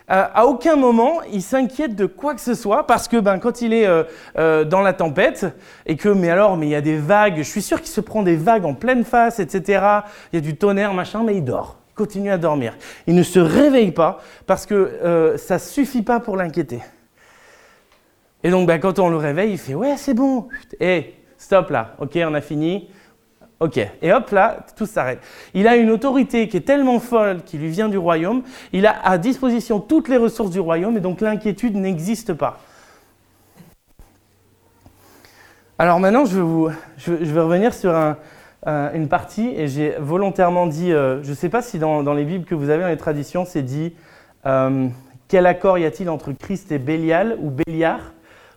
Euh, 0.09 0.25
à 0.33 0.47
aucun 0.47 0.77
moment 0.77 1.21
il 1.33 1.43
s'inquiète 1.43 1.97
de 1.97 2.07
quoi 2.07 2.35
que 2.35 2.41
ce 2.41 2.55
soit 2.55 2.87
parce 2.87 3.09
que 3.09 3.17
ben, 3.17 3.41
quand 3.41 3.61
il 3.61 3.73
est 3.73 3.87
euh, 3.87 4.05
euh, 4.39 4.65
dans 4.65 4.81
la 4.81 4.93
tempête 4.93 5.47
et 5.85 5.97
que 5.97 6.09
mais 6.09 6.31
alors 6.31 6.57
mais 6.57 6.69
il 6.69 6.71
y 6.71 6.77
a 6.77 6.81
des 6.81 6.97
vagues, 6.97 7.39
je 7.39 7.43
suis 7.43 7.63
sûr 7.63 7.81
qu'il 7.81 7.91
se 7.91 8.01
prend 8.01 8.23
des 8.23 8.37
vagues 8.37 8.65
en 8.65 8.75
pleine 8.75 9.03
face, 9.03 9.41
etc. 9.41 9.85
Il 10.33 10.37
y 10.37 10.39
a 10.39 10.41
du 10.41 10.57
tonnerre, 10.57 10.95
machin, 10.95 11.25
mais 11.25 11.35
il 11.35 11.45
dort, 11.45 11.79
il 11.91 11.95
continue 11.95 12.31
à 12.31 12.39
dormir. 12.39 12.77
Il 13.09 13.17
ne 13.17 13.25
se 13.25 13.41
réveille 13.41 13.91
pas 13.91 14.19
parce 14.47 14.65
que 14.65 15.35
ça 15.39 15.59
suffit 15.59 16.03
pas 16.03 16.21
pour 16.21 16.37
l'inquiéter. 16.37 16.81
Et 18.45 18.51
donc 18.51 18.69
ben, 18.69 18.79
quand 18.79 19.01
on 19.01 19.09
le 19.09 19.17
réveille, 19.17 19.53
il 19.53 19.59
fait 19.59 19.75
ouais 19.75 19.97
c'est 19.97 20.15
bon, 20.15 20.47
hé 20.79 21.15
stop 21.37 21.71
là, 21.71 21.97
ok 21.99 22.17
on 22.25 22.35
a 22.35 22.41
fini, 22.41 22.89
Ok, 23.59 23.79
et 24.03 24.13
hop 24.13 24.31
là, 24.31 24.59
tout 24.77 24.85
s'arrête. 24.85 25.21
Il 25.55 25.67
a 25.67 25.77
une 25.77 25.91
autorité 25.91 26.47
qui 26.47 26.59
est 26.59 26.67
tellement 26.67 27.01
folle, 27.01 27.43
qui 27.43 27.57
lui 27.57 27.71
vient 27.71 27.89
du 27.89 27.97
royaume, 27.97 28.43
il 28.73 28.87
a 28.87 28.95
à 29.03 29.17
disposition 29.17 29.81
toutes 29.81 30.09
les 30.09 30.19
ressources 30.19 30.51
du 30.51 30.61
royaume, 30.61 30.97
et 30.99 31.01
donc 31.01 31.23
l'inquiétude 31.23 31.75
n'existe 31.75 32.35
pas. 32.35 32.61
Alors 35.79 36.01
maintenant, 36.01 36.27
je 36.27 36.41
vais, 37.13 37.41
revenir 37.41 37.73
sur 37.73 37.95
une 38.67 39.09
partie, 39.09 39.49
et 39.49 39.69
j'ai 39.69 39.95
volontairement 39.99 40.67
dit, 40.67 40.93
euh, 40.93 41.23
je 41.23 41.31
ne 41.31 41.35
sais 41.35 41.49
pas 41.49 41.63
si 41.63 41.79
dans, 41.79 42.15
les 42.15 42.25
Bibles 42.25 42.45
que 42.45 42.55
vous 42.55 42.69
avez, 42.69 42.83
dans 42.83 42.89
les 42.89 42.97
traditions, 42.99 43.47
c'est 43.47 43.63
dit 43.63 43.95
euh, 44.45 44.89
quel 45.29 45.47
accord 45.47 45.79
y 45.79 45.85
a-t-il 45.85 46.09
entre 46.09 46.33
Christ 46.33 46.73
et 46.73 46.79
Bélial 46.79 47.37
ou 47.41 47.51
Béliard? 47.51 48.13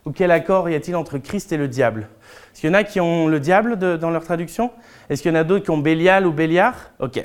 Ou 0.09 0.11
quel 0.11 0.31
accord 0.31 0.67
y 0.71 0.73
a-t-il 0.73 0.95
entre 0.95 1.19
Christ 1.19 1.51
et 1.51 1.57
le 1.57 1.67
diable? 1.67 2.07
Est-ce 2.51 2.61
qu'il 2.61 2.69
y 2.71 2.71
en 2.71 2.73
a 2.73 2.83
qui 2.83 2.99
ont 2.99 3.27
le 3.27 3.39
diable 3.39 3.77
dans 3.77 4.09
leur 4.09 4.23
traduction? 4.23 4.71
Est-ce 5.07 5.21
qu'il 5.21 5.31
y 5.31 5.35
en 5.35 5.39
a 5.39 5.43
d'autres 5.43 5.65
qui 5.65 5.69
ont 5.69 5.77
Bélial 5.77 6.25
ou 6.25 6.31
Béliard? 6.31 6.89
Ok. 6.97 7.23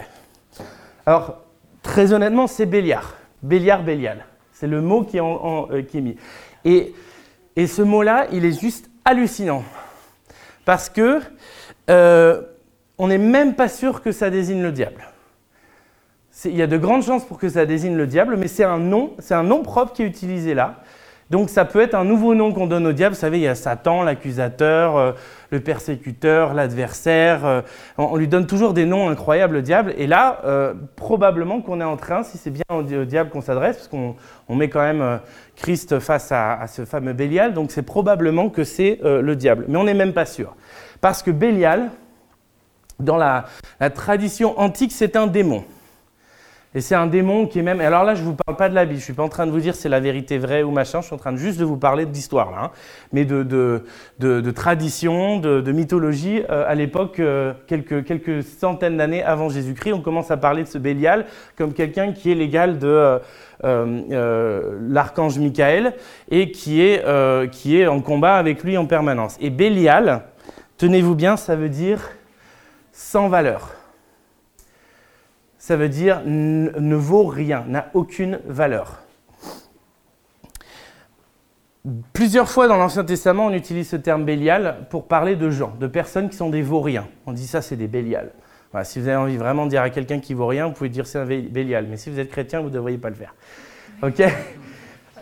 Alors, 1.06 1.42
très 1.82 2.12
honnêtement, 2.12 2.46
c'est 2.46 2.66
Béliard. 2.66 3.16
Béliard, 3.42 3.84
Bélial. 3.84 4.26
C'est 4.52 4.66
le 4.66 4.82
mot 4.82 5.02
qui 5.02 5.16
est, 5.16 5.22
euh, 5.22 5.82
mis. 5.94 6.16
Et, 6.66 6.92
ce 7.66 7.80
mot-là, 7.80 8.26
il 8.32 8.44
est 8.44 8.60
juste 8.60 8.90
hallucinant. 9.06 9.64
Parce 10.66 10.90
que 10.90 11.22
euh, 11.88 12.42
on 12.98 13.08
n'est 13.08 13.16
même 13.16 13.54
pas 13.54 13.68
sûr 13.68 14.02
que 14.02 14.12
ça 14.12 14.28
désigne 14.28 14.60
le 14.62 14.72
diable. 14.72 15.08
Il 16.44 16.54
y 16.54 16.62
a 16.62 16.66
de 16.66 16.76
grandes 16.76 17.02
chances 17.02 17.24
pour 17.24 17.38
que 17.38 17.48
ça 17.48 17.64
désigne 17.64 17.96
le 17.96 18.06
diable, 18.06 18.36
mais 18.36 18.48
c'est 18.48 18.64
un 18.64 18.78
nom, 18.78 19.14
c'est 19.20 19.34
un 19.34 19.42
nom 19.42 19.62
propre 19.62 19.94
qui 19.94 20.02
est 20.02 20.06
utilisé 20.06 20.52
là. 20.52 20.83
Donc 21.30 21.48
ça 21.48 21.64
peut 21.64 21.80
être 21.80 21.94
un 21.94 22.04
nouveau 22.04 22.34
nom 22.34 22.52
qu'on 22.52 22.66
donne 22.66 22.86
au 22.86 22.92
diable. 22.92 23.14
Vous 23.14 23.20
savez, 23.20 23.38
il 23.38 23.42
y 23.42 23.48
a 23.48 23.54
Satan, 23.54 24.02
l'accusateur, 24.02 24.96
euh, 24.96 25.12
le 25.50 25.60
persécuteur, 25.60 26.52
l'adversaire. 26.52 27.46
Euh, 27.46 27.62
on, 27.96 28.16
lui 28.16 28.28
donne 28.28 28.46
toujours 28.46 28.74
des 28.74 28.84
noms 28.84 29.08
incroyables, 29.08 29.54
le 29.54 29.62
diable. 29.62 29.94
Et 29.96 30.06
là, 30.06 30.40
euh, 30.44 30.74
probablement 30.96 31.62
qu'on 31.62 31.80
est 31.80 31.84
en 31.84 31.96
train, 31.96 32.22
si 32.22 32.36
c'est 32.36 32.50
bien 32.50 32.64
au, 32.68 32.82
diable 32.82 33.30
qu'on 33.30 33.40
s'adresse, 33.40 33.76
parce 33.76 33.88
qu'on 33.88 34.54
met 34.54 34.68
quand 34.68 34.82
même 34.82 35.20
Christ 35.56 35.98
face 35.98 36.30
à, 36.30 36.66
ce 36.66 36.84
fameux 36.84 37.14
Bélial, 37.14 37.54
donc 37.54 37.70
c'est 37.70 37.82
probablement 37.82 38.50
que 38.50 38.64
c'est 38.64 39.00
le 39.02 39.34
diable. 39.34 39.64
Mais 39.68 39.78
on 39.78 39.84
n'est 39.84 39.94
même 39.94 40.12
pas 40.12 40.26
sûr. 40.26 40.54
Parce 41.00 41.22
que 41.22 41.30
Bélial, 41.30 41.90
dans 43.00 43.16
la 43.16 43.44
tradition 43.94 44.58
antique, 44.58 44.92
c'est 44.92 45.16
un 45.16 45.26
démon. 45.26 45.64
Et 46.76 46.80
c'est 46.80 46.96
un 46.96 47.06
démon 47.06 47.46
qui 47.46 47.60
est 47.60 47.62
même. 47.62 47.80
Alors 47.80 48.02
là, 48.02 48.16
je 48.16 48.22
ne 48.22 48.26
vous 48.26 48.34
parle 48.34 48.56
pas 48.56 48.68
de 48.68 48.74
la 48.74 48.84
Bible. 48.84 48.96
Je 48.96 49.02
ne 49.02 49.04
suis 49.04 49.12
pas 49.12 49.22
en 49.22 49.28
train 49.28 49.46
de 49.46 49.52
vous 49.52 49.60
dire 49.60 49.76
c'est 49.76 49.88
la 49.88 50.00
vérité 50.00 50.38
vraie 50.38 50.64
ou 50.64 50.72
machin. 50.72 51.00
Je 51.00 51.06
suis 51.06 51.14
en 51.14 51.18
train 51.18 51.30
de 51.30 51.36
juste 51.36 51.60
de 51.60 51.64
vous 51.64 51.76
parler 51.76 52.04
d'histoire 52.04 52.52
hein. 52.58 52.72
mais 53.12 53.24
de, 53.24 53.44
de, 53.44 53.84
de, 54.18 54.50
tradition, 54.50 55.38
de, 55.38 55.72
mythologie. 55.72 56.42
Euh, 56.50 56.64
à 56.66 56.74
l'époque, 56.74 57.20
euh, 57.20 57.52
quelques, 57.68 58.04
quelques 58.04 58.42
centaines 58.42 58.96
d'années 58.96 59.22
avant 59.22 59.48
Jésus-Christ, 59.48 59.92
on 59.92 60.00
commence 60.00 60.32
à 60.32 60.36
parler 60.36 60.64
de 60.64 60.68
ce 60.68 60.78
Bélial 60.78 61.26
comme 61.56 61.74
quelqu'un 61.74 62.12
qui 62.12 62.32
est 62.32 62.34
l'égal 62.34 62.80
de 62.80 63.20
euh, 63.62 64.78
l'archange 64.88 65.38
Michael 65.38 65.94
et 66.28 66.50
qui 66.50 66.82
est, 66.82 67.04
qui 67.50 67.78
est 67.78 67.86
en 67.86 68.00
combat 68.00 68.34
avec 68.34 68.64
lui 68.64 68.76
en 68.76 68.86
permanence. 68.86 69.36
Et 69.40 69.50
Bélial, 69.50 70.22
tenez-vous 70.76 71.14
bien, 71.14 71.36
ça 71.36 71.54
veut 71.54 71.68
dire 71.68 72.00
sans 72.92 73.28
valeur 73.28 73.83
ça 75.64 75.78
veut 75.78 75.88
dire 75.88 76.20
ne 76.26 76.94
vaut 76.94 77.24
rien, 77.24 77.64
n'a 77.66 77.88
aucune 77.94 78.38
valeur. 78.46 78.98
Plusieurs 82.12 82.50
fois 82.50 82.68
dans 82.68 82.76
l'Ancien 82.76 83.02
Testament, 83.02 83.46
on 83.46 83.52
utilise 83.54 83.88
ce 83.88 83.96
terme 83.96 84.26
Bélial 84.26 84.86
pour 84.90 85.08
parler 85.08 85.36
de 85.36 85.48
gens, 85.48 85.74
de 85.80 85.86
personnes 85.86 86.28
qui 86.28 86.36
sont 86.36 86.50
des 86.50 86.60
vauriens. 86.60 87.08
On 87.24 87.32
dit 87.32 87.46
ça, 87.46 87.62
c'est 87.62 87.76
des 87.76 87.86
Bélial. 87.86 88.32
si 88.82 89.00
vous 89.00 89.08
avez 89.08 89.16
envie 89.16 89.38
vraiment 89.38 89.64
de 89.64 89.70
dire 89.70 89.80
à 89.80 89.88
quelqu'un 89.88 90.20
qui 90.20 90.34
vaut 90.34 90.48
rien, 90.48 90.66
vous 90.66 90.74
pouvez 90.74 90.90
dire 90.90 91.06
c'est 91.06 91.18
un 91.18 91.24
Bélial. 91.24 91.86
Mais 91.88 91.96
si 91.96 92.10
vous 92.10 92.20
êtes 92.20 92.28
chrétien, 92.28 92.60
vous 92.60 92.68
ne 92.68 92.74
devriez 92.74 92.98
pas 92.98 93.08
le 93.08 93.16
faire. 93.16 93.34
Ok? 94.02 94.22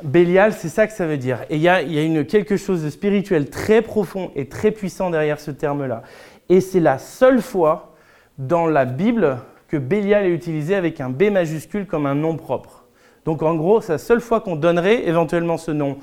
Bélial, 0.02 0.55
c'est 0.55 0.68
ça 0.68 0.88
que 0.88 0.92
ça 0.92 1.07
veut 1.07 1.18
dire. 1.18 1.38
Et 1.50 1.55
il 1.55 1.62
y 1.62 1.68
a, 1.68 1.83
une, 1.83 2.26
quelque 2.26 2.57
chose 2.57 2.83
de 2.83 2.90
spirituel 2.90 3.48
très 3.48 3.81
profond 3.81 4.33
et 4.35 4.48
très 4.48 4.72
puissant 4.72 5.09
derrière 5.09 5.38
ce 5.38 5.52
terme-là. 5.52 6.02
Et 6.48 6.61
c'est 6.61 6.81
la 6.81 6.98
seule 6.98 7.40
fois 7.40 7.94
dans 8.38 8.66
la 8.66 8.87
Bible 8.87 9.38
que 9.72 9.78
Bélial 9.78 10.26
est 10.26 10.35
utilisé 10.35 10.74
avec 10.74 11.00
un 11.00 11.08
B 11.08 11.30
majuscule 11.30 11.87
comme 11.87 12.04
un 12.04 12.14
nom 12.14 12.37
propre. 12.37 12.85
Donc 13.24 13.42
en 13.42 13.54
gros, 13.54 13.80
c'est 13.80 13.92
la 13.92 13.98
seule 13.98 14.20
fois 14.20 14.42
qu'on 14.42 14.54
donnerait 14.54 15.08
éventuellement 15.08 15.56
ce 15.56 15.70
nom 15.70 15.96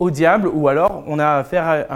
au 0.00 0.10
diable, 0.10 0.48
ou 0.48 0.66
alors 0.66 1.04
on 1.06 1.20
a 1.20 1.36
affaire 1.36 1.86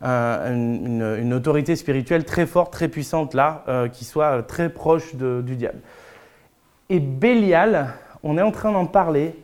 à 0.00 0.46
une, 0.46 1.34
autorité 1.34 1.74
spirituelle 1.74 2.24
très 2.24 2.46
forte, 2.46 2.72
très 2.72 2.86
puissante 2.86 3.34
là, 3.34 3.64
euh, 3.66 3.88
qui 3.88 4.04
soit 4.04 4.44
très 4.44 4.68
proche 4.68 5.16
du 5.16 5.56
diable. 5.56 5.80
Et 6.88 7.00
Bélial, 7.00 7.88
on 8.22 8.38
est 8.38 8.42
en 8.42 8.52
train 8.52 8.70
d'en 8.70 8.86
parler 8.86 9.34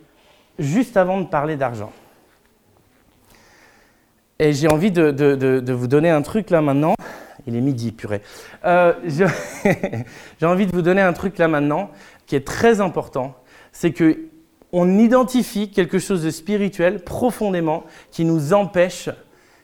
juste 0.56 0.96
avant 0.96 1.20
de 1.20 1.26
parler 1.26 1.56
d'argent. 1.56 1.90
Et 4.38 4.52
j'ai 4.52 4.68
envie 4.68 4.92
de, 4.92 5.72
vous 5.72 5.88
donner 5.88 6.10
un 6.10 6.22
truc 6.22 6.50
là 6.50 6.62
maintenant. 6.62 6.94
Il 7.48 7.56
est 7.56 7.62
midi, 7.62 7.92
purée. 7.92 8.20
Euh, 8.66 8.92
j'ai 10.40 10.46
envie 10.46 10.66
de 10.66 10.72
vous 10.72 10.82
donner 10.82 11.00
un 11.00 11.14
truc 11.14 11.38
là 11.38 11.48
maintenant 11.48 11.90
qui 12.26 12.36
est 12.36 12.46
très 12.46 12.82
important. 12.82 13.34
C'est 13.72 13.92
que 13.92 14.18
on 14.70 14.98
identifie 14.98 15.70
quelque 15.70 15.98
chose 15.98 16.22
de 16.22 16.30
spirituel 16.30 17.02
profondément 17.02 17.84
qui 18.10 18.26
nous 18.26 18.52
empêche 18.52 19.08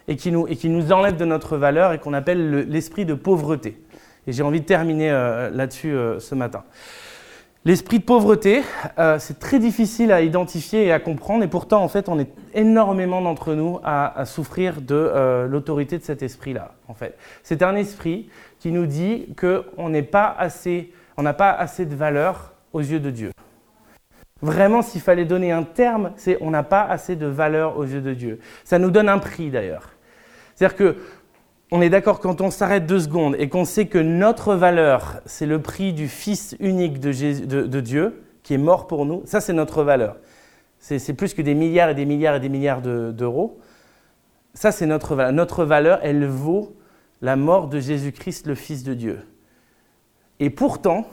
et 0.08 0.16
qui 0.16 0.32
nous, 0.32 0.46
et 0.48 0.56
qui 0.56 0.70
nous 0.70 0.92
enlève 0.92 1.18
de 1.18 1.26
notre 1.26 1.58
valeur 1.58 1.92
et 1.92 1.98
qu'on 1.98 2.14
appelle 2.14 2.66
l'esprit 2.70 3.04
de 3.04 3.12
pauvreté. 3.12 3.78
Et 4.26 4.32
j'ai 4.32 4.42
envie 4.42 4.62
de 4.62 4.66
terminer 4.66 5.10
euh, 5.10 5.50
là-dessus 5.50 5.92
euh, 5.92 6.18
ce 6.20 6.34
matin. 6.34 6.64
L'esprit 7.66 7.98
de 7.98 8.04
pauvreté, 8.04 8.62
euh, 8.98 9.18
c'est 9.18 9.38
très 9.38 9.58
difficile 9.58 10.12
à 10.12 10.20
identifier 10.20 10.84
et 10.84 10.92
à 10.92 11.00
comprendre, 11.00 11.44
et 11.44 11.48
pourtant, 11.48 11.82
en 11.82 11.88
fait, 11.88 12.10
on 12.10 12.18
est 12.18 12.28
énormément 12.52 13.22
d'entre 13.22 13.54
nous 13.54 13.80
à, 13.82 14.26
souffrir 14.26 14.82
de 14.82 14.94
euh, 14.94 15.46
l'autorité 15.46 15.96
de 15.96 16.02
cet 16.02 16.22
esprit-là. 16.22 16.74
En 16.88 16.94
fait, 16.94 17.16
c'est 17.42 17.62
un 17.62 17.74
esprit 17.74 18.28
qui 18.58 18.70
nous 18.70 18.84
dit 18.84 19.34
qu'on 19.40 19.64
on 19.78 19.88
n'a 19.88 20.02
pas 20.02 20.30
assez 20.36 20.92
de 21.86 21.94
valeur 21.94 22.52
aux 22.74 22.80
yeux 22.80 23.00
de 23.00 23.10
Dieu. 23.10 23.30
Vraiment, 24.42 24.82
s'il 24.82 25.00
fallait 25.00 25.24
donner 25.24 25.50
un 25.50 25.62
terme, 25.62 26.12
c'est 26.16 26.36
on 26.42 26.50
n'a 26.50 26.64
pas 26.64 26.82
assez 26.82 27.16
de 27.16 27.26
valeur 27.26 27.78
aux 27.78 27.84
yeux 27.84 28.02
de 28.02 28.12
Dieu. 28.12 28.40
Ça 28.64 28.78
nous 28.78 28.90
donne 28.90 29.08
un 29.08 29.18
prix 29.18 29.48
d'ailleurs. 29.48 29.88
C'est-à-dire 30.54 30.76
que 30.76 30.96
on 31.74 31.80
est 31.80 31.90
d'accord 31.90 32.20
quand 32.20 32.40
on 32.40 32.52
s'arrête 32.52 32.86
deux 32.86 33.00
secondes 33.00 33.34
et 33.36 33.48
qu'on 33.48 33.64
sait 33.64 33.86
que 33.86 33.98
notre 33.98 34.54
valeur, 34.54 35.20
c'est 35.26 35.44
le 35.44 35.60
prix 35.60 35.92
du 35.92 36.06
Fils 36.06 36.54
unique 36.60 37.00
de, 37.00 37.80
Dieu, 37.80 38.22
qui 38.44 38.54
est 38.54 38.58
mort 38.58 38.86
pour 38.86 39.04
nous, 39.04 39.22
ça 39.24 39.40
c'est 39.40 39.52
notre 39.52 39.82
valeur. 39.82 40.18
C'est 40.78 41.14
plus 41.14 41.34
que 41.34 41.42
des 41.42 41.54
milliards 41.54 41.90
et 41.90 41.94
des 41.96 42.04
milliards 42.04 42.36
et 42.36 42.40
des 42.40 42.48
milliards 42.48 42.80
d'euros. 42.80 43.58
ça 44.54 44.70
c'est 44.70 44.86
notre 44.86 45.16
valeur. 45.16 45.32
Notre 45.32 45.64
valeur, 45.64 45.98
elle 46.04 46.24
vaut 46.26 46.76
la 47.22 47.34
mort 47.34 47.66
de 47.66 47.80
Jésus-Christ, 47.80 48.46
le 48.46 48.54
Fils 48.54 48.84
de 48.84 48.94
Dieu. 48.94 49.26
Et 50.38 50.50
pourtant, 50.50 51.08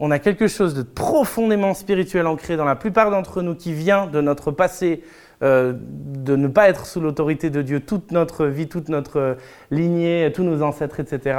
on 0.00 0.10
a 0.10 0.18
quelque 0.18 0.48
chose 0.48 0.74
de 0.74 0.82
profondément 0.82 1.72
spirituel 1.72 2.26
ancré 2.26 2.58
dans 2.58 2.66
la 2.66 2.76
plupart 2.76 3.10
d'entre 3.10 3.40
nous 3.40 3.54
qui 3.54 3.72
vient 3.72 4.06
de 4.06 4.20
notre 4.20 4.50
passé 4.50 5.02
euh, 5.42 5.74
de 5.76 6.34
ne 6.34 6.48
pas 6.48 6.68
être 6.68 6.86
sous 6.86 7.00
l'autorité 7.00 7.50
de 7.50 7.60
Dieu 7.60 7.80
toute 7.80 8.10
notre 8.10 8.46
vie, 8.46 8.68
toute 8.68 8.88
notre 8.88 9.36
lignée, 9.70 10.30
tous 10.34 10.42
nos 10.42 10.62
ancêtres, 10.62 11.00
etc., 11.00 11.38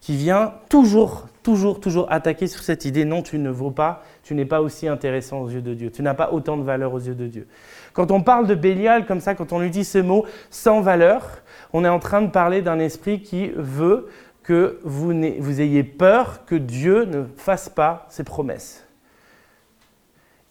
qui 0.00 0.16
vient 0.16 0.54
toujours, 0.68 1.26
toujours, 1.42 1.80
toujours 1.80 2.10
attaquer 2.10 2.46
sur 2.46 2.62
cette 2.62 2.84
idée, 2.84 3.04
non, 3.04 3.22
tu 3.22 3.38
ne 3.38 3.50
vaux 3.50 3.70
pas, 3.70 4.02
tu 4.22 4.34
n'es 4.34 4.44
pas 4.44 4.60
aussi 4.60 4.88
intéressant 4.88 5.40
aux 5.40 5.48
yeux 5.48 5.62
de 5.62 5.74
Dieu, 5.74 5.90
tu 5.90 6.02
n'as 6.02 6.14
pas 6.14 6.32
autant 6.32 6.56
de 6.56 6.62
valeur 6.62 6.92
aux 6.94 7.00
yeux 7.00 7.14
de 7.14 7.26
Dieu. 7.26 7.46
Quand 7.92 8.10
on 8.10 8.22
parle 8.22 8.46
de 8.46 8.54
Bélial 8.54 9.06
comme 9.06 9.20
ça, 9.20 9.34
quand 9.34 9.52
on 9.52 9.58
lui 9.58 9.70
dit 9.70 9.84
ce 9.84 9.98
mot 9.98 10.24
sans 10.50 10.80
valeur, 10.80 11.42
on 11.72 11.84
est 11.84 11.88
en 11.88 11.98
train 11.98 12.22
de 12.22 12.30
parler 12.30 12.62
d'un 12.62 12.78
esprit 12.78 13.22
qui 13.22 13.50
veut 13.56 14.08
que 14.42 14.78
vous 14.82 15.60
ayez 15.60 15.84
peur 15.84 16.44
que 16.46 16.54
Dieu 16.54 17.04
ne 17.04 17.24
fasse 17.36 17.68
pas 17.68 18.06
ses 18.08 18.24
promesses. 18.24 18.84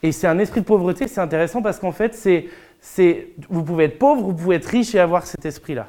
Et 0.03 0.11
c'est 0.11 0.27
un 0.27 0.39
esprit 0.39 0.61
de 0.61 0.65
pauvreté, 0.65 1.07
c'est 1.07 1.21
intéressant 1.21 1.61
parce 1.61 1.79
qu'en 1.79 1.91
fait, 1.91 2.17
vous 3.49 3.63
pouvez 3.63 3.85
être 3.85 3.99
pauvre, 3.99 4.21
vous 4.21 4.33
pouvez 4.33 4.55
être 4.55 4.65
riche 4.65 4.95
et 4.95 4.99
avoir 4.99 5.25
cet 5.25 5.45
esprit-là. 5.45 5.87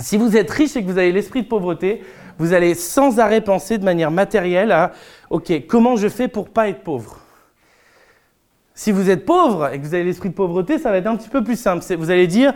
Si 0.00 0.16
vous 0.16 0.36
êtes 0.36 0.50
riche 0.50 0.76
et 0.76 0.82
que 0.82 0.90
vous 0.90 0.98
avez 0.98 1.12
l'esprit 1.12 1.42
de 1.42 1.48
pauvreté, 1.48 2.02
vous 2.38 2.52
allez 2.52 2.74
sans 2.74 3.20
arrêt 3.20 3.40
penser 3.40 3.78
de 3.78 3.84
manière 3.84 4.10
matérielle 4.10 4.72
à 4.72 4.92
OK, 5.30 5.52
comment 5.68 5.94
je 5.96 6.08
fais 6.08 6.26
pour 6.26 6.48
pas 6.48 6.68
être 6.68 6.82
pauvre? 6.82 7.20
Si 8.74 8.90
vous 8.90 9.08
êtes 9.08 9.24
pauvre 9.24 9.72
et 9.72 9.78
que 9.78 9.86
vous 9.86 9.94
avez 9.94 10.02
l'esprit 10.02 10.30
de 10.30 10.34
pauvreté, 10.34 10.78
ça 10.78 10.90
va 10.90 10.96
être 10.96 11.06
un 11.06 11.14
petit 11.14 11.28
peu 11.28 11.44
plus 11.44 11.58
simple. 11.58 11.84
Vous 11.96 12.10
allez 12.10 12.26
dire 12.26 12.54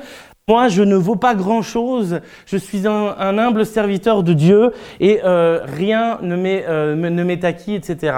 moi, 0.49 0.69
je 0.69 0.83
ne 0.83 0.97
vaux 0.97 1.15
pas 1.15 1.35
grand-chose, 1.35 2.21
je 2.47 2.57
suis 2.57 2.89
un, 2.89 3.39
humble 3.39 3.67
serviteur 3.67 4.23
de 4.23 4.33
Dieu 4.33 4.73
et 4.99 5.21
euh, 5.23 5.61
rien 5.63 6.19
ne 6.23 6.37
m'est 6.37 6.65
euh, 6.67 7.37
acquis, 7.43 7.75
etc. 7.75 8.15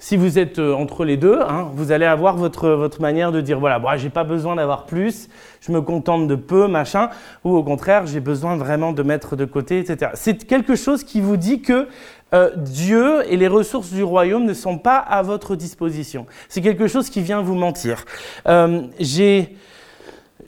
Si 0.00 0.16
vous 0.16 0.38
êtes 0.38 0.60
euh, 0.60 0.74
entre 0.74 1.04
les 1.04 1.16
deux, 1.16 1.40
hein, 1.40 1.70
vous 1.74 1.90
allez 1.90 2.04
avoir 2.04 2.36
votre, 2.36 2.68
votre 2.68 3.00
manière 3.00 3.32
de 3.32 3.40
dire 3.40 3.58
voilà, 3.58 3.80
bon, 3.80 3.88
j'ai 3.96 4.10
pas 4.10 4.22
besoin 4.22 4.54
d'avoir 4.54 4.86
plus, 4.86 5.28
je 5.60 5.72
me 5.72 5.80
contente 5.80 6.28
de 6.28 6.36
peu, 6.36 6.68
machin, 6.68 7.10
ou 7.42 7.56
au 7.56 7.64
contraire, 7.64 8.06
j'ai 8.06 8.20
besoin 8.20 8.56
vraiment 8.56 8.92
de 8.92 9.02
mettre 9.02 9.34
de 9.34 9.44
côté, 9.44 9.80
etc. 9.80 10.12
C'est 10.14 10.46
quelque 10.46 10.76
chose 10.76 11.02
qui 11.02 11.20
vous 11.20 11.36
dit 11.36 11.62
que 11.62 11.88
euh, 12.32 12.50
Dieu 12.56 13.24
et 13.28 13.36
les 13.36 13.48
ressources 13.48 13.90
du 13.90 14.04
royaume 14.04 14.44
ne 14.44 14.54
sont 14.54 14.78
pas 14.78 14.98
à 14.98 15.22
votre 15.22 15.56
disposition. 15.56 16.26
C'est 16.48 16.60
quelque 16.60 16.86
chose 16.86 17.10
qui 17.10 17.20
vient 17.20 17.42
vous 17.42 17.56
mentir. 17.56 18.04
Euh, 18.46 18.82
j'ai 19.00 19.56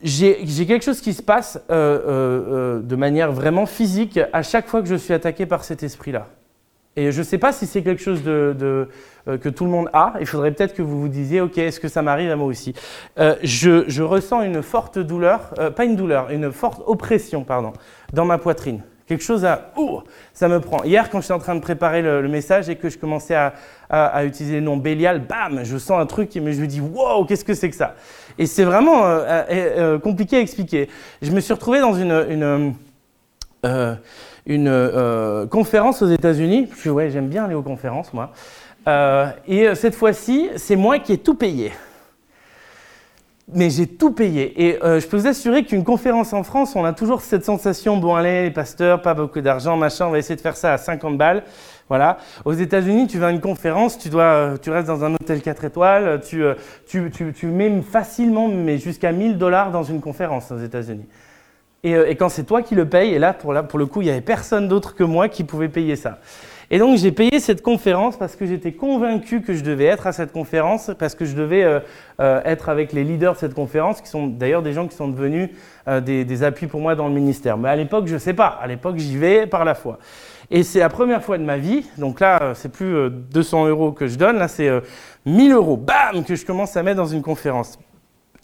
j'ai 0.03 0.67
quelque 0.67 0.85
chose 0.85 1.03
qui 1.03 1.13
se 1.13 1.23
passe 1.23 1.61
de 1.69 2.97
manière 2.97 3.33
vraiment 3.33 3.67
physique 3.67 4.19
à 4.33 4.43
chaque 4.43 4.67
fois 4.67 4.81
que 4.81 4.89
je 4.89 4.95
suis 4.95 5.13
attaqué 5.13 5.45
par 5.45 5.63
cet 5.63 5.83
esprit-là. 5.83 6.29
Et 6.97 7.13
je 7.13 7.19
ne 7.19 7.25
sais 7.25 7.39
pas 7.39 7.53
si 7.53 7.67
c'est 7.67 7.83
quelque 7.83 8.03
chose 8.03 8.21
euh, 8.27 8.87
que 9.25 9.49
tout 9.49 9.65
le 9.65 9.71
monde 9.71 9.89
a. 9.93 10.15
Il 10.21 10.27
faudrait 10.27 10.51
peut-être 10.51 10.75
que 10.75 10.83
vous 10.83 11.01
vous 11.01 11.09
disiez, 11.09 11.41
OK, 11.41 11.57
est-ce 11.59 11.79
que 11.79 11.89
ça 11.89 12.03
m'arrive 12.03 12.31
à 12.31 12.37
moi 12.37 12.47
aussi? 12.47 12.75
Euh, 13.19 13.37
je, 13.43 14.03
ressens 14.03 14.43
une 14.43 14.63
forte 14.63 14.99
douleur, 14.99 15.55
euh, 15.59 15.71
pas 15.71 15.85
une 15.85 15.95
douleur, 15.95 16.31
une 16.31 16.51
forte 16.51 16.83
oppression, 16.87 17.45
pardon, 17.45 17.73
dans 18.13 18.25
ma 18.25 18.39
poitrine. 18.39 18.83
Quelque 19.07 19.23
chose 19.23 19.45
à... 19.45 19.73
Ouh, 19.77 20.01
ça 20.33 20.49
me 20.49 20.61
prend. 20.61 20.83
Hier, 20.85 21.11
quand 21.11 21.21
j'étais 21.21 21.33
en 21.33 21.39
train 21.39 21.55
de 21.55 21.61
préparer 21.61 22.03
le, 22.03 22.29
message 22.29 22.69
et 22.69 22.77
que 22.77 22.89
je 22.89 22.99
commençais 22.99 23.35
à, 23.35 24.25
utiliser 24.25 24.57
le 24.57 24.61
nom 24.61 24.77
Bélial, 24.77 25.21
bam, 25.21 25.65
je 25.65 25.79
sens 25.79 26.01
un 26.01 26.07
truc 26.07 26.35
et 26.37 26.53
je 26.53 26.61
me 26.61 26.67
dis, 26.67 26.81
wow, 26.81 27.25
qu'est-ce 27.25 27.45
que 27.45 27.55
c'est 27.55 27.71
que 27.71 27.77
ça? 27.77 27.97
Et 28.39 28.47
c'est 28.47 28.63
vraiment 28.63 29.03
compliqué 30.01 30.37
à 30.37 30.41
expliquer. 30.41 30.89
Je 31.23 31.33
me 31.33 31.41
suis 31.41 31.53
retrouvé 31.53 31.81
dans 31.81 31.95
une 31.95 32.75
euh, 34.51 35.47
conférence 35.47 36.03
aux 36.03 36.09
États-Unis. 36.09 36.69
Ouais, 36.87 37.11
j'aime 37.11 37.29
bien 37.29 37.45
aller 37.45 37.55
aux 37.55 37.63
conférences, 37.63 38.13
moi. 38.13 38.33
Euh, 38.89 39.29
et 39.47 39.69
euh, 39.69 39.75
cette 39.75 39.95
fois-ci, 39.95 40.49
c'est 40.57 40.77
moi 40.77 40.99
qui 40.99 41.13
ai 41.13 41.19
tout 41.19 41.35
payé. 41.35 41.73
Mais 43.53 43.69
j'ai 43.71 43.87
tout 43.87 44.13
payé. 44.13 44.63
Et 44.65 44.79
je 44.81 45.07
peux 45.09 45.17
vous 45.17 45.27
assurer 45.27 45.65
qu'une 45.65 45.83
conférence 45.83 46.33
en 46.33 46.45
France, 46.45 46.77
on 46.77 46.85
a 46.85 46.93
toujours 46.93 47.21
cette 47.21 47.45
sensation 47.45 47.97
bon, 47.97 48.15
allez, 48.15 48.45
les 48.45 48.51
pasteurs, 48.53 49.03
pas 49.03 49.13
beaucoup 49.13 49.41
d'argent, 49.41 49.77
machin, 49.77 50.07
on 50.07 50.11
va 50.11 50.19
essayer 50.19 50.37
de 50.37 50.41
faire 50.41 50.57
ça 50.57 50.73
à 50.73 50.79
50 50.79 51.19
balles. 51.19 51.43
Voilà. 51.89 52.19
Aux 52.45 52.53
États-Unis, 52.53 53.09
tu 53.09 53.19
vas 53.19 53.27
à 53.27 53.31
une 53.33 53.41
conférence, 53.41 53.99
tu, 53.99 54.09
dois, 54.09 54.55
tu 54.63 54.71
restes 54.71 54.87
dans 54.87 55.03
un 55.03 55.15
hôtel 55.15 55.43
4 55.43 55.65
étoiles, 55.65 56.21
tu, 56.21 56.45
tu, 56.87 57.11
tu, 57.11 57.33
tu 57.33 57.47
mets 57.47 57.83
facilement 57.83 58.47
mais 58.47 58.79
jusqu'à 58.79 59.11
1000 59.11 59.37
dollars 59.37 59.73
dans 59.73 59.83
une 59.83 60.01
conférence 60.01 60.53
aux 60.53 60.59
États-Unis. 60.59 61.07
Euh, 61.87 62.07
et, 62.07 62.17
quand 62.17 62.29
c'est 62.29 62.45
toi 62.45 62.63
qui 62.63 62.75
le 62.75 62.89
payes, 62.89 63.15
et 63.15 63.19
là 63.19 63.33
pour, 63.33 63.53
le 63.53 63.87
coup, 63.87 64.03
il 64.03 64.05
n'y 64.05 64.11
avait 64.11 64.21
personne 64.21 64.69
d'autre 64.69 64.95
que 64.95 65.05
moi 65.05 65.29
qui 65.29 65.45
pouvait 65.45 65.69
payer 65.69 65.97
ça. 65.97 66.19
Et 66.73 66.79
donc 66.79 66.99
j'ai 66.99 67.11
payé 67.11 67.41
cette 67.41 67.63
conférence 67.63 68.17
parce 68.17 68.37
que 68.37 68.47
j'étais 68.47 68.71
convaincu 68.73 69.41
que 69.41 69.55
je 69.55 69.65
devais 69.65 69.87
être 69.87 70.07
à 70.07 70.13
cette 70.13 70.31
conférence, 70.31 70.93
parce 70.99 71.15
que 71.15 71.25
je 71.25 71.35
devais 71.35 71.65
euh, 71.65 71.81
euh, 72.21 72.41
être 72.45 72.69
avec 72.69 72.93
les 72.93 73.03
leaders 73.03 73.33
de 73.33 73.39
cette 73.39 73.55
conférence, 73.55 74.01
qui 74.01 74.09
sont 74.09 74.27
d'ailleurs 74.27 74.63
des 74.63 74.73
gens 74.73 74.87
qui 74.87 74.95
sont 74.95 75.09
devenus 75.09 75.51
des, 76.03 76.43
appuis 76.45 76.69
pour 76.69 76.81
moi 76.81 76.95
dans 76.95 77.09
le 77.09 77.15
ministère. 77.15 77.57
Mais 77.59 77.69
à 77.69 77.75
l'époque, 77.75 78.07
je 78.07 78.15
ne 78.15 78.19
sais 78.19 78.35
pas. 78.35 78.59
À 78.63 78.69
l'époque, 78.69 78.99
j'y 78.99 79.17
vais 79.17 79.47
par 79.47 79.65
la 79.65 79.75
foi. 79.75 79.99
Et 80.49 80.63
c'est 80.63 80.79
la 80.79 80.89
première 80.89 81.25
fois 81.25 81.39
de 81.39 81.43
ma 81.43 81.57
vie, 81.57 81.85
donc 81.99 82.21
là, 82.21 82.53
c'est 82.55 82.71
plus 82.71 83.11
200 83.11 83.67
euros 83.67 83.91
que 83.91 84.07
je 84.07 84.17
donne, 84.17 84.37
là, 84.37 84.47
c'est 84.47 84.71
1000 85.27 85.53
euros, 85.53 85.77
bam, 85.77 86.25
que 86.25 86.37
je 86.37 86.45
commence 86.47 86.77
à 86.77 86.83
mettre 86.85 86.99
dans 86.99 87.07
une 87.07 87.23
conférence. 87.23 87.79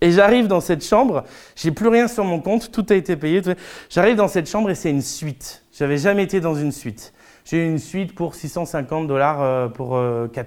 Et 0.01 0.11
j'arrive 0.11 0.47
dans 0.47 0.61
cette 0.61 0.85
chambre, 0.85 1.25
j'ai 1.55 1.71
plus 1.71 1.89
rien 1.89 2.07
sur 2.07 2.25
mon 2.25 2.41
compte, 2.41 2.71
tout 2.71 2.85
a 2.91 2.95
été 2.95 3.17
payé. 3.17 3.41
J'arrive 3.89 4.17
dans 4.17 4.29
cette 4.29 4.49
chambre 4.49 4.71
et 4.71 4.75
c'est 4.75 4.91
une 4.91 5.03
suite. 5.03 5.63
J'avais 5.73 5.97
jamais 5.97 6.23
été 6.23 6.41
dans 6.41 6.55
une 6.55 6.73
suite. 6.73 7.15
J'ai 7.45 7.59
eu 7.59 7.67
une 7.67 7.79
suite 7.79 8.15
pour 8.15 8.35
650 8.35 9.07
dollars 9.07 9.43
euh, 9.43 9.69
pour 9.69 9.91
4 9.91 9.97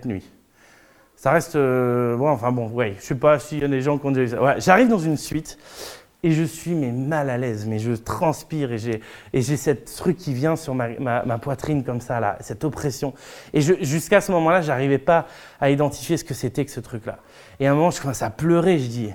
euh, 0.06 0.10
nuits. 0.10 0.30
Ça 1.16 1.32
reste. 1.32 1.56
Euh, 1.56 2.18
enfin 2.20 2.52
bon, 2.52 2.70
ouais, 2.70 2.96
je 3.00 3.06
sais 3.06 3.16
pas 3.16 3.40
s'il 3.40 3.60
y 3.60 3.64
a 3.64 3.68
des 3.68 3.82
gens 3.82 3.98
qui 3.98 4.06
ont 4.06 4.12
déjà. 4.12 4.42
Ouais, 4.42 4.56
J'arrive 4.60 4.88
dans 4.88 5.00
une 5.00 5.18
suite 5.18 5.58
et 6.24 6.32
je 6.32 6.44
suis 6.44 6.72
mais 6.72 6.92
mal 6.92 7.30
à 7.30 7.38
l'aise, 7.38 7.66
mais 7.66 7.80
je 7.80 7.94
transpire 7.94 8.72
et 8.74 8.78
j'ai, 8.78 9.02
et 9.34 9.42
j'ai 9.42 9.58
cette 9.58 9.94
truc 9.96 10.18
qui 10.18 10.34
vient 10.34 10.56
sur 10.56 10.76
ma, 10.76 10.90
ma, 11.00 11.38
poitrine 11.38 11.84
comme 11.84 12.02
ça, 12.02 12.20
là, 12.20 12.38
cette 12.42 12.64
oppression. 12.66 13.14
Et 13.54 13.62
jusqu'à 13.62 14.20
ce 14.20 14.32
moment-là, 14.34 14.62
j'arrivais 14.62 14.98
pas 14.98 15.28
à 15.62 15.70
identifier 15.70 16.18
ce 16.18 16.26
que 16.26 16.34
c'était 16.34 16.66
que 16.66 16.72
ce 16.72 16.82
truc-là. 16.82 17.20
Et 17.60 17.68
à 17.68 17.72
un 17.72 17.76
moment, 17.76 17.92
je 17.92 18.02
commence 18.02 18.22
à 18.22 18.30
pleurer, 18.30 18.80
je 18.80 18.88
dis 18.88 19.10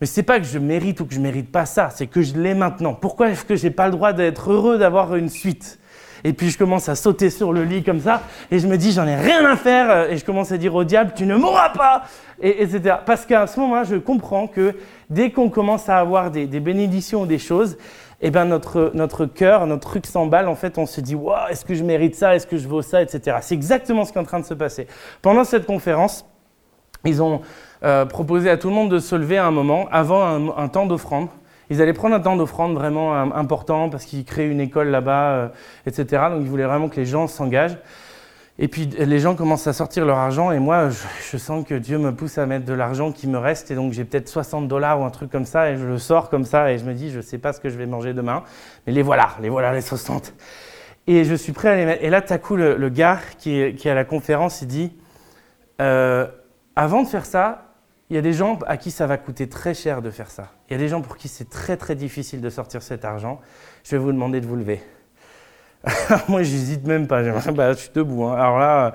mais 0.00 0.06
c'est 0.06 0.22
pas 0.22 0.38
que 0.38 0.46
je 0.46 0.58
mérite 0.58 1.00
ou 1.00 1.06
que 1.06 1.14
je 1.14 1.20
mérite 1.20 1.50
pas 1.50 1.66
ça, 1.66 1.90
c'est 1.90 2.06
que 2.06 2.22
je 2.22 2.34
l'ai 2.34 2.54
maintenant. 2.54 2.94
Pourquoi 2.94 3.30
est-ce 3.30 3.44
que 3.44 3.56
j'ai 3.56 3.70
pas 3.70 3.86
le 3.86 3.92
droit 3.92 4.12
d'être 4.12 4.50
heureux 4.50 4.78
d'avoir 4.78 5.14
une 5.16 5.30
suite? 5.30 5.78
Et 6.24 6.32
puis 6.32 6.50
je 6.50 6.58
commence 6.58 6.88
à 6.88 6.94
sauter 6.94 7.30
sur 7.30 7.52
le 7.52 7.64
lit 7.64 7.82
comme 7.82 8.00
ça, 8.00 8.22
et 8.50 8.58
je 8.58 8.66
me 8.66 8.76
dis 8.76 8.92
j'en 8.92 9.06
ai 9.06 9.16
rien 9.16 9.44
à 9.44 9.56
faire, 9.56 10.10
et 10.10 10.16
je 10.16 10.24
commence 10.24 10.52
à 10.52 10.58
dire 10.58 10.74
au 10.74 10.84
diable 10.84 11.12
tu 11.14 11.24
ne 11.24 11.36
mourras 11.36 11.70
pas, 11.70 12.04
et, 12.42 12.62
etc. 12.62 12.96
Parce 13.06 13.24
qu'à 13.24 13.46
ce 13.46 13.58
moment-là, 13.60 13.84
je 13.84 13.96
comprends 13.96 14.46
que 14.46 14.74
dès 15.08 15.30
qu'on 15.30 15.48
commence 15.50 15.88
à 15.88 15.98
avoir 15.98 16.30
des, 16.30 16.46
bénédictions 16.46 17.22
ou 17.22 17.26
des 17.26 17.38
choses, 17.38 17.78
eh 18.20 18.30
ben 18.30 18.44
notre, 18.46 18.90
notre 18.94 19.26
cœur, 19.26 19.66
notre 19.66 19.88
truc 19.88 20.06
s'emballe, 20.06 20.48
en 20.48 20.54
fait, 20.54 20.78
on 20.78 20.86
se 20.86 21.00
dit, 21.00 21.14
waouh, 21.14 21.48
est-ce 21.50 21.64
que 21.64 21.74
je 21.74 21.84
mérite 21.84 22.14
ça, 22.14 22.34
est-ce 22.34 22.46
que 22.46 22.56
je 22.56 22.66
vaux 22.66 22.82
ça, 22.82 23.02
etc. 23.02 23.38
C'est 23.42 23.54
exactement 23.54 24.04
ce 24.04 24.12
qui 24.12 24.18
est 24.18 24.20
en 24.20 24.24
train 24.24 24.40
de 24.40 24.46
se 24.46 24.54
passer. 24.54 24.86
Pendant 25.22 25.44
cette 25.44 25.66
conférence, 25.66 26.24
ils 27.04 27.22
ont 27.22 27.42
euh, 27.84 28.06
proposé 28.06 28.48
à 28.48 28.56
tout 28.56 28.68
le 28.68 28.74
monde 28.74 28.90
de 28.90 28.98
se 28.98 29.14
lever 29.14 29.36
à 29.36 29.46
un 29.46 29.50
moment 29.50 29.86
avant 29.92 30.56
un, 30.56 30.68
temps 30.68 30.86
d'offrande. 30.86 31.28
Ils 31.68 31.82
allaient 31.82 31.92
prendre 31.92 32.14
un 32.14 32.20
temps 32.20 32.36
d'offrande 32.36 32.74
vraiment 32.74 33.14
euh, 33.14 33.26
important 33.34 33.90
parce 33.90 34.06
qu'ils 34.06 34.24
créent 34.24 34.48
une 34.48 34.60
école 34.60 34.88
là-bas, 34.88 35.30
euh, 35.30 35.48
etc. 35.84 36.24
Donc 36.30 36.40
ils 36.42 36.48
voulaient 36.48 36.64
vraiment 36.64 36.88
que 36.88 36.96
les 36.96 37.06
gens 37.06 37.26
s'engagent. 37.26 37.78
Et 38.58 38.68
puis 38.68 38.86
les 38.86 39.18
gens 39.18 39.34
commencent 39.34 39.66
à 39.66 39.74
sortir 39.74 40.06
leur 40.06 40.16
argent 40.16 40.50
et 40.50 40.58
moi 40.58 40.88
je, 41.30 41.36
sens 41.36 41.66
que 41.66 41.74
Dieu 41.74 41.98
me 41.98 42.14
pousse 42.14 42.38
à 42.38 42.46
mettre 42.46 42.64
de 42.64 42.72
l'argent 42.72 43.12
qui 43.12 43.28
me 43.28 43.36
reste 43.36 43.70
et 43.70 43.74
donc 43.74 43.92
j'ai 43.92 44.04
peut-être 44.04 44.30
60 44.30 44.66
dollars 44.66 44.98
ou 44.98 45.04
un 45.04 45.10
truc 45.10 45.30
comme 45.30 45.44
ça 45.44 45.70
et 45.70 45.76
je 45.76 45.84
le 45.84 45.98
sors 45.98 46.30
comme 46.30 46.46
ça 46.46 46.72
et 46.72 46.78
je 46.78 46.86
me 46.86 46.94
dis 46.94 47.10
je 47.10 47.18
ne 47.18 47.22
sais 47.22 47.36
pas 47.36 47.52
ce 47.52 47.60
que 47.60 47.68
je 47.68 47.76
vais 47.76 47.84
manger 47.84 48.14
demain 48.14 48.44
mais 48.86 48.94
les 48.94 49.02
voilà, 49.02 49.32
les 49.42 49.50
voilà 49.50 49.74
les 49.74 49.82
60. 49.82 50.32
Et 51.06 51.24
je 51.24 51.34
suis 51.34 51.52
prêt 51.52 51.68
à 51.68 51.76
les 51.76 51.84
mettre. 51.84 52.02
Et 52.02 52.08
là 52.08 52.22
tout 52.22 52.32
à 52.32 52.38
coup 52.38 52.56
le, 52.56 52.88
gars 52.88 53.18
qui 53.36 53.74
qui 53.74 53.88
est, 53.88 53.90
à 53.90 53.94
la 53.94 54.06
conférence 54.06 54.62
il 54.62 54.68
dit 54.68 54.96
avant 55.78 57.02
de 57.02 57.08
faire 57.08 57.26
ça 57.26 57.65
il 58.08 58.16
y 58.16 58.18
a 58.18 58.22
des 58.22 58.32
gens 58.32 58.58
à 58.66 58.76
qui 58.76 58.90
ça 58.90 59.06
va 59.06 59.16
coûter 59.16 59.48
très 59.48 59.74
cher 59.74 60.00
de 60.00 60.10
faire 60.10 60.30
ça. 60.30 60.52
Il 60.68 60.72
y 60.72 60.76
a 60.76 60.78
des 60.78 60.88
gens 60.88 61.00
pour 61.02 61.16
qui 61.16 61.28
c'est 61.28 61.50
très 61.50 61.76
très 61.76 61.96
difficile 61.96 62.40
de 62.40 62.50
sortir 62.50 62.82
cet 62.82 63.04
argent. 63.04 63.40
Je 63.84 63.92
vais 63.92 63.98
vous 63.98 64.12
demander 64.12 64.40
de 64.40 64.46
vous 64.46 64.56
lever. 64.56 64.80
Moi, 66.28 66.42
j'hésite 66.42 66.86
même 66.86 67.06
pas. 67.06 67.22
Bah, 67.52 67.72
je 67.72 67.78
suis 67.78 67.90
debout. 67.94 68.24
Hein. 68.24 68.34
Alors 68.34 68.58
là, 68.58 68.94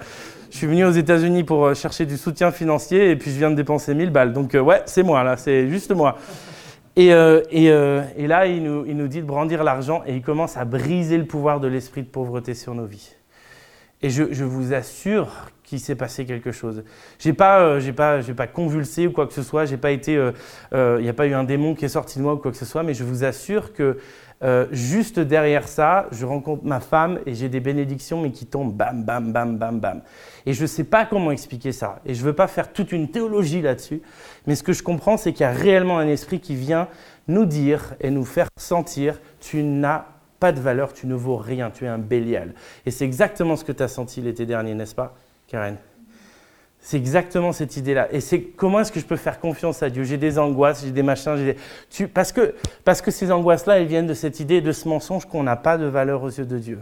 je 0.50 0.58
suis 0.58 0.68
venu 0.68 0.86
aux 0.86 0.92
États-Unis 0.92 1.44
pour 1.44 1.66
euh, 1.66 1.74
chercher 1.74 2.06
du 2.06 2.18
soutien 2.18 2.52
financier 2.52 3.12
et 3.12 3.16
puis 3.16 3.32
je 3.32 3.38
viens 3.38 3.52
de 3.52 3.56
dépenser 3.56 3.94
1000 3.94 4.12
balles. 4.12 4.34
Donc, 4.34 4.56
euh, 4.56 4.60
ouais, 4.60 4.82
c'est 4.86 5.04
moi 5.04 5.24
là, 5.24 5.36
c'est 5.36 5.70
juste 5.70 5.92
moi. 5.92 6.18
Et, 6.98 7.14
euh, 7.14 7.42
et, 7.52 8.28
là, 8.28 8.46
il 8.48 8.64
nous, 8.64 8.86
il 8.86 8.98
nous 8.98 9.08
dit 9.08 9.22
de 9.22 9.26
brandir 9.26 9.64
l'argent 9.64 10.04
et 10.06 10.14
il 10.14 10.22
commence 10.22 10.58
à 10.58 10.66
briser 10.66 11.18
le 11.18 11.26
pouvoir 11.26 11.62
de 11.62 11.68
l'esprit 11.68 12.04
de 12.04 12.08
pauvreté 12.08 12.54
sur 12.54 12.76
nos 12.76 12.86
vies. 12.86 13.16
Et 14.02 14.10
je, 14.10 14.26
je 14.32 14.44
vous 14.44 14.74
assure 14.74 15.30
qu'il 15.72 15.80
s'est 15.80 15.96
passé 15.96 16.26
quelque 16.26 16.52
chose. 16.52 16.84
J'ai 17.18 17.32
pas, 17.32 17.62
euh, 17.62 17.94
pas, 17.94 18.20
pas 18.36 18.48
convulsé 18.48 19.08
ou 19.08 19.14
quoi 19.14 19.26
que 19.26 19.32
ce 19.32 19.42
soit. 19.42 19.64
Il 19.64 19.80
euh, 19.86 20.32
n'y 21.00 21.08
euh, 21.08 21.10
a 21.10 21.14
pas 21.14 21.28
eu 21.28 21.34
un 21.34 21.46
démon 21.46 21.76
qui 21.76 21.86
est 21.86 21.90
sorti 21.90 22.18
de 22.18 22.24
moi 22.24 22.34
ou 22.34 22.38
quoi 22.38 22.52
que 22.52 22.58
ce 22.58 22.66
soit. 22.66 22.84
Mais 22.84 22.94
je 22.94 23.06
vous 23.06 23.24
assure 23.24 23.72
que 23.72 23.98
juste 24.72 25.20
derrière 25.20 25.70
ça, 25.70 26.08
je 26.12 26.26
rencontre 26.26 26.66
ma 26.66 26.82
femme 26.82 27.20
et 27.26 27.36
j'ai 27.36 27.48
des 27.48 27.62
bénédictions 27.62 28.22
mais 28.22 28.32
qui 28.32 28.48
tombent 28.48 28.76
bam, 28.76 29.06
bam, 29.06 29.32
bam, 29.32 29.58
bam, 29.58 29.80
bam. 29.80 30.02
Et 30.46 30.52
je 30.52 30.64
ne 30.64 30.68
sais 30.68 30.84
pas 30.84 31.06
comment 31.06 31.32
expliquer 31.32 31.72
ça. 31.72 32.02
Et 32.06 32.16
je 32.16 32.22
ne 32.22 32.26
veux 32.26 32.34
pas 32.34 32.48
faire 32.48 32.74
toute 32.74 32.92
une 32.92 33.10
théologie 33.10 33.62
là-dessus. 33.62 34.02
Mais 34.48 34.56
ce 34.56 34.64
que 34.64 34.74
je 34.74 34.84
comprends, 34.84 35.16
c'est 35.16 35.32
qu'il 35.32 35.46
y 35.46 35.48
a 35.48 35.54
réellement 35.54 36.00
un 36.00 36.08
esprit 36.08 36.42
qui 36.42 36.56
vient 36.56 36.90
nous 37.30 37.46
dire 37.46 37.94
et 38.02 38.10
nous 38.10 38.26
faire 38.26 38.50
sentir 38.58 39.22
tu 39.40 39.64
n'as 39.64 40.06
pas 40.42 40.52
de 40.52 40.60
valeur, 40.60 40.92
tu 40.92 41.06
ne 41.06 41.14
vaux 41.14 41.38
rien, 41.38 41.70
tu 41.70 41.86
es 41.86 41.88
un 41.88 42.00
bélial. 42.00 42.56
Et 42.86 42.92
c'est 42.92 43.06
exactement 43.06 43.56
ce 43.56 43.64
que 43.64 43.72
tu 43.72 43.84
as 43.84 43.88
senti 43.88 44.22
l'été 44.22 44.48
dernier, 44.48 44.74
n'est-ce 44.74 44.96
pas, 44.96 45.16
C'est 46.80 46.98
exactement 46.98 47.52
cette 47.52 47.78
idée-là. 47.78 48.12
Et 48.12 48.22
c'est 48.22 48.42
comment 48.42 48.80
est-ce 48.80 48.92
que 48.92 49.00
je 49.00 49.06
peux 49.06 49.16
faire 49.16 49.40
confiance 49.40 49.84
à 49.84 49.90
Dieu? 49.90 50.04
J'ai 50.04 50.18
des 50.18 50.40
angoisses, 50.40 50.84
j'ai 50.84 50.92
des 50.92 51.04
machins, 51.04 51.36
Tu... 51.90 52.08
Parce, 52.08 52.32
que, 52.32 52.56
parce 52.84 53.02
que 53.02 53.12
ces 53.12 53.32
angoisses-là, 53.32 53.80
elles 53.80 53.88
viennent 53.88 54.08
de 54.08 54.16
cette 54.16 54.40
idée, 54.40 54.62
de 54.62 54.72
ce 54.72 54.88
mensonge 54.88 55.26
qu'on 55.26 55.44
n'a 55.44 55.56
pas 55.56 55.78
de 55.78 55.86
valeur 55.86 56.24
aux 56.24 56.30
yeux 56.30 56.46
de 56.46 56.58
Dieu. 56.58 56.80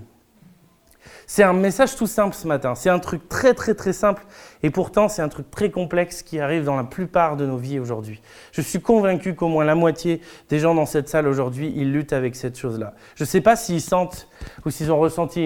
C'est 1.31 1.43
un 1.43 1.53
message 1.53 1.95
tout 1.95 2.07
simple 2.07 2.33
ce 2.33 2.47
matin. 2.47 2.73
C'est 2.73 2.89
un 2.89 2.97
truc 2.97 3.29
très 3.29 3.53
très 3.53 3.75
très 3.75 3.93
simple 3.93 4.25
et 4.63 4.71
pourtant 4.71 5.07
c'est 5.07 5.21
un 5.21 5.29
truc 5.29 5.51
très 5.51 5.69
complexe 5.69 6.23
qui 6.23 6.39
arrive 6.39 6.63
dans 6.63 6.75
la 6.75 6.83
plupart 6.83 7.37
de 7.37 7.45
nos 7.45 7.57
vies 7.57 7.77
aujourd'hui. 7.77 8.19
Je 8.51 8.61
suis 8.61 8.81
convaincu 8.81 9.35
qu'au 9.35 9.47
moins 9.47 9.63
la 9.63 9.75
moitié 9.75 10.21
des 10.49 10.57
gens 10.57 10.73
dans 10.73 10.87
cette 10.87 11.07
salle 11.07 11.27
aujourd'hui, 11.27 11.71
ils 11.75 11.93
luttent 11.93 12.13
avec 12.13 12.35
cette 12.35 12.57
chose-là. 12.57 12.95
Je 13.13 13.25
ne 13.25 13.27
sais 13.27 13.41
pas 13.41 13.55
s'ils 13.55 13.79
sentent 13.79 14.27
ou 14.65 14.71
s'ils 14.71 14.91
ont 14.91 14.97
ressenti 14.97 15.43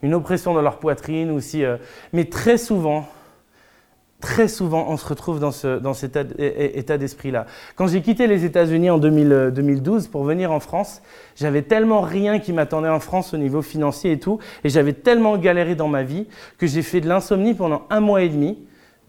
une, 0.00 0.14
oppression 0.14 0.54
dans 0.54 0.62
leur 0.62 0.78
poitrine 0.78 1.32
ou 1.32 1.40
si, 1.40 1.64
euh, 1.64 1.76
mais 2.12 2.26
très 2.26 2.56
souvent, 2.56 3.08
Très 4.26 4.48
souvent, 4.48 4.86
on 4.88 4.96
se 4.96 5.06
retrouve 5.06 5.38
dans, 5.38 5.52
ce, 5.52 5.78
dans 5.78 5.94
cet 5.94 6.16
état 6.16 6.98
d'esprit-là. 6.98 7.46
Quand 7.76 7.86
j'ai 7.86 8.02
quitté 8.02 8.26
les 8.26 8.44
États-Unis 8.44 8.90
en 8.90 8.98
2012 8.98 10.08
pour 10.08 10.24
venir 10.24 10.50
en 10.50 10.58
France, 10.58 11.00
j'avais 11.36 11.62
tellement 11.62 12.00
rien 12.00 12.40
qui 12.40 12.52
m'attendait 12.52 12.88
en 12.88 12.98
France 12.98 13.34
au 13.34 13.36
niveau 13.36 13.62
financier 13.62 14.10
et 14.10 14.18
tout, 14.18 14.40
et 14.64 14.68
j'avais 14.68 14.94
tellement 14.94 15.38
galéré 15.38 15.76
dans 15.76 15.86
ma 15.86 16.02
vie 16.02 16.26
que 16.58 16.66
j'ai 16.66 16.82
fait 16.82 17.00
de 17.00 17.08
l'insomnie 17.08 17.54
pendant 17.54 17.84
un 17.88 18.00
mois 18.00 18.22
et 18.22 18.28
demi, 18.28 18.58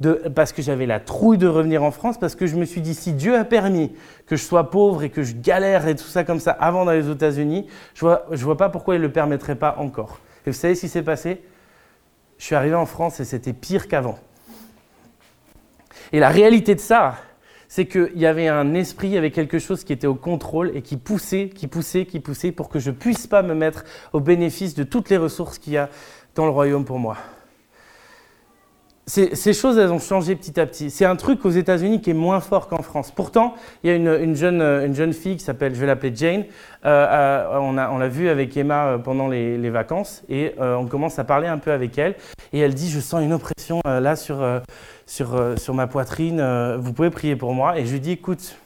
de, 0.01 0.22
parce 0.36 0.53
que 0.53 0.61
j'avais 0.61 0.86
la 0.86 0.99
trouille 0.99 1.39
de 1.39 1.47
revenir 1.47 1.82
en 1.82 1.89
France, 1.89 2.20
parce 2.20 2.36
que 2.36 2.45
je 2.45 2.55
me 2.55 2.65
suis 2.65 2.82
dit, 2.82 2.93
si 2.93 3.13
Dieu 3.13 3.36
a 3.36 3.43
permis 3.43 3.93
que 4.28 4.36
je 4.36 4.43
sois 4.43 4.70
pauvre 4.70 5.01
et 5.01 5.09
que 5.09 5.24
je 5.24 5.34
galère 5.34 5.88
et 5.88 5.95
tout 5.95 6.05
ça 6.05 6.26
comme 6.26 6.39
ça 6.39 6.51
avant 6.51 6.86
d'aller 6.86 7.09
aux 7.09 7.13
États-Unis, 7.13 7.65
je 7.95 8.01
vois, 8.01 8.28
vois 8.30 8.57
pas 8.57 8.70
pourquoi 8.70 8.93
il 8.93 8.99
ne 8.99 9.07
le 9.07 9.11
permettrait 9.11 9.55
pas 9.55 9.78
encore. 9.80 10.20
Et 10.45 10.51
vous 10.51 10.55
savez 10.55 10.76
ce 10.76 10.82
qui 10.82 10.89
s'est 10.89 11.01
passé? 11.01 11.41
Je 12.38 12.45
suis 12.45 12.53
arrivé 12.53 12.76
en 12.76 12.86
France 12.86 13.20
et 13.20 13.26
c'était 13.26 13.53
pire 13.53 13.88
qu'avant. 13.88 14.20
Et 16.14 16.20
la 16.20 16.30
réalité 16.30 16.76
de 16.76 16.80
ça, 16.80 17.16
c'est 17.68 17.86
qu'il 17.86 18.12
y 18.16 18.26
avait 18.26 18.47
un 18.47 18.74
esprit, 18.74 19.08
il 19.08 19.14
y 19.14 19.18
avait 19.18 19.32
quelque 19.32 19.60
chose 19.60 19.84
qui 19.84 19.93
était 19.93 20.08
au 20.08 20.16
contrôle 20.16 20.72
et 20.76 20.82
qui 20.82 20.97
poussait, 20.97 21.49
qui 21.53 21.68
poussait, 21.68 22.05
qui 22.05 22.20
poussait 22.20 22.51
pour 22.51 22.70
que 22.70 22.80
je 22.80 22.91
ne 22.91 22.95
puisse 22.95 23.28
pas 23.28 23.43
me 23.43 23.53
mettre 23.53 23.84
au 24.14 24.20
bénéfice 24.20 24.74
de 24.74 24.84
toutes 24.84 25.10
les 25.10 25.18
ressources 25.18 25.60
qu'il 25.60 25.74
y 25.74 25.78
a 25.78 25.89
dans 26.36 26.45
le 26.45 26.51
royaume 26.51 26.86
pour 26.86 26.99
moi. 26.99 27.18
Ces, 29.10 29.53
choses, 29.53 29.78
elles 29.78 29.93
ont 29.93 29.99
changé 29.99 30.36
petit 30.36 30.60
à 30.60 30.66
petit. 30.66 30.91
C'est 30.91 31.05
un 31.05 31.16
truc 31.16 31.45
aux 31.45 31.49
États-Unis 31.49 32.01
qui 32.01 32.10
est 32.10 32.14
moins 32.14 32.41
fort 32.41 32.68
qu'en 32.68 32.82
France. 32.82 33.10
Pourtant, 33.10 33.55
il 33.82 33.89
y 33.89 33.93
a 33.93 33.95
une, 33.95 34.36
jeune, 34.36 34.62
une 34.62 34.93
jeune, 34.93 35.14
fille 35.14 35.38
qui 35.38 35.45
s'appelle, 35.45 35.74
je 35.74 35.80
vais 35.80 35.86
l'appeler 35.86 36.12
Jane. 36.14 36.43
Euh, 36.86 37.08
euh, 37.10 37.58
on, 37.58 37.97
l'a 37.99 38.08
vue 38.10 38.28
avec 38.28 38.58
Emma 38.58 38.86
euh, 38.88 38.97
pendant 38.97 39.30
les, 39.30 39.70
vacances 39.70 40.24
et 40.28 40.55
on 40.60 40.88
commence 40.88 41.20
à 41.20 41.24
parler 41.24 41.47
un 41.47 41.58
peu 41.58 41.72
avec 41.72 41.97
elle. 41.97 42.16
Et 42.51 42.60
elle 42.60 42.74
dit 42.74 42.89
Je 42.89 42.99
sens 42.99 43.24
une 43.24 43.32
oppression 43.32 43.80
là 43.86 44.18
sur, 44.18 44.43
ma 45.74 45.88
poitrine. 45.88 46.76
vous 46.78 46.91
pouvez 46.91 47.10
prier 47.10 47.38
pour 47.38 47.53
moi. 47.53 47.80
Et 47.80 47.86
je 47.86 47.93
lui 47.93 48.01
dis 48.01 48.12
Écoute, 48.12 48.58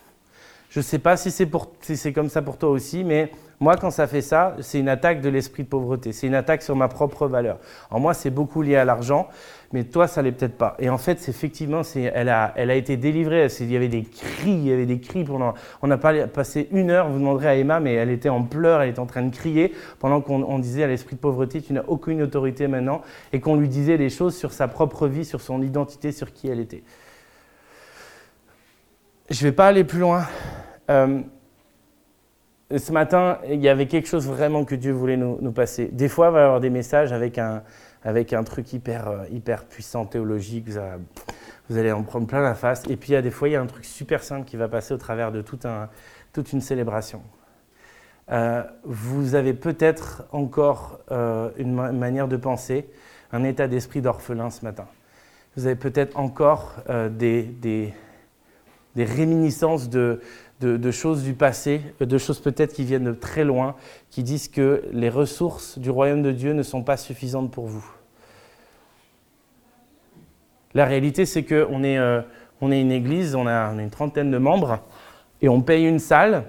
je 0.72 0.80
ne 0.80 0.84
sais 0.84 1.00
pas 1.00 1.18
si 1.18 1.30
c'est 1.30 2.14
comme 2.14 2.30
ça 2.30 2.42
pour 2.42 2.58
toi 2.58 2.70
aussi, 2.70 3.04
mais 3.04 3.30
moi, 3.62 3.76
quand 3.76 3.92
ça 3.92 4.08
fait 4.08 4.22
ça, 4.22 4.56
c'est 4.62 4.80
une 4.80 4.89
attaque 4.89 5.22
de 5.22 5.30
l'esprit 5.30 5.62
de 5.62 5.68
pauvreté. 5.68 6.14
C'est 6.14 6.26
une 6.26 6.34
attaque 6.34 6.64
sur 6.64 6.76
ma 6.76 6.88
propre 6.88 7.28
valeur. 7.28 7.60
En 7.92 8.00
moi, 8.00 8.16
c'est 8.16 8.32
beaucoup 8.32 8.64
lié 8.64 8.76
à 8.76 8.86
l'argent, 8.86 9.30
mais 9.74 9.86
toi, 9.86 10.08
ça 10.08 10.22
l'est 10.22 10.32
peut-être 10.32 10.58
pas. 10.58 10.76
Et 10.80 10.90
en 10.90 10.98
fait, 10.98 11.28
effectivement, 11.30 11.84
c'est, 11.84 12.02
elle, 12.02 12.30
a, 12.30 12.54
elle 12.56 12.70
a 12.70 12.76
été 12.76 12.98
délivrée. 12.98 13.48
il 13.60 13.72
y 13.72 13.76
avait 13.76 13.88
des 13.88 14.04
cris, 14.04 14.52
il 14.52 14.68
y 14.68 14.74
avait 14.74 14.86
des 14.86 15.00
cris 15.00 15.24
pendant. 15.24 15.54
On 15.82 15.90
a 15.92 15.98
passé 15.98 16.68
une 16.72 16.90
heure, 16.92 17.10
vous 17.10 17.20
demanderez 17.20 17.48
à 17.48 17.56
Emma, 17.56 17.80
mais 17.80 17.94
elle 17.94 18.10
était 18.10 18.30
en 18.30 18.44
pleurs, 18.44 18.82
elle 18.82 18.90
était 18.90 19.00
en 19.00 19.06
train 19.06 19.22
de 19.22 19.34
crier 19.34 19.74
pendant 20.00 20.22
qu'on 20.22 20.60
disait 20.60 20.84
à 20.84 20.88
l'esprit 20.88 21.16
de 21.16 21.22
pauvreté, 21.22 21.62
tu 21.62 21.74
n'as 21.74 21.84
aucune 21.88 22.22
autorité 22.22 22.68
maintenant, 22.68 23.02
et 23.32 23.40
qu'on 23.40 23.56
lui 23.56 23.70
disait 23.70 23.98
des 23.98 24.10
choses 24.10 24.36
sur 24.36 24.52
sa 24.52 24.68
propre 24.68 25.08
vie, 25.08 25.24
sur 25.24 25.42
son 25.42 25.62
identité, 25.62 26.12
sur 26.12 26.34
qui 26.34 26.50
elle 26.50 26.60
était. 26.60 26.84
Je 29.30 29.46
ne 29.46 29.50
vais 29.50 29.56
pas 29.56 29.68
aller 29.68 29.86
plus 29.86 30.00
loin. 30.00 30.26
Euh, 30.90 31.22
ce 32.78 32.92
matin, 32.92 33.40
il 33.50 33.62
y 33.62 33.70
avait 33.70 33.86
quelque 33.86 34.08
chose 34.08 34.28
vraiment 34.28 34.66
que 34.66 34.76
Dieu 34.76 34.92
voulait 34.92 35.18
nous, 35.18 35.52
passer. 35.52 35.90
Des 35.92 36.08
fois, 36.08 36.28
il 36.28 36.34
va 36.34 36.40
y 36.40 36.44
avoir 36.44 36.60
des 36.60 36.70
messages 36.70 37.12
avec 37.12 37.38
un, 37.38 37.64
avec 38.04 38.34
un 38.34 38.43
truc 38.43 38.72
hyper, 38.74 39.08
euh, 39.08 39.26
hyper 39.32 39.66
puissant 39.66 40.06
théologique. 40.06 40.70
Vous, 41.70 41.78
allez 41.78 41.91
en 41.91 42.04
prendre 42.04 42.28
plein 42.28 42.41
la 42.41 42.56
face. 42.56 42.84
Et 42.89 42.97
puis, 42.97 43.10
il 43.10 43.14
y 43.14 43.16
a 43.16 43.22
des 43.22 43.32
fois, 43.32 43.47
il 43.47 43.52
y 43.52 43.56
a 43.56 43.62
un 43.62 43.68
truc 43.68 43.86
super 43.86 44.24
simple 44.24 44.45
qui 44.45 44.58
va 44.58 44.68
passer 44.68 44.93
au 44.93 44.97
travers 44.97 45.32
de 45.32 45.41
toute 45.41 46.54
une 46.54 46.62
célébration. 46.62 47.22
Euh, 48.32 48.64
vous 48.84 49.36
avez 49.36 49.54
peut-être 49.54 50.24
encore 50.32 50.99
euh, 51.12 51.49
une, 51.58 51.74
manière 51.74 52.28
de 52.28 52.38
penser, 52.38 52.89
un 53.32 53.43
état 53.43 53.68
d'esprit 53.68 54.02
d'orphelin 54.02 54.49
ce 54.49 54.64
matin. 54.64 54.88
Vous 55.56 55.66
avez 55.66 55.76
peut-être 55.76 56.18
encore 56.18 56.78
des 57.10 57.93
réminiscences 58.95 59.89
de, 59.89 60.22
de, 60.62 60.91
choses 60.91 61.24
du 61.24 61.34
passé, 61.34 61.82
de 61.99 62.18
choses 62.18 62.39
peut-être 62.39 62.74
qui 62.74 62.84
viennent 62.84 63.05
de 63.05 63.14
très 63.14 63.43
loin, 63.43 63.76
qui 64.09 64.24
disent 64.24 64.47
que 64.47 64.84
les 64.91 65.09
ressources 65.09 65.80
du 65.80 65.89
royaume 65.89 66.22
de 66.22 66.32
Dieu 66.32 66.53
ne 66.53 66.64
sont 66.64 66.84
pas 66.84 66.97
suffisantes 66.97 67.51
pour 67.51 67.66
vous. 67.66 67.86
La 70.74 70.86
réalité, 70.86 71.26
c'est 71.26 71.43
qu'on 71.43 71.84
est, 71.84 71.97
euh, 71.97 72.22
est 72.62 72.82
une 72.82 72.91
église, 72.91 73.36
on 73.36 73.47
a, 73.47 73.72
une 73.74 73.89
trentaine 73.89 74.32
de 74.32 74.38
membres, 74.38 74.80
et 75.41 75.49
on 75.49 75.62
paye 75.62 75.86
une 75.86 75.99
salle. 75.99 76.45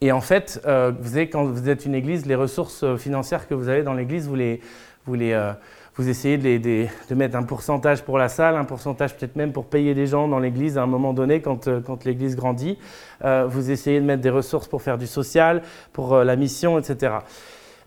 Et 0.00 0.12
en 0.12 0.20
fait, 0.20 0.60
euh, 0.66 0.92
vous 1.00 1.10
savez, 1.10 1.30
quand 1.30 1.44
vous 1.44 1.68
êtes 1.68 1.86
une 1.86 1.94
église, 1.94 2.26
les 2.26 2.34
ressources 2.34 2.96
financières 2.96 3.48
que 3.48 3.54
vous 3.54 3.68
avez 3.68 3.82
dans 3.82 3.94
l'église, 3.94 4.28
vous 4.28 4.34
les, 4.34 4.60
vous 5.06 5.14
les, 5.14 5.32
euh, 5.32 5.52
vous 5.96 6.10
essayez 6.10 6.36
de, 6.36 7.14
mettre 7.14 7.36
un 7.36 7.42
pourcentage 7.42 8.02
pour 8.02 8.18
la 8.18 8.28
salle, 8.28 8.56
un 8.56 8.64
pourcentage 8.64 9.16
peut-être 9.16 9.36
même 9.36 9.52
pour 9.52 9.64
payer 9.64 9.94
des 9.94 10.06
gens 10.06 10.28
dans 10.28 10.38
l'église 10.38 10.76
à 10.76 10.82
un 10.82 10.86
moment 10.86 11.14
donné 11.14 11.40
quand, 11.40 11.68
euh, 11.68 11.80
l'église 12.04 12.36
grandit. 12.36 12.78
Euh, 13.24 13.46
vous 13.48 13.70
essayez 13.70 14.00
de 14.00 14.04
mettre 14.04 14.20
des 14.20 14.30
ressources 14.30 14.68
pour 14.68 14.82
faire 14.82 14.98
du 14.98 15.06
social, 15.06 15.62
pour 15.94 16.14
euh, 16.14 16.24
la 16.24 16.36
mission, 16.36 16.78
etc. 16.78 17.14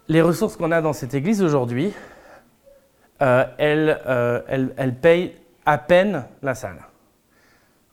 Les 0.07 0.24
ressources 0.24 0.57
qu'on 0.57 0.72
a 0.72 0.82
dans 0.82 0.93
cette 0.93 1.14
église 1.14 1.43
aujourd'hui, 1.43 1.93
elles, 3.20 4.95
payent 5.01 5.36
à 5.66 5.78
peine 5.78 6.26
la 6.41 6.55
salle. 6.55 6.80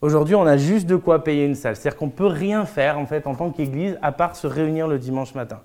Aujourd'hui, 0.01 0.35
on 0.35 0.47
a 0.47 0.57
juste 0.57 0.87
de 0.87 0.97
quoi 0.97 1.25
payer 1.25 1.45
une 1.45 1.55
salle. 1.55 1.77
C'est-à-dire 1.77 1.99
qu'on 1.99 2.07
ne 2.07 2.13
peut 2.13 2.27
rien 2.27 2.65
faire 2.65 2.99
en 2.99 3.05
fait 3.05 3.27
en 3.27 3.35
tant 3.35 3.51
qu'église 3.51 3.99
à 4.01 4.13
part 4.13 4.35
se 4.35 4.47
réunir 4.47 4.89
le 4.89 4.99
dimanche 4.99 5.35
matin. 5.35 5.61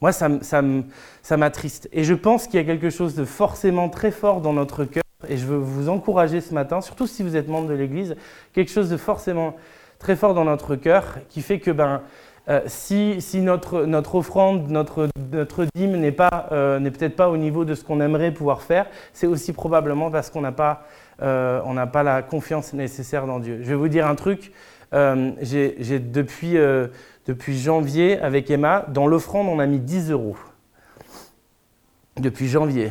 Moi, 0.00 0.12
ça, 0.12 1.36
m'attriste. 1.36 1.88
Et 1.92 2.04
je 2.04 2.14
pense 2.14 2.46
qu'il 2.46 2.60
y 2.60 2.62
a 2.62 2.64
quelque 2.64 2.90
chose 2.90 3.14
de 3.14 3.24
forcément 3.24 3.88
très 3.88 4.10
fort 4.10 4.40
dans 4.40 4.52
notre 4.52 4.84
cœur, 4.84 5.02
et 5.28 5.36
je 5.36 5.44
veux 5.44 5.56
vous 5.56 5.88
encourager 5.88 6.40
ce 6.40 6.54
matin, 6.54 6.80
surtout 6.80 7.06
si 7.06 7.22
vous 7.22 7.34
êtes 7.36 7.48
membre 7.48 7.68
de 7.68 7.74
l'Église, 7.74 8.16
quelque 8.52 8.70
chose 8.70 8.88
de 8.88 8.96
forcément 8.96 9.56
très 9.98 10.14
fort 10.14 10.34
dans 10.34 10.44
notre 10.44 10.76
cœur 10.76 11.18
qui 11.28 11.42
fait 11.42 11.58
que 11.58 11.72
ben, 11.72 12.02
euh, 12.48 12.60
si, 12.66 13.18
notre, 13.40 13.84
notre, 13.84 14.14
offrande, 14.14 14.70
notre, 14.70 15.08
notre 15.32 15.66
dîme 15.74 15.96
n'est 15.96 16.16
euh, 16.52 16.80
peut-être 16.80 17.16
pas 17.16 17.28
au 17.28 17.36
niveau 17.36 17.64
de 17.64 17.74
ce 17.74 17.84
qu'on 17.84 18.00
aimerait 18.00 18.32
pouvoir 18.32 18.62
faire, 18.62 18.86
c'est 19.12 19.26
aussi 19.26 19.52
probablement 19.52 20.10
parce 20.10 20.30
qu'on 20.30 20.40
n'a 20.40 20.52
pas, 20.52 20.86
euh, 21.20 21.86
pas 21.86 22.02
la 22.02 22.22
confiance 22.22 22.72
nécessaire 22.72 23.26
dans 23.26 23.38
Dieu. 23.38 23.58
Je 23.62 23.68
vais 23.68 23.74
vous 23.74 23.88
dire 23.88 24.06
un 24.06 24.14
truc. 24.14 24.52
J'ai 24.92 25.98
depuis 25.98 26.56
depuis 27.28 27.58
janvier, 27.58 28.18
avec 28.20 28.50
Emma, 28.50 28.86
dans 28.88 29.06
l'offrande, 29.06 29.48
on 29.48 29.58
a 29.58 29.66
mis 29.66 29.80
10 29.80 30.10
euros. 30.10 30.36
Depuis 32.18 32.48
janvier. 32.48 32.90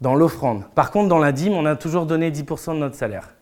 Dans 0.00 0.14
l'offrande. 0.14 0.64
Par 0.74 0.90
contre, 0.90 1.10
dans 1.10 1.18
la 1.18 1.32
dîme, 1.32 1.52
on 1.52 1.66
a 1.66 1.76
toujours 1.76 2.06
donné 2.06 2.30
10% 2.30 2.72
de 2.72 2.78
notre 2.78 2.96
salaire. 2.96 3.34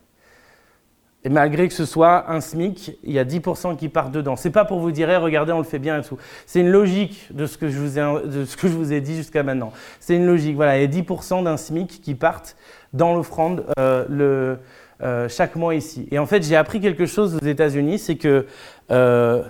Et 1.23 1.29
malgré 1.29 1.69
que 1.69 1.75
ce 1.75 1.85
soit 1.85 2.29
un 2.29 2.41
SMIC, 2.41 2.99
il 3.05 3.13
y 3.13 3.21
a 3.21 3.25
10% 3.25 3.77
qui 3.77 3.89
partent 3.89 4.11
dedans. 4.11 4.35
C'est 4.35 4.51
pas 4.51 4.65
pour 4.65 4.81
vous 4.81 4.91
dire, 4.91 5.09
regardez, 5.23 5.53
on 5.53 5.59
le 5.59 5.65
fait 5.65 5.79
bien 5.79 6.01
et 6.01 6.03
tout. 6.03 6.19
C'est 6.45 6.61
une 6.61 6.71
logique 6.71 7.29
de 7.31 7.47
ce 7.47 7.57
que 7.57 7.69
je 7.69 7.79
vous 7.79 8.01
ai, 8.01 8.27
de 8.27 8.45
ce 8.45 8.57
que 8.57 8.67
je 8.67 8.75
vous 8.75 8.93
ai 8.93 9.01
dit 9.01 9.15
jusqu'à 9.15 9.45
maintenant. 9.45 9.73
C'est 10.01 10.17
une 10.17 10.27
logique. 10.27 10.57
Voilà, 10.57 10.77
il 10.77 10.93
y 10.93 10.99
a 10.99 11.03
10% 11.03 11.45
d'un 11.45 11.57
SMIC 11.57 12.01
qui 12.03 12.17
partent 12.17 12.57
dans 12.93 13.15
l'offrande 13.15 13.65
euh, 13.79 14.57
euh, 15.03 15.29
chaque 15.29 15.57
mois 15.57 15.75
ici. 15.75 16.07
Et 16.11 16.19
en 16.19 16.27
fait, 16.27 16.43
j'ai 16.43 16.57
appris 16.57 16.81
quelque 16.81 17.07
chose 17.07 17.37
aux 17.37 17.47
États-Unis, 17.47 17.99
c'est 17.99 18.17
que 18.17 18.47
euh, 18.91 19.43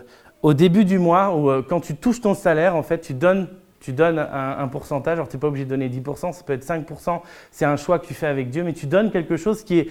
au 0.43 0.55
début 0.55 0.85
du 0.85 0.99
mois, 0.99 1.35
euh, 1.37 1.63
quand 1.67 1.81
tu 1.81 1.97
touches 1.97 2.21
ton 2.21 2.35
salaire, 2.35 2.77
en 2.77 2.83
fait, 2.83 3.01
tu 3.01 3.15
donnes, 3.15 3.49
tu 3.81 3.93
donnes 3.93 4.19
un, 4.19 4.69
pourcentage. 4.69 5.15
Alors, 5.15 5.29
tu 5.29 5.37
n'es 5.37 5.41
pas 5.41 5.49
obligé 5.49 5.65
de 5.65 5.71
donner 5.71 5.89
10%, 5.89 6.33
ça 6.33 6.43
peut 6.45 6.53
être 6.53 6.65
5%. 6.65 7.21
C'est 7.51 7.65
un 7.65 7.77
choix 7.77 7.99
que 7.99 8.07
tu 8.07 8.15
fais 8.15 8.27
avec 8.27 8.51
Dieu, 8.51 8.63
mais 8.63 8.75
tu 8.75 8.87
donnes 8.87 9.11
quelque 9.11 9.37
chose 9.37 9.65
qui 9.65 9.79
est 9.81 9.89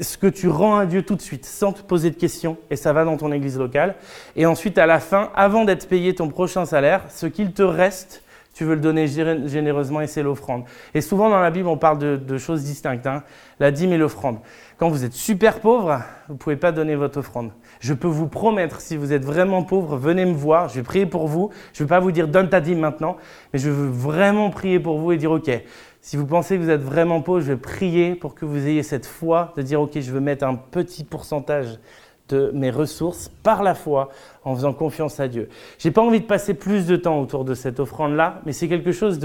ce 0.00 0.16
que 0.16 0.28
tu 0.28 0.48
rends 0.48 0.76
à 0.76 0.86
Dieu 0.86 1.02
tout 1.02 1.16
de 1.16 1.20
suite, 1.22 1.44
sans 1.44 1.72
te 1.72 1.82
poser 1.82 2.10
de 2.10 2.16
questions, 2.16 2.56
et 2.70 2.76
ça 2.76 2.92
va 2.92 3.04
dans 3.04 3.16
ton 3.16 3.32
église 3.32 3.58
locale. 3.58 3.96
Et 4.36 4.46
ensuite, 4.46 4.78
à 4.78 4.86
la 4.86 5.00
fin, 5.00 5.30
avant 5.34 5.64
d'être 5.64 5.88
payé 5.88 6.14
ton 6.14 6.28
prochain 6.28 6.64
salaire, 6.64 7.02
ce 7.08 7.26
qu'il 7.26 7.52
te 7.52 7.62
reste, 7.62 8.22
tu 8.54 8.64
veux 8.64 8.74
le 8.74 8.80
donner 8.80 9.06
généreusement 9.06 10.00
et 10.00 10.06
c'est 10.06 10.22
l'offrande. 10.22 10.64
Et 10.94 11.00
souvent 11.00 11.30
dans 11.30 11.40
la 11.40 11.50
Bible, 11.50 11.68
on 11.68 11.78
parle 11.78 11.98
de, 11.98 12.38
choses 12.38 12.64
distinctes, 12.64 13.06
hein. 13.06 13.22
la 13.60 13.70
dîme 13.70 13.92
et 13.92 13.98
l'offrande. 13.98 14.38
Quand 14.82 14.88
vous 14.88 15.04
êtes 15.04 15.12
super 15.12 15.60
pauvre, 15.60 16.02
vous 16.26 16.34
ne 16.34 16.38
pouvez 16.38 16.56
pas 16.56 16.72
donner 16.72 16.96
votre 16.96 17.20
offrande. 17.20 17.52
Je 17.78 17.94
peux 17.94 18.08
vous 18.08 18.26
promettre, 18.26 18.80
si 18.80 18.96
vous 18.96 19.12
êtes 19.12 19.24
vraiment 19.24 19.62
pauvre, 19.62 19.96
venez 19.96 20.24
me 20.24 20.34
voir, 20.34 20.68
je 20.68 20.74
vais 20.74 20.82
prier 20.82 21.06
pour 21.06 21.28
vous. 21.28 21.50
Je 21.72 21.80
ne 21.80 21.86
vais 21.86 21.88
pas 21.88 22.00
vous 22.00 22.10
dire 22.10 22.26
donne 22.26 22.48
ta 22.48 22.60
dîme 22.60 22.80
maintenant, 22.80 23.16
mais 23.52 23.60
je 23.60 23.70
veux 23.70 23.86
vraiment 23.86 24.50
prier 24.50 24.80
pour 24.80 24.98
vous 24.98 25.12
et 25.12 25.18
dire 25.18 25.30
ok, 25.30 25.52
si 26.00 26.16
vous 26.16 26.26
pensez 26.26 26.56
que 26.56 26.62
vous 26.64 26.70
êtes 26.70 26.82
vraiment 26.82 27.22
pauvre, 27.22 27.42
je 27.42 27.52
vais 27.52 27.56
prier 27.56 28.16
pour 28.16 28.34
que 28.34 28.44
vous 28.44 28.66
ayez 28.66 28.82
cette 28.82 29.06
foi 29.06 29.52
de 29.56 29.62
dire 29.62 29.80
ok, 29.80 30.00
je 30.00 30.10
veux 30.10 30.18
mettre 30.18 30.44
un 30.44 30.56
petit 30.56 31.04
pourcentage 31.04 31.78
de 32.28 32.50
mes 32.52 32.70
ressources 32.70 33.30
par 33.44 33.62
la 33.62 33.74
foi 33.74 34.08
en 34.42 34.54
faisant 34.56 34.72
confiance 34.72 35.20
à 35.20 35.28
Dieu. 35.28 35.48
J'ai 35.78 35.92
pas 35.92 36.02
envie 36.02 36.20
de 36.20 36.26
passer 36.26 36.54
plus 36.54 36.86
de 36.86 36.96
temps 36.96 37.20
autour 37.20 37.44
de 37.44 37.54
cette 37.54 37.78
offrande-là, 37.78 38.40
mais 38.46 38.52
c'est 38.52 38.66
quelque 38.66 38.90
chose 38.90 39.20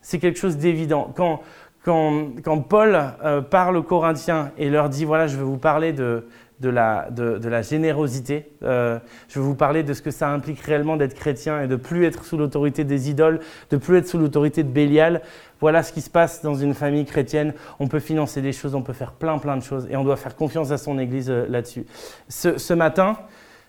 c'est 0.00 0.18
quelque 0.18 0.38
chose 0.38 0.56
d'évident. 0.56 1.12
Quand, 1.16 1.40
quand, 1.84 2.32
Paul 2.68 2.98
euh, 3.24 3.42
parle 3.42 3.76
aux 3.76 3.82
Corinthiens 3.82 4.52
et 4.56 4.70
leur 4.70 4.88
dit 4.88 5.04
voilà, 5.04 5.26
je 5.26 5.36
vais 5.36 5.42
vous 5.42 5.58
parler 5.58 5.92
de, 5.92 6.26
de 6.60 6.68
la, 6.68 7.08
de, 7.10 7.48
la, 7.48 7.62
générosité. 7.62 8.50
Euh, 8.62 8.98
je 9.28 9.38
vais 9.38 9.44
vous 9.44 9.54
parler 9.54 9.82
de 9.82 9.92
ce 9.92 10.00
que 10.00 10.10
ça 10.10 10.30
implique 10.30 10.60
réellement 10.60 10.96
d'être 10.96 11.14
chrétien 11.14 11.62
et 11.62 11.68
de 11.68 11.76
plus 11.76 12.04
être 12.04 12.24
sous 12.24 12.38
l'autorité 12.38 12.84
des 12.84 13.10
idoles, 13.10 13.40
de 13.70 13.76
plus 13.76 13.98
être 13.98 14.08
sous 14.08 14.18
l'autorité 14.18 14.62
de 14.62 14.68
Bélial. 14.68 15.20
Voilà 15.60 15.82
ce 15.82 15.92
qui 15.92 16.00
se 16.00 16.10
passe 16.10 16.42
dans 16.42 16.54
une 16.54 16.74
famille 16.74 17.04
chrétienne. 17.04 17.54
On 17.80 17.88
peut 17.88 18.00
financer 18.00 18.40
des 18.40 18.52
choses, 18.52 18.74
on 18.74 18.82
peut 18.82 18.92
faire 18.92 19.12
plein 19.12 19.38
plein 19.38 19.56
de 19.56 19.62
choses 19.62 19.86
et 19.90 19.96
on 19.96 20.04
doit 20.04 20.16
faire 20.16 20.36
confiance 20.36 20.70
à 20.70 20.78
son 20.78 20.98
Église 20.98 21.28
euh, 21.28 21.46
là-dessus. 21.48 21.86
Ce, 22.28 22.74
matin, 22.74 23.16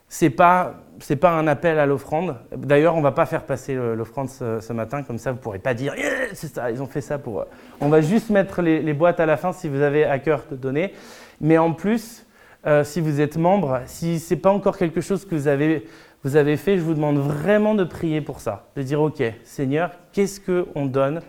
c'est 0.07 0.29
pas 0.29 0.75
c'est 0.99 1.15
pas 1.15 1.31
un 1.31 1.47
appel 1.47 1.77
à 1.79 1.85
l'offrande. 1.85 2.37
D'ailleurs, 2.55 2.95
on 2.95 3.01
va 3.01 3.11
pas 3.11 3.25
faire 3.25 3.43
passer 3.43 3.75
l'offrande 3.75 4.29
ce, 4.29 4.73
matin 4.73 5.03
comme 5.03 5.17
ça. 5.17 5.31
Vous 5.31 5.37
pourrez 5.37 5.59
pas 5.59 5.73
dire 5.73 5.93
c'est 6.33 6.53
ça, 6.53 6.71
ils 6.71 6.81
ont 6.81 6.87
fait 6.87 7.01
ça 7.01 7.17
pour. 7.17 7.45
On 7.81 7.89
va 7.89 8.01
juste 8.01 8.29
mettre 8.29 8.61
les, 8.61 8.93
boîtes 8.93 9.19
à 9.19 9.25
la 9.25 9.37
fin 9.37 9.51
si 9.51 9.67
vous 9.67 9.81
avez 9.81 10.05
à 10.05 10.19
cœur 10.19 10.45
de 10.49 10.55
donner. 10.55 10.93
Mais 11.41 11.57
en 11.57 11.73
plus, 11.73 12.25
euh, 12.65 12.83
si 12.83 13.01
vous 13.01 13.19
êtes 13.19 13.37
membre, 13.37 13.81
si 13.85 14.19
ce 14.19 14.33
n'est 14.33 14.39
pas 14.39 14.51
encore 14.51 14.77
quelque 14.77 15.01
chose 15.01 15.25
que 15.25 15.35
vous 15.35 15.47
avez, 15.47 15.85
vous 16.23 16.37
avez 16.37 16.57
fait, 16.57 16.77
je 16.77 16.81
vous 16.81 16.93
demande 16.93 17.17
vraiment 17.17 17.75
de 17.75 17.83
prier 17.83 18.21
pour 18.21 18.39
ça. 18.39 18.69
De 18.75 18.81
dire, 18.81 19.01
OK, 19.01 19.21
Seigneur, 19.43 19.91
qu'est-ce 20.13 20.39
qu'on 20.39 20.85
donne 20.85 21.21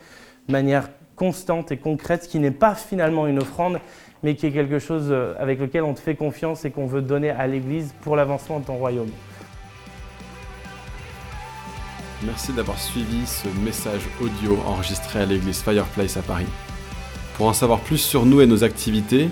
de 0.48 0.52
manière 0.52 0.88
constante 1.16 1.72
et 1.72 1.78
concrète, 1.78 2.28
qui 2.28 2.38
n'est 2.38 2.50
pas 2.50 2.74
finalement 2.74 3.26
une 3.26 3.38
offrande, 3.38 3.78
mais 4.26 4.34
qui 4.34 4.46
est 4.46 4.50
quelque 4.50 4.80
chose 4.80 5.06
euh, 5.10 5.34
avec 5.38 5.60
lequel 5.60 5.84
on 5.84 5.94
te 5.94 6.00
fait 6.00 6.16
confiance 6.16 6.64
et 6.64 6.72
qu'on 6.72 6.88
veut 6.88 7.00
donner 7.00 7.30
à 7.30 7.46
l'Église 7.46 7.94
pour 8.00 8.16
l'avancement 8.16 8.58
de 8.58 8.64
ton 8.64 8.74
royaume. 8.74 9.10
Merci 12.24 12.52
d'avoir 12.52 12.76
suivi 12.76 13.24
ce 13.24 13.46
message 13.64 14.00
audio 14.20 14.58
enregistré 14.66 15.20
à 15.20 15.26
l'église 15.26 15.62
Fireplace 15.62 16.16
à 16.16 16.22
Paris. 16.22 16.48
Pour 17.36 17.46
en 17.46 17.52
savoir 17.52 17.78
plus 17.78 17.98
sur 17.98 18.26
nous 18.26 18.40
et 18.40 18.46
nos 18.46 18.64
activités, 18.64 19.28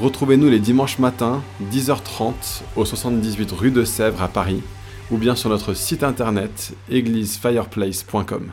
retrouvez-nous 0.00 0.50
les 0.50 0.58
dimanches 0.58 0.98
matins, 0.98 1.40
10h30, 1.70 2.62
au 2.74 2.84
78 2.84 3.52
rue 3.52 3.70
de 3.70 3.84
Sèvres 3.84 4.20
à 4.20 4.26
Paris, 4.26 4.64
ou 5.12 5.16
bien 5.16 5.36
sur 5.36 5.48
notre 5.48 5.74
site 5.74 6.02
internet 6.02 6.72
églisefireplace.com. 6.90 8.50